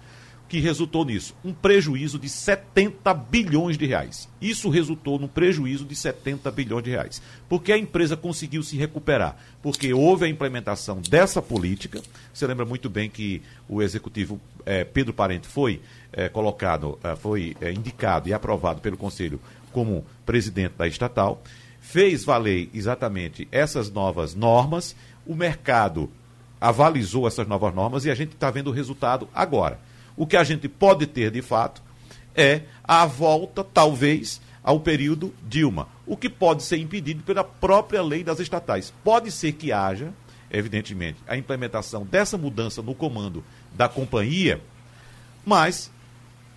que 0.53 0.59
resultou 0.59 1.03
nisso? 1.03 1.35
Um 1.43 1.55
prejuízo 1.55 2.18
de 2.18 2.28
70 2.28 3.14
bilhões 3.14 3.78
de 3.78 3.87
reais. 3.87 4.28
Isso 4.39 4.68
resultou 4.68 5.18
num 5.18 5.26
prejuízo 5.26 5.87
de 5.87 5.97
70 5.97 6.51
bilhões 6.51 6.85
de 6.85 6.91
reais. 6.91 7.22
Porque 7.49 7.72
a 7.72 7.78
empresa 7.78 8.18
conseguiu 8.18 8.62
se 8.62 8.76
recuperar? 8.76 9.35
Porque 9.62 9.95
houve 9.95 10.26
a 10.26 10.28
implementação 10.28 11.01
dessa 11.09 11.41
política. 11.41 12.03
Você 12.35 12.47
lembra 12.47 12.66
muito 12.66 12.91
bem 12.91 13.09
que 13.09 13.41
o 13.66 13.80
executivo 13.80 14.39
eh, 14.66 14.85
Pedro 14.85 15.14
Parente 15.14 15.49
foi 15.49 15.80
eh, 16.12 16.28
colocado, 16.28 16.99
eh, 17.03 17.16
foi 17.16 17.57
indicado 17.74 18.28
e 18.28 18.35
aprovado 18.35 18.83
pelo 18.83 18.99
Conselho 18.99 19.41
como 19.72 20.05
presidente 20.26 20.74
da 20.76 20.87
estatal. 20.87 21.43
Fez 21.83 22.24
valer 22.24 22.70
exatamente 22.72 23.47
essas 23.53 23.91
novas 23.91 24.35
normas. 24.35 24.97
O 25.26 25.35
mercado 25.35 26.09
avalizou 26.61 27.26
essas 27.26 27.47
novas 27.47 27.74
normas 27.74 28.05
e 28.05 28.11
a 28.11 28.14
gente 28.14 28.33
está 28.33 28.51
vendo 28.51 28.68
o 28.68 28.72
resultado 28.72 29.28
agora. 29.35 29.78
O 30.16 30.26
que 30.26 30.37
a 30.37 30.45
gente 30.45 30.68
pode 30.68 31.07
ter, 31.07 31.30
de 31.30 31.43
fato, 31.43 31.83
é 32.35 32.62
a 32.85 33.05
volta, 33.05 33.64
talvez, 33.64 34.41
ao 34.62 34.78
período 34.78 35.35
Dilma, 35.47 35.89
o 36.07 36.16
que 36.16 36.30
pode 36.30 36.62
ser 36.62 36.78
impedido 36.78 37.22
pela 37.24 37.43
própria 37.43 38.01
lei 38.01 38.22
das 38.22 38.39
estatais. 38.39 38.95
Pode 39.03 39.33
ser 39.33 39.53
que 39.53 39.72
haja, 39.72 40.14
evidentemente, 40.51 41.18
a 41.26 41.37
implementação 41.37 42.07
dessa 42.07 42.39
mudança 42.39 42.80
no 42.80 42.95
comando 42.95 43.45
da 43.74 43.89
companhia, 43.89 44.61
mas 45.45 45.91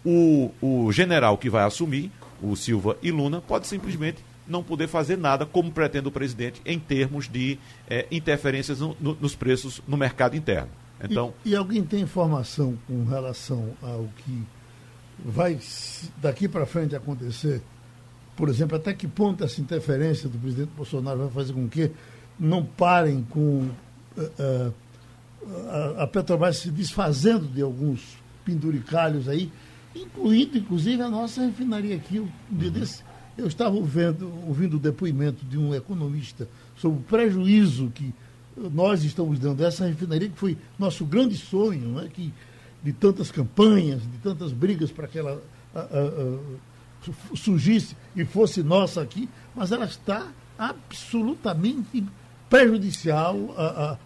o, 0.06 0.52
o 0.62 0.92
general 0.92 1.38
que 1.38 1.50
vai 1.50 1.64
assumir, 1.64 2.12
o 2.42 2.56
Silva 2.56 2.96
e 3.02 3.10
Luna, 3.10 3.42
pode 3.42 3.66
simplesmente 3.66 4.24
não 4.48 4.64
poder 4.64 4.88
fazer 4.88 5.18
nada, 5.18 5.46
como 5.46 5.72
pretende 5.72 6.08
o 6.08 6.12
presidente, 6.12 6.62
em 6.66 6.80
termos 6.80 7.28
de 7.28 7.58
é, 7.90 8.06
interferências 8.12 8.80
no, 8.80 8.96
no, 9.00 9.16
nos 9.16 9.36
preços 9.36 9.82
no 9.88 9.98
mercado 9.98 10.36
interno. 10.36 10.70
Então, 11.04 11.34
e, 11.44 11.52
e 11.52 11.56
alguém 11.56 11.84
tem 11.84 12.02
informação 12.02 12.78
com 12.88 13.04
relação 13.06 13.74
ao 13.82 14.08
que 14.18 14.44
vai 15.24 15.60
daqui 16.22 16.48
para 16.48 16.66
frente 16.66 16.96
acontecer? 16.96 17.62
Por 18.36 18.50
exemplo, 18.50 18.76
até 18.76 18.94
que 18.94 19.08
ponto 19.08 19.44
essa 19.44 19.62
interferência 19.62 20.28
do 20.28 20.38
presidente 20.38 20.72
Bolsonaro 20.76 21.20
vai 21.20 21.30
fazer 21.30 21.54
com 21.54 21.68
que 21.70 21.92
não 22.38 22.66
parem 22.66 23.24
com 23.30 23.70
uh, 24.18 24.74
uh, 25.42 26.02
a, 26.02 26.08
Petrobras 26.08 26.58
se 26.58 26.70
desfazendo 26.70 27.48
de 27.48 27.62
alguns 27.62 28.18
penduricalhos 28.44 29.30
aí, 29.30 29.52
incluindo 29.96 30.58
inclusive 30.58 31.02
a 31.02 31.10
nossa 31.10 31.46
refinaria 31.46 31.96
aqui. 31.96 32.20
Um 32.20 32.30
dia 32.52 32.70
desse, 32.70 33.04
eu 33.38 33.48
estava 33.48 33.76
ouvindo, 33.76 34.32
ouvindo 34.48 34.78
o 34.78 34.80
depoimento 34.80 35.46
de 35.46 35.58
um 35.58 35.74
economista 35.74 36.48
sobre 36.78 37.00
o 37.00 37.04
prejuízo 37.04 37.92
que 37.94 38.14
nós 38.58 39.04
estamos 39.04 39.38
dando 39.40 39.64
essa 39.64 39.86
refinaria, 39.86 40.30
que 40.30 40.38
foi 40.38 40.58
nosso 40.80 41.06
grande 41.06 41.36
sonho, 41.36 41.90
né? 41.90 42.10
que, 42.14 42.34
de 42.82 42.94
tantas 42.94 43.32
campanhas, 43.32 44.02
de 44.02 44.18
tantas 44.20 44.52
brigas 44.52 44.92
para 44.92 45.08
que 45.08 45.20
ela 45.20 45.42
a, 45.74 45.80
a, 45.80 45.82
a, 45.84 47.36
surgisse 47.36 47.96
e 48.16 48.24
fosse 48.24 48.64
nossa 48.64 49.02
aqui, 49.02 49.28
mas 49.54 49.72
ela 49.72 49.86
está 49.86 50.28
absolutamente 50.58 52.04
prejudicial 52.50 53.36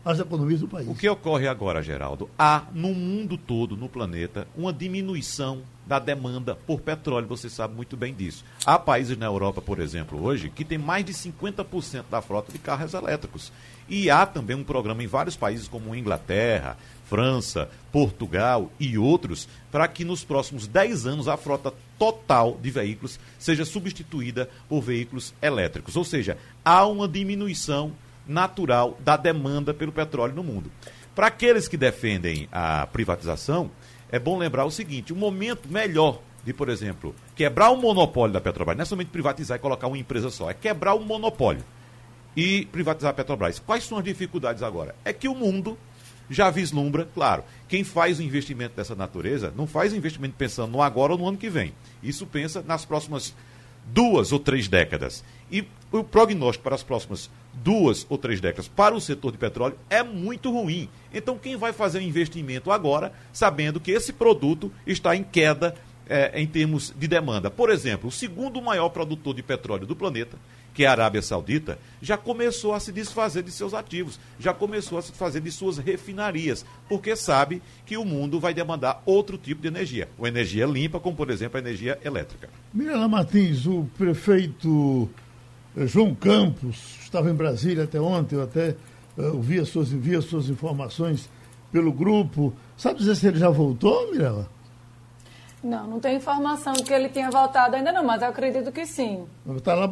às 0.04 0.20
economias 0.20 0.62
do 0.62 0.68
país. 0.68 0.88
O 0.88 0.96
que 0.96 1.10
ocorre 1.10 1.48
agora, 1.48 1.82
Geraldo? 1.82 2.30
Há 2.38 2.64
no 2.74 2.94
mundo 2.94 3.38
todo, 3.38 3.76
no 3.76 3.90
planeta, 3.90 4.48
uma 4.56 4.72
diminuição 4.72 5.62
da 5.86 5.98
demanda 5.98 6.56
por 6.56 6.82
petróleo, 6.82 7.28
você 7.28 7.50
sabe 7.50 7.76
muito 7.76 7.98
bem 7.98 8.14
disso. 8.14 8.46
Há 8.64 8.78
países 8.78 9.18
na 9.18 9.26
Europa, 9.26 9.60
por 9.60 9.80
exemplo, 9.80 10.24
hoje, 10.24 10.50
que 10.50 10.64
tem 10.64 10.78
mais 10.78 11.04
de 11.04 11.14
50% 11.14 12.06
da 12.12 12.22
frota 12.22 12.52
de 12.52 12.60
carros 12.60 12.94
elétricos. 12.94 13.52
E 13.90 14.08
há 14.08 14.24
também 14.26 14.56
um 14.56 14.64
programa 14.64 15.04
em 15.04 15.08
vários 15.08 15.36
países, 15.36 15.68
como 15.68 15.96
Inglaterra, 15.96 16.78
França, 17.06 17.68
Portugal 17.92 18.72
e 18.80 19.00
outros, 19.00 19.50
para 19.72 19.88
que 19.88 20.06
nos 20.06 20.24
próximos 20.24 20.68
10 20.68 21.08
anos 21.08 21.28
a 21.28 21.36
frota 21.36 21.74
total 21.98 22.60
de 22.62 22.70
veículos 22.70 23.20
seja 23.40 23.66
substituída 23.66 24.48
por 24.70 24.82
veículos 24.82 25.34
elétricos. 25.42 25.96
Ou 25.96 26.04
seja, 26.04 26.38
há 26.64 26.86
uma 26.86 27.08
diminuição 27.08 27.92
natural 28.30 28.98
da 29.02 29.18
demanda 29.18 29.74
pelo 29.74 29.92
petróleo 29.92 30.36
no 30.36 30.44
mundo. 30.44 30.72
Para 31.16 31.28
aqueles 31.28 31.68
que 31.68 31.76
defendem 31.76 32.48
a 32.52 32.88
privatização, 32.88 33.70
é 34.12 34.20
bom 34.20 34.38
lembrar 34.38 34.66
o 34.66 34.72
seguinte: 34.72 35.12
o 35.12 35.16
momento 35.16 35.68
melhor 35.68 36.22
de, 36.44 36.54
por 36.54 36.70
exemplo, 36.70 37.14
quebrar 37.36 37.72
o 37.72 37.78
monopólio 37.78 38.34
da 38.34 38.40
Petrobras, 38.40 38.78
não 38.78 38.84
é 38.84 38.86
somente 38.86 39.10
privatizar 39.10 39.58
e 39.58 39.62
colocar 39.62 39.88
uma 39.88 39.98
empresa 39.98 40.30
só, 40.30 40.50
é 40.50 40.54
quebrar 40.54 40.94
o 40.94 41.02
monopólio 41.02 41.64
e 42.36 42.66
privatizar 42.68 43.12
a 43.12 43.14
Petrobras. 43.14 43.60
Quais 43.60 43.84
são 43.84 43.98
as 43.98 44.04
dificuldades 44.04 44.64
agora? 44.64 44.96
É 45.04 45.12
que 45.12 45.28
o 45.28 45.36
mundo 45.36 45.78
já 46.30 46.50
vislumbra, 46.50 47.10
claro, 47.14 47.44
quem 47.68 47.84
faz 47.84 48.20
o 48.20 48.24
investimento 48.24 48.76
dessa 48.76 48.96
natureza 48.96 49.52
não 49.58 49.66
faz 49.66 49.94
investimento 49.94 50.36
pensando 50.38 50.72
no 50.72 50.82
agora 50.82 51.14
ou 51.14 51.18
no 51.18 51.28
ano 51.28 51.38
que 51.38 51.50
vem. 51.50 51.74
Isso 52.04 52.26
pensa 52.26 52.64
nas 52.66 52.86
próximas 52.86 53.36
duas 53.94 54.32
ou 54.32 54.40
três 54.40 54.68
décadas. 54.68 55.24
E 55.52 55.66
o 55.92 56.04
prognóstico 56.04 56.64
para 56.64 56.76
as 56.76 56.84
próximas 56.84 57.30
duas 57.54 58.06
ou 58.10 58.18
três 58.18 58.40
décadas 58.40 58.68
para 58.68 58.96
o 58.96 59.02
setor 59.02 59.32
de 59.32 59.38
petróleo 59.38 59.78
é 59.90 60.04
muito 60.04 60.52
ruim. 60.52 60.88
Então, 61.14 61.38
quem 61.38 61.58
vai 61.58 61.74
fazer 61.74 62.00
o 62.00 62.04
investimento 62.04 62.72
agora, 62.72 63.12
sabendo 63.34 63.80
que 63.80 63.92
esse 63.92 64.14
produto 64.14 64.72
está 64.86 65.16
em 65.16 65.24
queda 65.24 65.76
é, 66.08 66.40
em 66.40 66.48
termos 66.48 66.94
de 66.98 67.08
demanda? 67.08 67.50
Por 67.50 67.70
exemplo, 67.70 68.10
o 68.10 68.12
segundo 68.12 68.62
maior 68.62 68.90
produtor 68.90 69.34
de 69.34 69.44
petróleo 69.44 69.88
do 69.88 69.96
planeta 69.96 70.38
que 70.74 70.84
é 70.84 70.88
a 70.88 70.92
Arábia 70.92 71.22
Saudita, 71.22 71.78
já 72.02 72.18
começou 72.18 72.74
a 72.74 72.80
se 72.80 72.92
desfazer 72.92 73.44
de 73.44 73.52
seus 73.52 73.74
ativos, 73.74 74.20
já 74.40 74.54
começou 74.54 74.98
a 74.98 75.02
se 75.02 75.12
fazer 75.12 75.42
de 75.42 75.52
suas 75.52 75.78
refinarias, 75.78 76.66
porque 76.88 77.16
sabe 77.16 77.62
que 77.86 77.98
o 77.98 78.06
mundo 78.06 78.40
vai 78.40 78.54
demandar 78.54 79.02
outro 79.06 79.38
tipo 79.38 79.62
de 79.62 79.68
energia, 79.68 80.10
uma 80.18 80.28
energia 80.28 80.66
limpa, 80.66 81.00
como 81.00 81.16
por 81.16 81.30
exemplo 81.30 81.58
a 81.58 81.62
energia 81.62 82.00
elétrica. 82.04 82.50
Mirela 82.74 83.08
Martins, 83.08 83.66
o 83.66 83.90
prefeito 83.98 85.10
eh, 85.76 85.88
João 85.88 86.16
Campos 86.16 86.98
estava 87.02 87.30
em 87.30 87.34
Brasília 87.34 87.84
até 87.84 88.00
ontem, 88.00 88.36
eu 88.36 88.44
até 88.44 88.76
uh, 89.18 89.36
ouvi 89.36 89.60
as 89.60 89.70
suas, 89.70 89.90
vi 89.90 90.16
as 90.16 90.26
suas 90.26 90.50
informações 90.50 91.30
pelo 91.72 91.92
grupo. 91.92 92.54
Sabe 92.78 93.00
dizer 93.00 93.16
se 93.16 93.28
ele 93.28 93.40
já 93.40 93.50
voltou, 93.50 94.12
Mirela? 94.12 94.50
Não, 95.64 95.88
não 95.88 96.00
tem 96.00 96.16
informação 96.16 96.74
que 96.74 96.94
ele 96.94 97.10
tinha 97.10 97.30
voltado 97.30 97.76
ainda 97.76 97.92
não, 97.92 98.04
mas 98.04 98.22
eu 98.22 98.30
acredito 98.30 98.72
que 98.72 98.86
sim. 98.86 99.26
Tá 99.64 99.74
lá, 99.74 99.90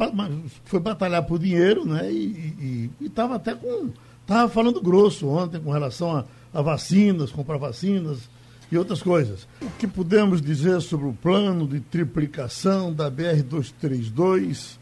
foi 0.63 0.79
batalhar 0.79 1.23
por 1.23 1.39
dinheiro, 1.39 1.85
né? 1.85 2.09
E 2.09 2.89
estava 3.01 3.35
até 3.35 3.53
com. 3.53 3.91
Estava 4.21 4.49
falando 4.49 4.81
grosso 4.81 5.27
ontem 5.27 5.59
com 5.59 5.71
relação 5.71 6.15
a, 6.15 6.25
a, 6.53 6.61
vacinas, 6.61 7.31
comprar 7.31 7.57
vacinas 7.57 8.29
e 8.71 8.77
outras 8.77 9.01
coisas. 9.01 9.47
O 9.61 9.69
que 9.77 9.87
podemos 9.87 10.41
dizer 10.41 10.81
sobre 10.81 11.07
o 11.07 11.13
plano 11.13 11.67
de 11.67 11.79
triplicação 11.79 12.93
da 12.93 13.09
BR-232, 13.09 14.77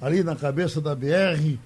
ali 0.00 0.22
na 0.22 0.36
cabeça 0.36 0.82
da 0.82 0.94
BR, 0.94 1.58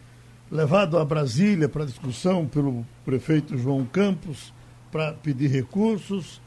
levado 0.50 0.96
a 0.96 1.04
Brasília 1.04 1.68
para 1.68 1.84
discussão 1.84 2.46
pelo 2.46 2.86
prefeito 3.04 3.58
João 3.58 3.84
Campos, 3.84 4.52
para 4.92 5.12
pedir 5.12 5.48
recursos 5.48 6.40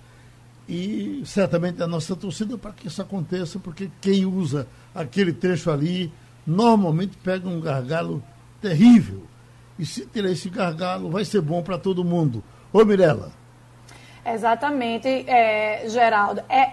e 0.68 1.22
certamente 1.26 1.82
a 1.82 1.88
nossa 1.88 2.15
torcida 2.15 2.57
para 2.57 2.74
que 2.74 2.88
isso 2.88 3.01
aconteça, 3.01 3.57
porque 3.59 3.89
quem 4.01 4.26
usa 4.26 4.68
aquele 4.93 5.32
trecho 5.32 5.72
ali 5.72 6.11
normalmente 6.45 7.18
pega 7.18 7.47
um 7.47 7.61
gargalo 7.61 8.24
terrível. 8.61 9.24
E 9.80 9.86
se 9.86 10.05
tirar 10.05 10.32
esse 10.32 10.49
gargalo, 10.49 11.09
vai 11.09 11.24
ser 11.24 11.41
bom 11.41 11.61
para 11.61 11.78
todo 11.78 12.03
mundo. 12.03 12.43
Ô 12.74 12.84
Mirella. 12.84 13.32
Exatamente, 14.26 15.07
é, 15.07 15.88
Geraldo. 15.88 16.41
É, 16.49 16.72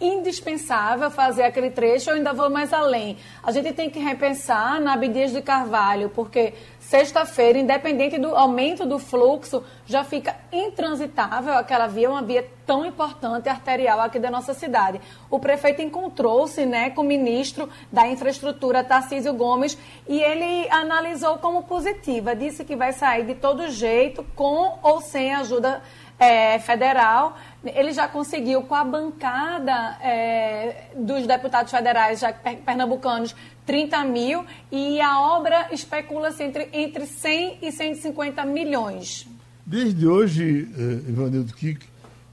indispensável 0.00 1.10
fazer 1.10 1.44
aquele 1.44 1.70
trecho, 1.70 2.10
eu 2.10 2.16
ainda 2.16 2.32
vou 2.32 2.50
mais 2.50 2.72
além. 2.72 3.16
A 3.42 3.50
gente 3.50 3.72
tem 3.72 3.88
que 3.88 3.98
repensar 3.98 4.80
na 4.80 4.92
Abdias 4.92 5.32
de 5.32 5.40
Carvalho, 5.40 6.10
porque 6.10 6.54
sexta-feira, 6.78 7.58
independente 7.58 8.18
do 8.18 8.34
aumento 8.36 8.86
do 8.86 8.98
fluxo, 8.98 9.64
já 9.86 10.04
fica 10.04 10.36
intransitável 10.52 11.54
aquela 11.54 11.86
via, 11.86 12.10
uma 12.10 12.22
via 12.22 12.48
tão 12.66 12.84
importante 12.84 13.48
arterial 13.48 14.00
aqui 14.00 14.18
da 14.18 14.30
nossa 14.30 14.52
cidade. 14.52 15.00
O 15.30 15.38
prefeito 15.38 15.82
encontrou-se 15.82 16.64
né, 16.66 16.90
com 16.90 17.02
o 17.02 17.04
ministro 17.04 17.68
da 17.90 18.06
Infraestrutura, 18.06 18.84
Tarcísio 18.84 19.32
Gomes, 19.32 19.78
e 20.08 20.20
ele 20.20 20.68
analisou 20.70 21.38
como 21.38 21.62
positiva, 21.62 22.36
disse 22.36 22.64
que 22.64 22.76
vai 22.76 22.92
sair 22.92 23.24
de 23.24 23.34
todo 23.34 23.68
jeito, 23.68 24.24
com 24.34 24.78
ou 24.82 25.00
sem 25.00 25.34
ajuda 25.34 25.82
é, 26.18 26.58
federal, 26.58 27.36
ele 27.64 27.92
já 27.92 28.08
conseguiu 28.08 28.62
com 28.62 28.74
a 28.74 28.84
bancada 28.84 29.98
é, 30.02 30.90
dos 30.96 31.26
deputados 31.26 31.70
federais 31.70 32.20
já 32.20 32.32
pernambucanos 32.32 33.34
30 33.66 34.04
mil 34.04 34.44
e 34.70 35.00
a 35.00 35.20
obra 35.20 35.68
especula-se 35.72 36.42
entre, 36.42 36.68
entre 36.72 37.04
100 37.04 37.58
e 37.62 37.72
150 37.72 38.44
milhões. 38.46 39.26
Desde 39.66 40.06
hoje, 40.06 40.68
eh, 40.78 41.10
Ivanildo 41.10 41.52
Kik, 41.52 41.84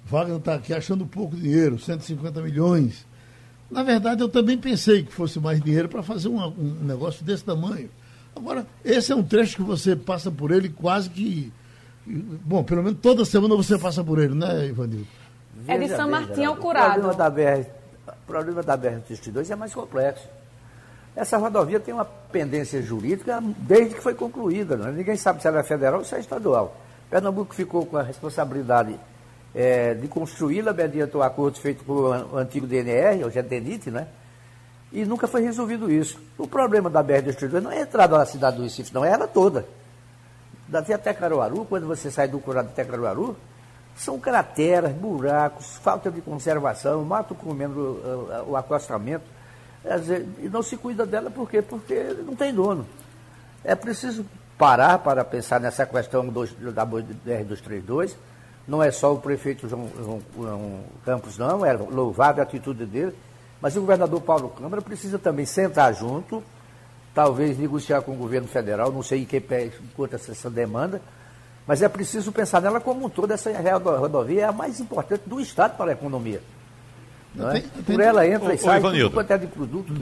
Wagner 0.06 0.38
está 0.38 0.54
aqui 0.54 0.72
achando 0.72 1.08
pouco 1.08 1.36
dinheiro, 1.36 1.80
150 1.80 2.42
milhões. 2.42 3.08
Na 3.72 3.82
verdade, 3.82 4.22
eu 4.22 4.30
também 4.30 4.56
pensei 4.56 5.02
que 5.02 5.12
fosse 5.12 5.40
mais 5.40 5.60
dinheiro 5.60 5.90
para 5.90 6.04
fazer 6.04 6.28
um, 6.28 6.40
um 6.46 6.84
negócio 6.84 7.26
desse 7.26 7.44
tamanho. 7.44 7.90
Agora, 8.36 8.68
esse 8.86 9.12
é 9.12 9.16
um 9.16 9.24
trecho 9.24 9.56
que 9.56 9.64
você 9.64 9.96
passa 9.96 10.30
por 10.30 10.52
ele 10.52 10.70
quase 10.70 11.10
que 11.10 11.52
Bom, 12.06 12.64
pelo 12.64 12.84
menos 12.84 13.00
toda 13.00 13.24
semana 13.24 13.56
você 13.56 13.78
passa 13.78 14.04
por 14.04 14.20
ele, 14.20 14.36
né, 14.36 14.68
Ivanildo? 14.68 15.08
É 15.68 15.78
de 15.78 15.88
São 15.90 16.10
Martinho 16.10 16.50
ao 16.50 16.58
Curado. 16.58 17.00
O 17.00 17.02
problema 17.02 17.14
da 17.14 17.30
BR, 17.30 17.68
problema 18.28 18.64
da 18.64 18.78
BR-32 18.78 19.50
é 19.50 19.56
mais 19.56 19.74
complexo. 19.74 20.28
Essa 21.16 21.38
rodovia 21.38 21.80
tem 21.80 21.94
uma 21.94 22.06
pendência 22.06 22.82
jurídica 22.82 23.40
desde 23.60 23.96
que 23.96 24.02
foi 24.02 24.16
concluída. 24.16 24.76
Né? 24.76 24.92
Ninguém 24.92 25.16
sabe 25.16 25.42
se 25.42 25.48
ela 25.48 25.60
é 25.60 25.64
federal 25.64 26.00
ou 26.00 26.06
se 26.06 26.16
é 26.16 26.20
estadual. 26.20 26.76
Pernambuco 27.10 27.54
ficou 27.54 27.86
com 27.86 27.98
a 27.98 28.02
responsabilidade 28.02 29.00
é, 29.54 29.94
de 29.94 30.08
construí-la 30.08 30.74
mediante 30.74 31.16
o 31.16 31.22
acordo 31.22 31.60
feito 31.60 31.86
com 31.86 31.94
o 31.94 32.38
antigo 32.38 32.66
DNR, 32.66 33.24
o 33.24 33.30
GEDENIT, 33.30 33.92
né? 33.92 34.08
E 34.92 35.06
nunca 35.06 35.28
foi 35.28 35.42
resolvido 35.42 35.92
isso. 35.92 36.20
O 36.38 36.48
problema 36.48 36.90
da 36.90 37.04
BR-32 37.04 37.62
não 37.62 37.72
é 37.72 37.80
a 37.80 37.82
entrada 37.82 38.18
na 38.18 38.26
cidade 38.26 38.58
do 38.58 38.64
Recife, 38.64 38.94
não, 38.94 39.06
é 39.06 39.12
ela 39.12 39.28
toda 39.28 39.66
daqui 40.68 40.94
até 40.94 41.14
Caruaru, 41.14 41.66
quando 41.66 41.88
você 41.88 42.10
sai 42.10 42.28
do 42.28 42.40
Curado 42.40 42.70
até 42.70 42.84
Caruaru, 42.84 43.36
são 43.96 44.20
crateras, 44.20 44.92
buracos, 44.92 45.78
falta 45.78 46.10
de 46.10 46.22
conservação, 46.22 47.04
mato 47.04 47.36
comendo 47.36 47.80
uh, 47.80 48.46
o 48.48 48.58
acostamento. 48.58 49.26
E 50.40 50.50
não 50.50 50.64
se 50.64 50.78
cuida 50.78 51.06
dela 51.06 51.30
por 51.30 51.50
quê? 51.50 51.62
Porque 51.62 52.16
não 52.26 52.36
tem 52.36 52.54
dono. 52.54 52.88
É 53.64 53.76
preciso 53.76 54.26
parar 54.58 54.98
para 55.00 55.24
pensar 55.24 55.60
nessa 55.60 55.86
questão 55.86 56.28
do, 56.28 56.46
da 56.72 56.86
BR-232. 56.86 58.16
Não 58.68 58.82
é 58.82 58.92
só 58.92 59.14
o 59.14 59.20
prefeito 59.20 59.68
João, 59.68 59.90
João, 59.98 60.22
João 60.36 60.80
Campos, 61.04 61.38
não, 61.38 61.66
é 61.66 61.74
louvável 61.74 62.42
a 62.42 62.46
atitude 62.46 62.86
dele, 62.86 63.14
mas 63.60 63.76
o 63.76 63.82
governador 63.82 64.22
Paulo 64.22 64.50
Câmara 64.50 64.82
precisa 64.82 65.20
também 65.20 65.46
sentar 65.46 65.94
junto 65.94 66.42
talvez 67.14 67.58
negociar 67.58 68.02
com 68.02 68.14
o 68.14 68.16
governo 68.16 68.48
federal, 68.48 68.92
não 68.92 69.04
sei 69.04 69.22
em 69.22 69.26
que 69.26 69.40
pé 69.40 69.72
encontra 69.82 70.16
essa 70.16 70.50
demanda, 70.50 71.02
mas 71.68 71.82
é 71.82 71.88
preciso 71.88 72.32
pensar 72.32 72.62
nela 72.62 72.80
como 72.80 73.06
um 73.06 73.10
todo. 73.10 73.32
Essa 73.32 73.52
rodovia 73.98 74.42
é 74.42 74.46
a 74.46 74.52
mais 74.52 74.80
importante 74.80 75.24
do 75.26 75.40
Estado 75.40 75.78
para 75.78 75.92
a 75.92 75.94
economia. 75.94 76.42
Não 77.34 77.52
é? 77.52 77.64
Por 77.86 78.00
ela 78.00 78.28
entra 78.28 78.54
e 78.54 78.58
sai 78.58 78.82
tudo 78.82 79.12
quanto 79.12 79.32
é 79.32 79.38
de 79.38 79.48
produto. 79.48 79.94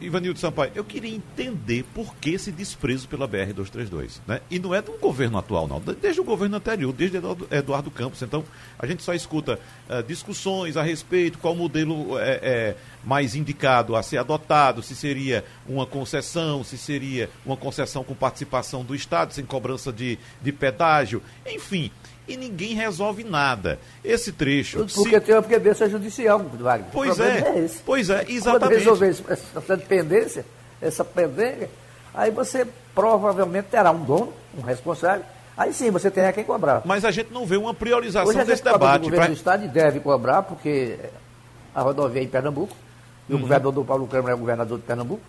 Ivanildo 0.00 0.38
Sampaio, 0.38 0.72
eu 0.74 0.84
queria 0.84 1.14
entender 1.14 1.84
por 1.94 2.14
que 2.16 2.30
esse 2.30 2.52
desprezo 2.52 3.08
pela 3.08 3.28
BR-232. 3.28 4.20
Né? 4.26 4.40
E 4.50 4.58
não 4.58 4.74
é 4.74 4.80
do 4.80 4.92
governo 4.92 5.38
atual, 5.38 5.66
não. 5.66 5.80
Desde 5.80 6.20
o 6.20 6.24
governo 6.24 6.56
anterior, 6.56 6.92
desde 6.92 7.18
Eduardo 7.50 7.90
Campos. 7.90 8.22
Então, 8.22 8.44
a 8.78 8.86
gente 8.86 9.02
só 9.02 9.12
escuta 9.12 9.58
uh, 9.88 10.02
discussões 10.02 10.76
a 10.76 10.82
respeito, 10.82 11.38
qual 11.38 11.54
modelo 11.54 12.18
é, 12.18 12.40
é, 12.42 12.76
mais 13.04 13.34
indicado 13.34 13.96
a 13.96 14.02
ser 14.02 14.18
adotado, 14.18 14.82
se 14.82 14.94
seria 14.94 15.44
uma 15.66 15.86
concessão, 15.86 16.62
se 16.62 16.78
seria 16.78 17.28
uma 17.44 17.56
concessão 17.56 18.04
com 18.04 18.14
participação 18.14 18.84
do 18.84 18.94
Estado, 18.94 19.34
sem 19.34 19.44
cobrança 19.44 19.92
de, 19.92 20.18
de 20.40 20.52
pedágio. 20.52 21.22
Enfim, 21.46 21.90
e 22.28 22.36
ninguém 22.36 22.74
resolve 22.74 23.24
nada. 23.24 23.78
Esse 24.04 24.30
trecho. 24.30 24.86
Porque 24.94 25.18
se... 25.18 25.20
tem 25.20 25.34
uma 25.34 25.42
pendência 25.42 25.88
judicial, 25.88 26.38
Wagner. 26.38 26.90
Pois 26.92 27.18
é, 27.18 27.38
é 27.38 27.70
pois 27.84 28.10
é, 28.10 28.24
exatamente. 28.28 28.84
Quando 28.84 29.00
resolver 29.00 29.08
essa 29.08 29.76
dependência, 29.76 30.44
essa 30.80 31.04
pendência, 31.04 31.70
aí 32.14 32.30
você 32.30 32.66
provavelmente 32.94 33.66
terá 33.70 33.90
um 33.90 34.04
dono, 34.04 34.32
um 34.56 34.60
responsável. 34.60 35.24
Aí 35.56 35.72
sim, 35.72 35.90
você 35.90 36.10
tem 36.10 36.24
a 36.24 36.32
quem 36.32 36.44
cobrar. 36.44 36.82
Mas 36.84 37.04
a 37.04 37.10
gente 37.10 37.32
não 37.32 37.44
vê 37.44 37.56
uma 37.56 37.74
priorização 37.74 38.28
Hoje 38.28 38.44
desse 38.44 38.62
debate. 38.62 39.02
O 39.02 39.04
governo 39.04 39.16
pra... 39.16 39.26
do 39.26 39.32
Estado 39.32 39.68
deve 39.68 39.98
cobrar, 39.98 40.42
porque 40.42 40.96
a 41.74 41.80
rodovia 41.82 42.20
é 42.20 42.24
em 42.24 42.28
Pernambuco, 42.28 42.76
e 43.28 43.32
uhum. 43.32 43.38
o 43.38 43.42
governador 43.42 43.84
Paulo 43.84 44.06
Câmara 44.06 44.32
é 44.32 44.34
o 44.34 44.38
governador 44.38 44.78
de 44.78 44.84
Pernambuco. 44.84 45.22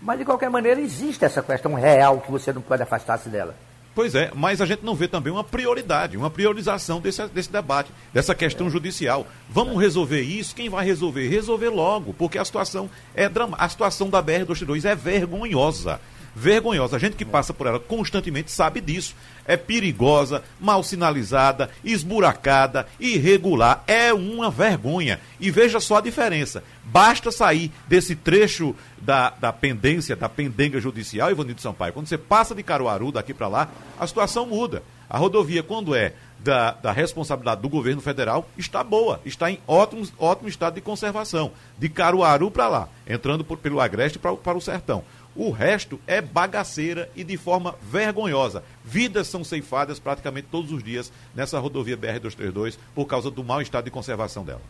Mas, 0.00 0.18
de 0.18 0.24
qualquer 0.24 0.50
maneira, 0.50 0.80
existe 0.80 1.24
essa 1.24 1.40
questão 1.42 1.74
real 1.74 2.20
que 2.20 2.30
você 2.30 2.52
não 2.52 2.60
pode 2.60 2.82
afastar-se 2.82 3.28
dela. 3.28 3.54
Pois 3.94 4.14
é, 4.14 4.30
mas 4.34 4.62
a 4.62 4.66
gente 4.66 4.82
não 4.82 4.94
vê 4.94 5.06
também 5.06 5.30
uma 5.30 5.44
prioridade, 5.44 6.16
uma 6.16 6.30
priorização 6.30 6.98
desse, 6.98 7.26
desse 7.28 7.52
debate, 7.52 7.90
dessa 8.12 8.34
questão 8.34 8.70
judicial. 8.70 9.26
Vamos 9.50 9.78
resolver 9.78 10.22
isso? 10.22 10.54
Quem 10.54 10.70
vai 10.70 10.84
resolver? 10.84 11.28
Resolver 11.28 11.68
logo, 11.68 12.14
porque 12.14 12.38
a 12.38 12.44
situação 12.44 12.88
é 13.14 13.28
drama. 13.28 13.56
A 13.60 13.68
situação 13.68 14.08
da 14.08 14.22
BR-232 14.22 14.86
é 14.86 14.94
vergonhosa 14.94 16.00
vergonhosa. 16.34 16.96
A 16.96 16.98
gente 16.98 17.16
que 17.16 17.24
passa 17.24 17.52
por 17.52 17.66
ela 17.66 17.78
constantemente 17.78 18.50
sabe 18.50 18.80
disso. 18.80 19.14
É 19.44 19.56
perigosa, 19.56 20.42
mal 20.60 20.82
sinalizada, 20.82 21.70
esburacada, 21.84 22.86
irregular. 22.98 23.82
É 23.86 24.12
uma 24.12 24.50
vergonha. 24.50 25.20
E 25.40 25.50
veja 25.50 25.80
só 25.80 25.96
a 25.96 26.00
diferença. 26.00 26.62
Basta 26.84 27.30
sair 27.30 27.72
desse 27.88 28.14
trecho 28.14 28.74
da, 28.98 29.30
da 29.30 29.52
pendência, 29.52 30.14
da 30.14 30.28
pendenga 30.28 30.80
judicial, 30.80 31.30
Ivanildo 31.30 31.60
Sampaio. 31.60 31.92
Quando 31.92 32.06
você 32.06 32.18
passa 32.18 32.54
de 32.54 32.62
Caruaru 32.62 33.12
daqui 33.12 33.34
para 33.34 33.48
lá, 33.48 33.68
a 33.98 34.06
situação 34.06 34.46
muda. 34.46 34.82
A 35.10 35.18
rodovia, 35.18 35.62
quando 35.62 35.94
é 35.94 36.14
da, 36.38 36.72
da, 36.72 36.92
responsabilidade 36.92 37.60
do 37.60 37.68
governo 37.68 38.00
federal 38.00 38.48
está 38.56 38.82
boa, 38.82 39.20
está 39.24 39.50
em 39.50 39.60
ótimo, 39.66 40.06
ótimo 40.18 40.48
estado 40.48 40.74
de 40.74 40.80
conservação. 40.80 41.52
De 41.78 41.88
Caruaru 41.88 42.50
para 42.50 42.68
lá, 42.68 42.88
entrando 43.06 43.44
por, 43.44 43.58
pelo 43.58 43.80
Agreste 43.80 44.18
para 44.18 44.56
o 44.56 44.60
Sertão. 44.60 45.04
O 45.34 45.50
resto 45.50 45.98
é 46.06 46.20
bagaceira 46.20 47.10
e 47.16 47.24
de 47.24 47.36
forma 47.36 47.74
vergonhosa. 47.82 48.62
Vidas 48.84 49.28
são 49.28 49.42
ceifadas 49.42 49.98
praticamente 49.98 50.48
todos 50.50 50.70
os 50.72 50.82
dias 50.82 51.10
nessa 51.34 51.58
rodovia 51.58 51.96
BR-232 51.96 52.78
por 52.94 53.06
causa 53.06 53.30
do 53.30 53.42
mau 53.42 53.62
estado 53.62 53.84
de 53.84 53.90
conservação 53.90 54.44
dela. 54.44 54.60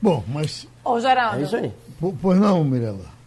Bom, 0.00 0.24
mas. 0.28 0.66
Ô, 0.84 1.00
Geraldo. 1.00 1.40
É 1.40 1.42
isso 1.42 1.56
aí. 1.56 1.72
Pois 2.20 2.38
não, 2.38 2.64
Mirella. 2.64 3.18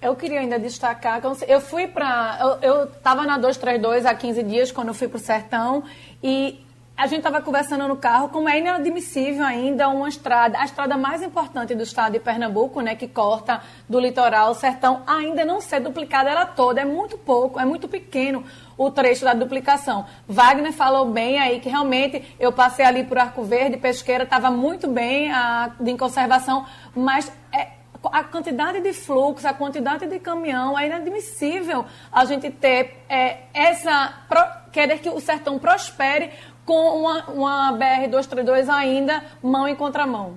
Eu 0.00 0.14
queria 0.14 0.40
ainda 0.40 0.58
destacar 0.60 1.20
que 1.20 1.26
eu 1.26 1.60
fui 1.60 1.88
para. 1.88 2.58
Eu 2.62 2.84
estava 2.84 3.24
na 3.24 3.36
232 3.36 4.06
há 4.06 4.14
15 4.14 4.42
dias, 4.44 4.70
quando 4.70 4.88
eu 4.88 4.94
fui 4.94 5.08
para 5.08 5.16
o 5.16 5.20
Sertão, 5.20 5.82
e 6.22 6.64
a 6.98 7.06
gente 7.06 7.18
estava 7.18 7.40
conversando 7.40 7.86
no 7.86 7.96
carro 7.96 8.28
como 8.28 8.48
é 8.48 8.58
inadmissível 8.58 9.44
ainda 9.44 9.88
uma 9.88 10.08
estrada, 10.08 10.58
a 10.58 10.64
estrada 10.64 10.96
mais 10.96 11.22
importante 11.22 11.72
do 11.72 11.84
estado 11.84 12.14
de 12.14 12.18
Pernambuco, 12.18 12.80
né, 12.80 12.96
que 12.96 13.06
corta 13.06 13.62
do 13.88 14.00
litoral 14.00 14.48
ao 14.48 14.54
sertão, 14.54 15.04
ainda 15.06 15.44
não 15.44 15.60
ser 15.60 15.78
duplicada 15.78 16.28
ela 16.28 16.44
toda. 16.44 16.80
É 16.80 16.84
muito 16.84 17.16
pouco, 17.16 17.60
é 17.60 17.64
muito 17.64 17.86
pequeno 17.86 18.44
o 18.76 18.90
trecho 18.90 19.24
da 19.24 19.32
duplicação. 19.32 20.06
Wagner 20.26 20.72
falou 20.72 21.06
bem 21.06 21.38
aí 21.38 21.60
que 21.60 21.68
realmente 21.68 22.34
eu 22.40 22.50
passei 22.50 22.84
ali 22.84 23.04
por 23.04 23.16
Arco 23.16 23.44
Verde, 23.44 23.76
Pesqueira, 23.76 24.24
estava 24.24 24.50
muito 24.50 24.88
bem 24.88 25.30
a, 25.30 25.70
de 25.78 25.96
conservação, 25.96 26.66
mas 26.96 27.30
é, 27.52 27.68
a 28.02 28.24
quantidade 28.24 28.80
de 28.80 28.92
fluxo, 28.92 29.46
a 29.46 29.54
quantidade 29.54 30.04
de 30.08 30.18
caminhão, 30.18 30.76
é 30.76 30.86
inadmissível 30.86 31.84
a 32.10 32.24
gente 32.24 32.50
ter 32.50 33.04
é, 33.08 33.42
essa. 33.54 34.14
Pro, 34.28 34.58
querer 34.72 34.98
que 34.98 35.08
o 35.08 35.18
sertão 35.18 35.58
prospere 35.58 36.30
com 36.68 37.00
uma, 37.00 37.24
uma 37.30 37.78
BR-232 37.78 38.68
ainda 38.68 39.24
mão 39.42 39.66
em 39.66 39.74
contramão? 39.74 40.34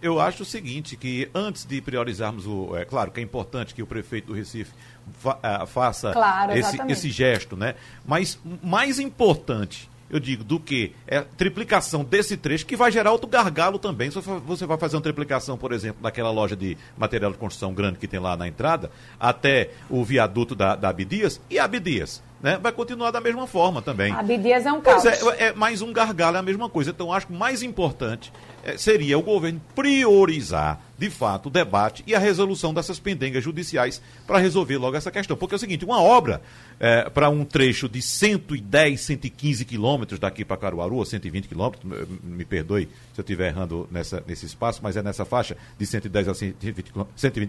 Eu 0.00 0.18
acho 0.18 0.42
o 0.42 0.46
seguinte, 0.46 0.96
que 0.96 1.28
antes 1.34 1.66
de 1.66 1.82
priorizarmos 1.82 2.46
o. 2.46 2.74
É 2.74 2.86
claro 2.86 3.10
que 3.10 3.20
é 3.20 3.22
importante 3.22 3.74
que 3.74 3.82
o 3.82 3.86
prefeito 3.86 4.28
do 4.28 4.32
Recife 4.32 4.72
fa, 5.18 5.36
uh, 5.36 5.66
faça 5.66 6.12
claro, 6.12 6.56
esse, 6.56 6.80
esse 6.88 7.10
gesto, 7.10 7.56
né? 7.56 7.74
Mas 8.06 8.38
mais 8.62 8.98
importante 8.98 9.90
eu 10.10 10.18
digo, 10.18 10.42
do 10.42 10.58
que 10.58 10.94
é 11.06 11.20
triplicação 11.20 12.02
desse 12.02 12.34
trecho, 12.34 12.64
que 12.64 12.74
vai 12.74 12.90
gerar 12.90 13.12
outro 13.12 13.28
gargalo 13.28 13.78
também. 13.78 14.10
Se 14.10 14.18
você 14.18 14.64
vai 14.64 14.78
fazer 14.78 14.96
uma 14.96 15.02
triplicação, 15.02 15.58
por 15.58 15.70
exemplo, 15.70 16.02
daquela 16.02 16.30
loja 16.30 16.56
de 16.56 16.78
material 16.96 17.30
de 17.30 17.36
construção 17.36 17.74
grande 17.74 17.98
que 17.98 18.08
tem 18.08 18.18
lá 18.18 18.34
na 18.34 18.48
entrada, 18.48 18.90
até 19.20 19.70
o 19.90 20.02
viaduto 20.02 20.54
da, 20.54 20.74
da 20.74 20.88
Abdias, 20.88 21.38
e 21.50 21.58
Abdias? 21.58 22.22
Né, 22.42 22.58
vai 22.60 22.72
continuar 22.72 23.10
da 23.10 23.20
mesma 23.20 23.46
forma 23.46 23.82
também. 23.82 24.12
A 24.12 24.20
Abdias 24.20 24.64
é 24.64 24.72
um 24.72 24.80
caos. 24.80 25.04
É, 25.04 25.48
é, 25.48 25.52
mais 25.52 25.82
um 25.82 25.92
gargalo, 25.92 26.36
é 26.36 26.40
a 26.40 26.42
mesma 26.42 26.68
coisa. 26.68 26.90
Então, 26.90 27.12
acho 27.12 27.26
que 27.26 27.32
o 27.32 27.36
mais 27.36 27.62
importante 27.62 28.32
é, 28.62 28.76
seria 28.76 29.18
o 29.18 29.22
governo 29.22 29.60
priorizar, 29.74 30.80
de 30.96 31.10
fato, 31.10 31.46
o 31.46 31.50
debate 31.50 32.04
e 32.06 32.14
a 32.14 32.18
resolução 32.18 32.72
dessas 32.72 33.00
pendengas 33.00 33.42
judiciais 33.42 34.00
para 34.26 34.38
resolver 34.38 34.76
logo 34.78 34.96
essa 34.96 35.10
questão. 35.10 35.36
Porque 35.36 35.54
é 35.54 35.56
o 35.56 35.58
seguinte, 35.58 35.84
uma 35.84 36.00
obra 36.00 36.40
é, 36.78 37.08
para 37.10 37.28
um 37.28 37.44
trecho 37.44 37.88
de 37.88 38.00
110, 38.00 39.00
115 39.00 39.64
quilômetros 39.64 40.20
daqui 40.20 40.44
para 40.44 40.56
Caruaru, 40.56 40.96
ou 40.96 41.04
120 41.04 41.48
quilômetros, 41.48 41.84
me 42.22 42.44
perdoe 42.44 42.88
se 43.14 43.20
eu 43.20 43.22
estiver 43.22 43.48
errando 43.48 43.88
nessa, 43.90 44.22
nesse 44.26 44.46
espaço, 44.46 44.80
mas 44.82 44.96
é 44.96 45.02
nessa 45.02 45.24
faixa 45.24 45.56
de 45.76 45.86
110 45.86 46.28
a 46.28 46.34
120 46.34 46.92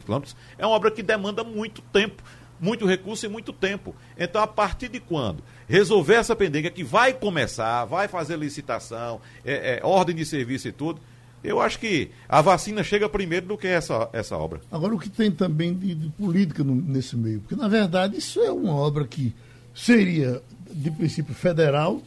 quilômetros, 0.04 0.36
é 0.58 0.66
uma 0.66 0.76
obra 0.76 0.90
que 0.90 1.04
demanda 1.04 1.44
muito 1.44 1.82
tempo 1.94 2.24
muito 2.60 2.86
recurso 2.86 3.26
e 3.26 3.30
muito 3.30 3.54
tempo. 3.54 3.96
Então, 4.18 4.42
a 4.42 4.48
partir 4.48 4.90
de 4.90 5.00
quando 5.00 5.44
resolver 5.68 6.16
essa 6.16 6.36
pendenga, 6.36 6.70
que 6.70 6.84
vai 6.84 7.14
começar, 7.14 7.86
vai 7.86 8.08
fazer 8.08 8.38
licitação, 8.38 9.22
é, 9.46 9.80
é, 9.80 9.86
ordem 9.86 10.16
de 10.16 10.26
serviço 10.26 10.68
e 10.68 10.72
tudo, 10.72 11.00
eu 11.44 11.62
acho 11.62 11.80
que 11.80 12.10
a 12.28 12.42
vacina 12.42 12.84
chega 12.84 13.08
primeiro 13.08 13.46
do 13.46 13.58
que 13.58 13.68
essa, 13.68 14.10
essa 14.12 14.36
obra. 14.36 14.60
Agora, 14.72 14.94
o 14.94 15.00
que 15.00 15.10
tem 15.10 15.32
também 15.32 15.74
de, 15.74 15.96
de 15.96 16.10
política 16.10 16.64
no, 16.64 16.76
nesse 16.76 17.16
meio? 17.16 17.40
Porque, 17.40 17.56
na 17.56 17.68
verdade, 17.68 18.18
isso 18.18 18.42
é 18.42 18.52
uma 18.52 18.74
obra 18.74 19.08
que 19.08 19.34
seria, 19.74 20.42
de 20.70 20.92
princípio, 20.92 21.34
federal, 21.34 22.02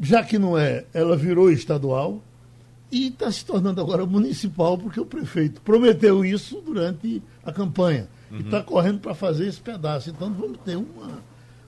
já 0.00 0.22
que 0.22 0.38
não 0.38 0.56
é, 0.56 0.84
ela 0.94 1.16
virou 1.16 1.50
estadual 1.50 2.22
e 2.90 3.08
está 3.08 3.30
se 3.30 3.44
tornando 3.44 3.80
agora 3.80 4.06
municipal, 4.06 4.78
porque 4.78 5.00
o 5.00 5.04
prefeito 5.04 5.60
prometeu 5.60 6.24
isso 6.24 6.62
durante 6.64 7.22
a 7.44 7.52
campanha 7.52 8.08
uhum. 8.34 8.40
e 8.40 8.42
está 8.42 8.62
correndo 8.62 9.00
para 9.00 9.14
fazer 9.14 9.46
esse 9.46 9.60
pedaço. 9.60 10.10
Então 10.10 10.32
vamos 10.32 10.58
ter 10.64 10.76
uma. 10.76 11.22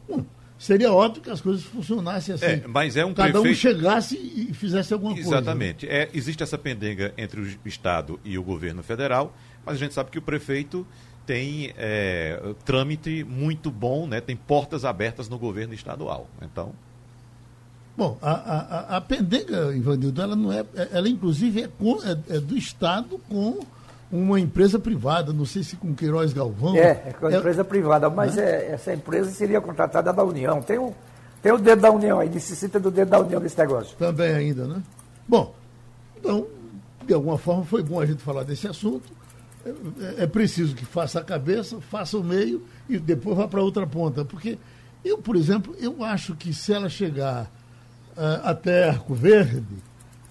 Um, 0.09 0.25
seria 0.59 0.93
óbvio 0.93 1.23
que 1.23 1.31
as 1.31 1.41
coisas 1.41 1.62
funcionassem 1.64 2.35
assim. 2.35 2.45
É, 2.45 2.64
mas 2.67 2.97
é 2.97 3.05
um 3.05 3.14
Cada 3.14 3.33
prefeito... 3.33 3.53
um 3.53 3.55
chegasse 3.55 4.17
e 4.17 4.53
fizesse 4.53 4.93
alguma 4.93 5.12
Exatamente. 5.17 5.87
coisa. 5.87 5.87
Exatamente. 5.87 5.89
É, 5.89 6.11
existe 6.12 6.43
essa 6.43 6.59
pendenga 6.59 7.14
entre 7.17 7.41
o 7.41 7.59
Estado 7.64 8.19
e 8.25 8.37
o 8.37 8.43
governo 8.43 8.83
federal, 8.83 9.35
mas 9.64 9.77
a 9.77 9.79
gente 9.79 9.95
sabe 9.95 10.11
que 10.11 10.19
o 10.19 10.23
prefeito 10.23 10.87
tem 11.27 11.73
é, 11.77 12.55
trâmite 12.64 13.25
muito 13.25 13.71
bom, 13.71 14.07
né? 14.07 14.21
tem 14.21 14.37
portas 14.37 14.85
abertas 14.85 15.29
no 15.29 15.39
governo 15.39 15.75
estadual. 15.75 16.29
Então. 16.41 16.73
Bom, 17.97 18.19
a, 18.21 18.31
a, 18.31 18.97
a 18.99 19.01
pendenga, 19.01 19.75
Ivanildo, 19.75 20.21
ela 20.21 20.37
não 20.37 20.53
é. 20.53 20.64
Ela 20.93 21.09
inclusive 21.09 21.62
é, 21.62 21.69
com, 21.69 21.99
é, 22.03 22.37
é 22.37 22.41
do 22.41 22.57
Estado 22.57 23.19
com 23.29 23.61
uma 24.11 24.39
empresa 24.39 24.79
privada, 24.79 25.33
não 25.33 25.45
sei 25.45 25.63
se 25.63 25.77
com 25.77 25.95
Queiroz 25.95 26.33
Galvão. 26.33 26.77
É, 26.77 27.03
é 27.07 27.15
com 27.19 27.27
a 27.27 27.33
é, 27.33 27.37
empresa 27.37 27.65
privada, 27.65 28.09
mas 28.09 28.39
é, 28.39 28.73
essa 28.73 28.95
empresa 28.95 29.31
seria 29.31 29.61
contratada 29.61 30.13
da 30.13 30.25
União. 30.25 30.63
Tem 30.63 30.79
o, 30.79 30.95
tem 31.43 31.53
o 31.53 31.59
dedo 31.59 31.83
da 31.83 31.91
União 31.91 32.21
aí, 32.21 32.29
necessita 32.29 32.79
do 32.79 32.91
dedo 32.91 33.11
da 33.11 33.21
União 33.21 33.41
nesse 33.41 33.59
negócio. 33.59 33.97
Também 33.97 34.33
ainda, 34.33 34.67
né? 34.67 34.83
Bom, 35.27 35.55
então, 36.17 36.47
de 37.05 37.15
alguma 37.15 37.37
forma 37.37 37.65
foi 37.65 37.83
bom 37.83 38.01
a 38.01 38.07
gente 38.07 38.23
falar 38.23 38.45
desse 38.45 38.69
assunto. 38.69 39.13
É, 39.65 39.71
é, 39.71 40.23
é 40.23 40.27
preciso 40.27 40.75
que 40.77 40.85
faça 40.85 41.21
a 41.21 41.25
cabeça, 41.25 41.81
faça 41.81 42.17
o 42.17 42.23
meio 42.23 42.65
e 42.89 42.99
depois 42.99 43.37
vá 43.37 43.49
para 43.49 43.61
outra 43.61 43.87
ponta. 43.87 44.25
Porque 44.25 44.57
eu, 45.05 45.19
por 45.19 45.35
exemplo, 45.35 45.75
eu 45.81 46.05
acho 46.05 46.37
que 46.37 46.55
se 46.55 46.73
ela 46.73 46.89
chegar 46.89 47.51
uh, 48.17 48.41
até 48.45 48.89
Arco 48.89 49.15
Verde, 49.15 49.67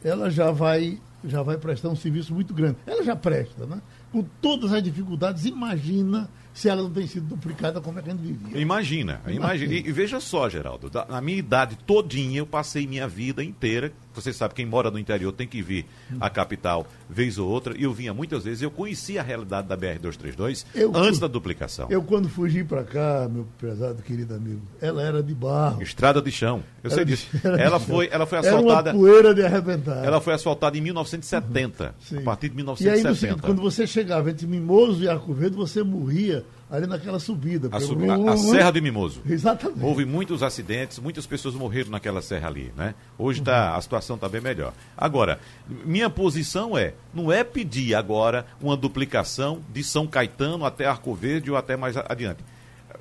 ela 0.04 0.30
já 0.30 0.52
vai 0.52 1.00
já 1.28 1.42
vai 1.42 1.58
prestar 1.58 1.90
um 1.90 1.96
serviço 1.96 2.34
muito 2.34 2.54
grande. 2.54 2.78
Ela 2.86 3.04
já 3.04 3.16
presta, 3.16 3.66
né? 3.66 3.82
Com 4.12 4.24
todas 4.42 4.72
as 4.72 4.82
dificuldades, 4.82 5.46
imagina 5.46 6.30
se 6.54 6.70
ela 6.70 6.82
não 6.82 6.92
tem 6.92 7.06
sido 7.06 7.28
duplicada, 7.28 7.82
como 7.82 8.00
é 8.00 8.02
que 8.02 8.10
a 8.10 8.14
gente 8.14 8.22
vivia. 8.22 8.58
Imagina, 8.58 9.22
imagina. 9.28 9.74
E, 9.74 9.80
e, 9.80 9.92
veja 9.92 10.20
só, 10.20 10.50
Geraldo, 10.50 10.90
da, 10.90 11.06
na 11.06 11.20
minha 11.20 11.38
idade 11.38 11.78
todinha, 11.86 12.40
eu 12.40 12.48
passei 12.48 12.88
minha 12.88 13.08
vida 13.08 13.44
inteira. 13.44 13.92
Você 14.16 14.34
sabe, 14.34 14.53
quem 14.53 14.66
mora 14.66 14.89
no 14.89 14.97
interior 14.97 15.32
tem 15.32 15.47
que 15.47 15.61
vir 15.61 15.86
à 16.20 16.30
capital 16.30 16.88
vez 17.09 17.38
ou 17.38 17.49
outra. 17.49 17.76
E 17.78 17.84
eu 17.84 17.93
vinha 17.93 18.13
muitas 18.13 18.43
vezes, 18.43 18.61
eu 18.61 18.72
conhecia 18.72 19.22
a 19.22 19.24
realidade 19.24 19.68
da 19.68 19.78
BR-232 19.78 20.66
antes 20.93 21.20
da 21.20 21.28
duplicação. 21.28 21.88
Eu, 21.89 22.01
quando 22.03 22.30
fugi 22.30 22.63
para 22.63 22.84
cá, 22.84 23.30
meu 23.32 23.47
prezado 23.57 24.01
querido 24.01 24.34
amigo, 24.34 24.61
ela 24.82 25.01
era 25.01 25.22
de 25.22 25.34
barro. 25.34 25.82
Estrada 25.82 26.22
de 26.22 26.32
chão. 26.32 26.63
Eu 26.84 26.89
era 26.89 26.95
sei 26.95 27.05
disso. 27.05 27.28
ela, 27.43 27.80
foi, 27.80 28.09
ela 28.11 28.26
foi 28.26 28.39
asfaltada. 28.39 28.89
Era 28.89 28.97
uma 28.97 29.05
poeira 29.05 29.34
de 29.34 29.43
arrebentar. 29.43 30.03
Ela 30.03 30.22
foi 30.22 30.34
asfaltada 30.34 30.78
em 30.78 30.82
1970. 30.82 31.95
Uhum. 32.11 32.20
A 32.20 32.22
partir 32.22 32.49
de 32.49 32.55
1970. 32.55 33.26
E 33.26 33.36
aí, 33.36 33.41
quando 33.41 33.61
você 33.61 33.86
chegava 33.86 34.30
entre 34.30 34.47
Mimoso 34.47 35.03
e 35.03 35.09
Arco 35.09 35.34
Verde, 35.34 35.55
você 35.55 35.84
morria 35.84 36.43
ali 36.70 36.88
naquela 36.88 37.20
subida. 37.20 37.70
A, 37.72 37.80
sub... 37.80 38.09
a, 38.09 38.34
a 38.34 38.38
Serra 38.38 38.72
de 38.72 38.82
Mimoso. 38.82 39.22
Exatamente. 39.28 39.84
Houve 39.84 40.05
muitos 40.05 40.41
acidentes, 40.41 40.99
muitas 40.99 41.26
pessoas 41.26 41.55
morreram 41.55 41.91
naquela 41.91 42.22
serra 42.22 42.47
ali, 42.47 42.72
né? 42.76 42.95
Hoje 43.18 43.41
tá, 43.41 43.72
uhum. 43.72 43.78
a 43.78 43.82
situação 43.82 44.16
está 44.16 44.28
bem 44.28 44.41
melhor. 44.41 44.74
Agora, 44.97 45.39
minha 45.68 46.09
posição 46.09 46.78
é, 46.78 46.93
não 47.13 47.32
é 47.32 47.43
pedir 47.43 47.95
agora 47.95 48.45
uma 48.61 48.76
duplicação 48.76 49.61
de 49.72 49.84
São 49.84 50.07
Caetano 50.07 50.66
até 50.66 50.86
Arco 50.86 51.13
Verde 51.13 51.51
ou 51.51 51.57
até 51.57 51.78
mais 51.78 51.95
adiante. 51.97 52.43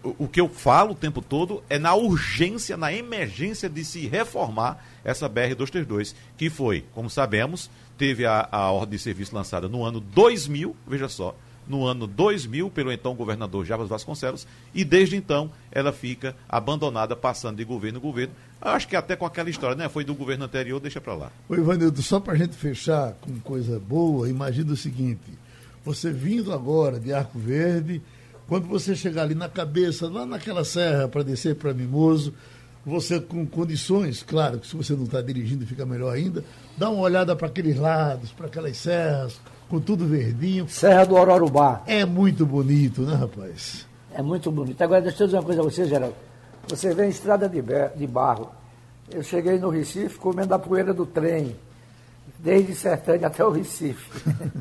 O, 0.03 0.25
o 0.25 0.29
que 0.29 0.41
eu 0.41 0.49
falo 0.49 0.93
o 0.93 0.97
tempo 0.97 1.23
todo 1.23 1.63
é 1.71 1.79
na 1.79 1.95
urgência, 1.95 2.77
na 2.77 2.93
emergência 2.93 3.69
de 3.69 3.85
se 3.85 4.07
reformar 4.07 4.85
essa 5.03 5.29
BR-232, 5.29 6.15
que 6.37 6.51
foi, 6.51 6.85
como 6.93 7.09
sabemos, 7.09 7.71
teve 7.97 8.27
a, 8.27 8.47
a 8.51 8.71
ordem 8.71 8.97
de 8.97 9.03
serviço 9.03 9.35
lançada 9.35 9.69
no 9.69 9.85
ano 9.85 10.01
2000, 10.01 10.77
veja 10.87 11.09
só, 11.09 11.35
no 11.67 11.87
ano 11.87 12.07
2000 12.07 12.71
pelo 12.71 12.93
então 12.93 13.15
governador 13.15 13.65
Jarbas 13.65 13.89
Vasconcelos 13.89 14.47
e 14.75 14.85
desde 14.85 15.17
então 15.17 15.51
ela 15.71 15.93
fica 15.93 16.37
abandonada, 16.49 17.17
passando 17.17 17.57
de 17.57 17.65
governo 17.65 17.99
em 17.99 18.03
governo. 18.03 18.35
Acho 18.61 18.89
que 18.89 18.97
até 18.97 19.17
com 19.17 19.27
aquela 19.27 19.51
história, 19.51 19.77
né? 19.77 19.89
Foi 19.89 20.05
do 20.05 20.15
governo 20.15 20.45
anterior, 20.45 20.81
deixa 20.81 21.01
para 21.01 21.15
lá. 21.15 21.33
Oi, 21.49 21.59
Ivanildo, 21.59 22.03
só 22.03 22.21
para 22.21 22.35
a 22.35 22.37
gente 22.37 22.55
fechar 22.57 23.13
com 23.21 23.39
coisa 23.41 23.79
boa, 23.79 24.29
imagina 24.29 24.73
o 24.73 24.77
seguinte: 24.77 25.33
você 25.85 26.13
vindo 26.13 26.53
agora 26.53 26.99
de 26.99 27.13
Arco 27.13 27.39
Verde, 27.39 28.01
quando 28.47 28.67
você 28.67 28.95
chegar 28.95 29.23
ali 29.23 29.35
na 29.35 29.49
cabeça, 29.49 30.09
lá 30.09 30.27
naquela 30.27 30.65
serra 30.65 31.09
para 31.09 31.23
descer 31.23 31.57
para 31.57 31.75
Mimoso, 31.75 32.35
você 32.85 33.19
com 33.19 33.47
condições, 33.47 34.23
claro 34.23 34.59
que 34.59 34.67
se 34.67 34.77
você 34.77 34.95
não 34.95 35.05
está 35.05 35.23
dirigindo 35.23 35.67
fica 35.67 35.87
melhor 35.87 36.15
ainda, 36.15 36.45
dá 36.77 36.91
uma 36.91 37.01
olhada 37.01 37.35
para 37.35 37.47
aqueles 37.47 37.79
lados, 37.79 38.31
para 38.31 38.47
aquelas 38.47 38.77
serras, 38.77 39.41
com 39.69 39.81
tudo 39.81 40.07
verdinho. 40.07 40.69
Serra 40.69 41.05
do 41.05 41.15
Ororubá. 41.15 41.83
É 41.87 42.05
muito 42.05 42.45
bonito, 42.47 43.03
né, 43.03 43.15
rapaz? 43.15 43.87
É 44.13 44.23
muito 44.23 44.51
bonito. 44.51 44.81
Agora, 44.83 45.03
deixa 45.03 45.23
eu 45.23 45.27
dizer 45.27 45.39
uma 45.39 45.45
coisa 45.45 45.61
a 45.61 45.65
você, 45.65 45.85
Geraldo. 45.87 46.15
Você 46.69 46.95
vê 46.95 47.07
em 47.07 47.11
estrada 47.11 47.49
de, 47.49 47.63
de 47.97 48.07
barro. 48.07 48.51
Eu 49.11 49.23
cheguei 49.23 49.59
no 49.59 49.69
Recife 49.69 50.19
comendo 50.19 50.55
a 50.55 50.59
poeira 50.59 50.95
do 50.95 51.05
trem. 51.05 51.57
Desde 52.39 52.75
Sertânia 52.75 53.27
até 53.27 53.45
o 53.45 53.51
Recife. 53.51 54.11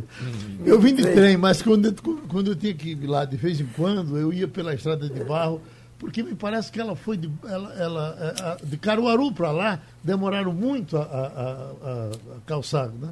eu 0.65 0.79
vim 0.79 0.95
de 0.95 1.03
trem, 1.03 1.15
trem 1.15 1.37
mas 1.37 1.61
quando, 1.61 1.93
quando 2.27 2.51
eu 2.51 2.55
tinha 2.55 2.73
que 2.73 2.91
ir 2.91 3.07
lá 3.07 3.25
de 3.25 3.37
vez 3.37 3.59
em 3.59 3.65
quando, 3.65 4.17
eu 4.17 4.31
ia 4.31 4.47
pela 4.47 4.73
estrada 4.73 5.09
de 5.09 5.23
barro, 5.23 5.61
porque 5.99 6.23
me 6.23 6.33
parece 6.33 6.71
que 6.71 6.79
ela 6.79 6.95
foi 6.95 7.17
de, 7.17 7.31
ela, 7.45 7.73
ela, 7.73 8.57
de 8.63 8.77
Caruaru 8.77 9.31
para 9.31 9.51
lá, 9.51 9.79
demoraram 10.03 10.53
muito 10.53 10.97
a, 10.97 11.01
a, 11.01 11.05
a, 11.05 12.11
a 12.37 12.39
calçar, 12.45 12.87
né? 12.87 13.09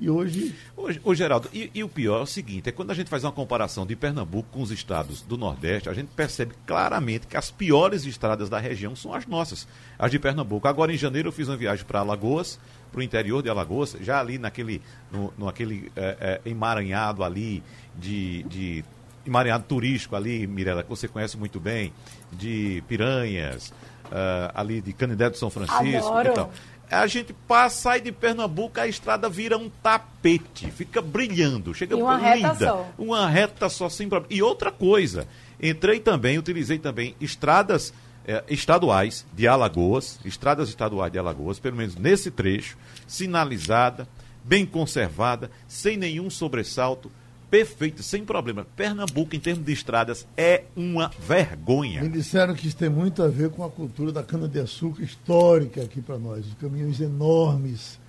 E 0.00 0.10
hoje. 0.10 0.54
Ô, 1.04 1.14
Geraldo, 1.14 1.48
e, 1.52 1.70
e, 1.72 1.84
o 1.84 1.88
pior 1.88 2.20
é 2.20 2.22
o 2.22 2.26
seguinte: 2.26 2.68
é 2.68 2.72
quando 2.72 2.90
a 2.90 2.94
gente 2.94 3.08
faz 3.08 3.22
uma 3.22 3.30
comparação 3.30 3.86
de 3.86 3.94
Pernambuco 3.94 4.48
com 4.50 4.60
os 4.60 4.72
estados 4.72 5.22
do 5.22 5.38
Nordeste, 5.38 5.88
a 5.88 5.94
gente 5.94 6.08
percebe 6.08 6.54
claramente 6.66 7.26
que 7.28 7.36
as 7.36 7.50
piores 7.50 8.04
estradas 8.04 8.48
da 8.48 8.58
região 8.58 8.96
são 8.96 9.14
as 9.14 9.24
nossas, 9.26 9.68
as 9.98 10.10
de 10.10 10.18
Pernambuco. 10.18 10.66
Agora, 10.66 10.92
em 10.92 10.96
janeiro, 10.96 11.28
eu 11.28 11.32
fiz 11.32 11.48
uma 11.48 11.56
viagem 11.56 11.84
para 11.84 12.00
Alagoas, 12.00 12.58
para 12.90 12.98
o 12.98 13.02
interior 13.02 13.40
de 13.42 13.48
Alagoas, 13.48 13.96
já 14.00 14.18
ali 14.18 14.36
naquele, 14.36 14.82
no, 15.12 15.32
no 15.38 15.48
aquele 15.48 15.92
é, 15.94 16.40
é, 16.44 16.50
emaranhado 16.50 17.22
ali 17.22 17.62
de, 17.96 18.42
de 18.44 18.84
emaranhado 19.24 19.64
turístico 19.64 20.16
ali, 20.16 20.44
Mirela, 20.46 20.82
que 20.82 20.90
você 20.90 21.06
conhece 21.06 21.36
muito 21.36 21.60
bem, 21.60 21.92
de 22.32 22.82
Piranhas, 22.88 23.72
uh, 24.06 24.50
ali 24.54 24.80
de 24.80 24.92
Canindé 24.92 25.30
do 25.30 25.36
São 25.36 25.50
Francisco 25.50 26.08
Adoro. 26.08 26.28
e 26.28 26.34
tal 26.34 26.52
a 26.90 27.06
gente 27.06 27.32
passa, 27.32 27.82
sai 27.82 28.00
de 28.00 28.12
Pernambuco, 28.12 28.80
a 28.80 28.86
estrada 28.86 29.28
vira 29.28 29.56
um 29.56 29.70
tapete, 29.82 30.70
fica 30.70 31.00
brilhando, 31.00 31.74
chega 31.74 31.96
e 31.96 32.02
uma 32.02 32.16
linda. 32.16 32.52
Reta 32.52 32.54
só. 32.54 32.90
Uma 32.98 33.28
reta 33.28 33.68
só 33.68 33.88
sem 33.88 34.08
problema. 34.08 34.34
E 34.34 34.42
outra 34.42 34.70
coisa, 34.70 35.26
entrei 35.60 36.00
também, 36.00 36.38
utilizei 36.38 36.78
também 36.78 37.14
estradas 37.20 37.92
eh, 38.26 38.42
estaduais 38.48 39.26
de 39.32 39.46
Alagoas, 39.46 40.18
estradas 40.24 40.68
estaduais 40.68 41.12
de 41.12 41.18
Alagoas, 41.18 41.58
pelo 41.58 41.76
menos 41.76 41.94
nesse 41.96 42.30
trecho, 42.30 42.76
sinalizada, 43.06 44.08
bem 44.42 44.64
conservada, 44.64 45.50
sem 45.66 45.96
nenhum 45.96 46.30
sobressalto 46.30 47.10
perfeito, 47.54 48.02
sem 48.02 48.24
problema. 48.24 48.66
Pernambuco, 48.74 49.36
em 49.36 49.38
termos 49.38 49.64
de 49.64 49.72
estradas, 49.72 50.26
é 50.36 50.64
uma 50.74 51.12
vergonha. 51.20 52.02
Me 52.02 52.08
disseram 52.08 52.52
que 52.52 52.66
isso 52.66 52.76
tem 52.76 52.88
muito 52.88 53.22
a 53.22 53.28
ver 53.28 53.50
com 53.50 53.62
a 53.62 53.70
cultura 53.70 54.10
da 54.10 54.24
cana-de-açúcar 54.24 55.04
histórica 55.04 55.82
aqui 55.82 56.02
para 56.02 56.18
nós. 56.18 56.44
Os 56.44 56.54
caminhões 56.54 57.00
enormes. 57.00 58.00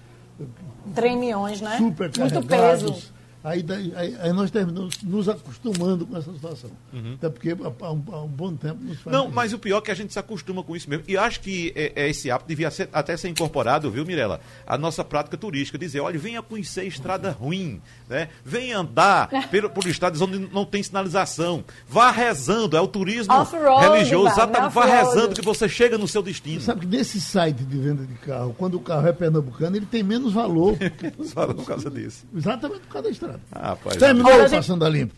Tremiões, 0.96 1.62
né? 1.62 1.78
Super 1.78 2.12
Muito 2.18 2.41
peso. 2.48 3.14
Aí, 3.48 3.62
daí- 3.62 3.93
aí, 3.96 4.18
aí 4.20 4.34
nós 4.34 4.50
terminamos 4.50 5.04
nos 5.04 5.30
acostumando 5.30 6.04
com 6.08 6.18
essa 6.18 6.34
situação. 6.34 6.72
Até 7.14 7.30
porque 7.30 7.52
há, 7.52 7.86
há 7.86 7.91
um, 7.91 8.04
há 8.12 8.22
um 8.24 8.28
bom 8.28 8.56
tempo 8.56 8.84
nos 8.84 9.00
faz 9.00 9.16
Não, 9.16 9.26
isso. 9.26 9.36
mas 9.36 9.54
o 9.54 9.60
pior 9.60 9.78
é 9.78 9.82
que 9.82 9.91
a 9.91 9.93
gente 9.93 10.12
se 10.12 10.18
acostuma 10.18 10.64
com 10.64 10.76
isso 10.76 10.89
mesmo. 10.89 11.04
E 11.08 11.16
acho 11.16 11.39
que 11.41 11.72
é, 11.76 11.93
é, 11.96 12.10
esse 12.10 12.32
hábito 12.32 12.48
devia 12.48 12.72
ser- 12.72 12.89
até 12.91 13.16
ser 13.16 13.30
incorporado, 13.30 13.91
viu, 13.91 14.04
Mirela? 14.04 14.41
A 14.66 14.80
nossa 14.80 15.04
prática 15.04 15.38
turística. 15.38 15.78
Dizer, 15.78 16.00
olha, 16.00 16.18
venha 16.18 16.41
conhecer 16.41 16.86
estrada 16.86 17.30
ruim, 17.30 17.80
né? 18.10 18.30
Venha 18.43 18.80
andar 18.80 19.30
pelo, 19.52 19.70
por 19.70 19.86
estradas 19.86 20.20
onde 20.22 20.39
não 20.52 20.66
tem 20.66 20.82
sinalização. 20.82 21.64
Vá 21.88 22.10
rezando, 22.10 22.76
é 22.76 22.82
o 22.82 22.88
turismo 22.88 23.32
religioso. 23.80 24.28
Exatamente, 24.30 24.74
vá 24.74 24.86
rezando 24.86 25.36
que 25.36 25.41
você 25.46 25.70
chega 25.70 26.00
no 26.00 26.08
seu 26.08 26.24
destino. 26.24 26.62
Sabe 26.62 26.80
que 26.82 26.88
nesse 26.88 27.22
site 27.22 27.64
de 27.64 27.78
venda 27.78 28.04
de 28.08 28.16
carro, 28.16 28.56
quando 28.58 28.74
o 28.74 28.80
carro 28.80 29.06
é 29.08 29.14
pernambucano, 29.14 29.76
ele 29.76 29.86
tem 29.86 30.02
menos 30.02 30.34
valor. 30.34 30.76
Fala 31.32 31.54
por 31.54 31.66
causa 31.66 31.91
disso. 31.91 32.26
Exatamente 32.36 32.80
por 32.80 32.88
causa 32.93 33.04
da 33.08 33.12
estrada. 33.12 33.34
Ah, 33.51 33.69
rapaz. 33.69 33.97
Terminou 33.97 34.49
Passando 34.49 34.86
a 34.86 34.89
Limpo. 34.89 35.15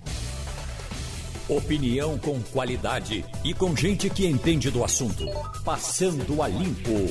Opinião 1.50 2.18
com 2.18 2.42
qualidade 2.42 3.24
e 3.44 3.54
com 3.54 3.74
gente 3.76 4.10
que 4.10 4.28
entende 4.28 4.70
do 4.70 4.84
assunto. 4.84 5.26
Passando 5.64 6.44
a 6.44 6.48
limpo. 6.48 7.10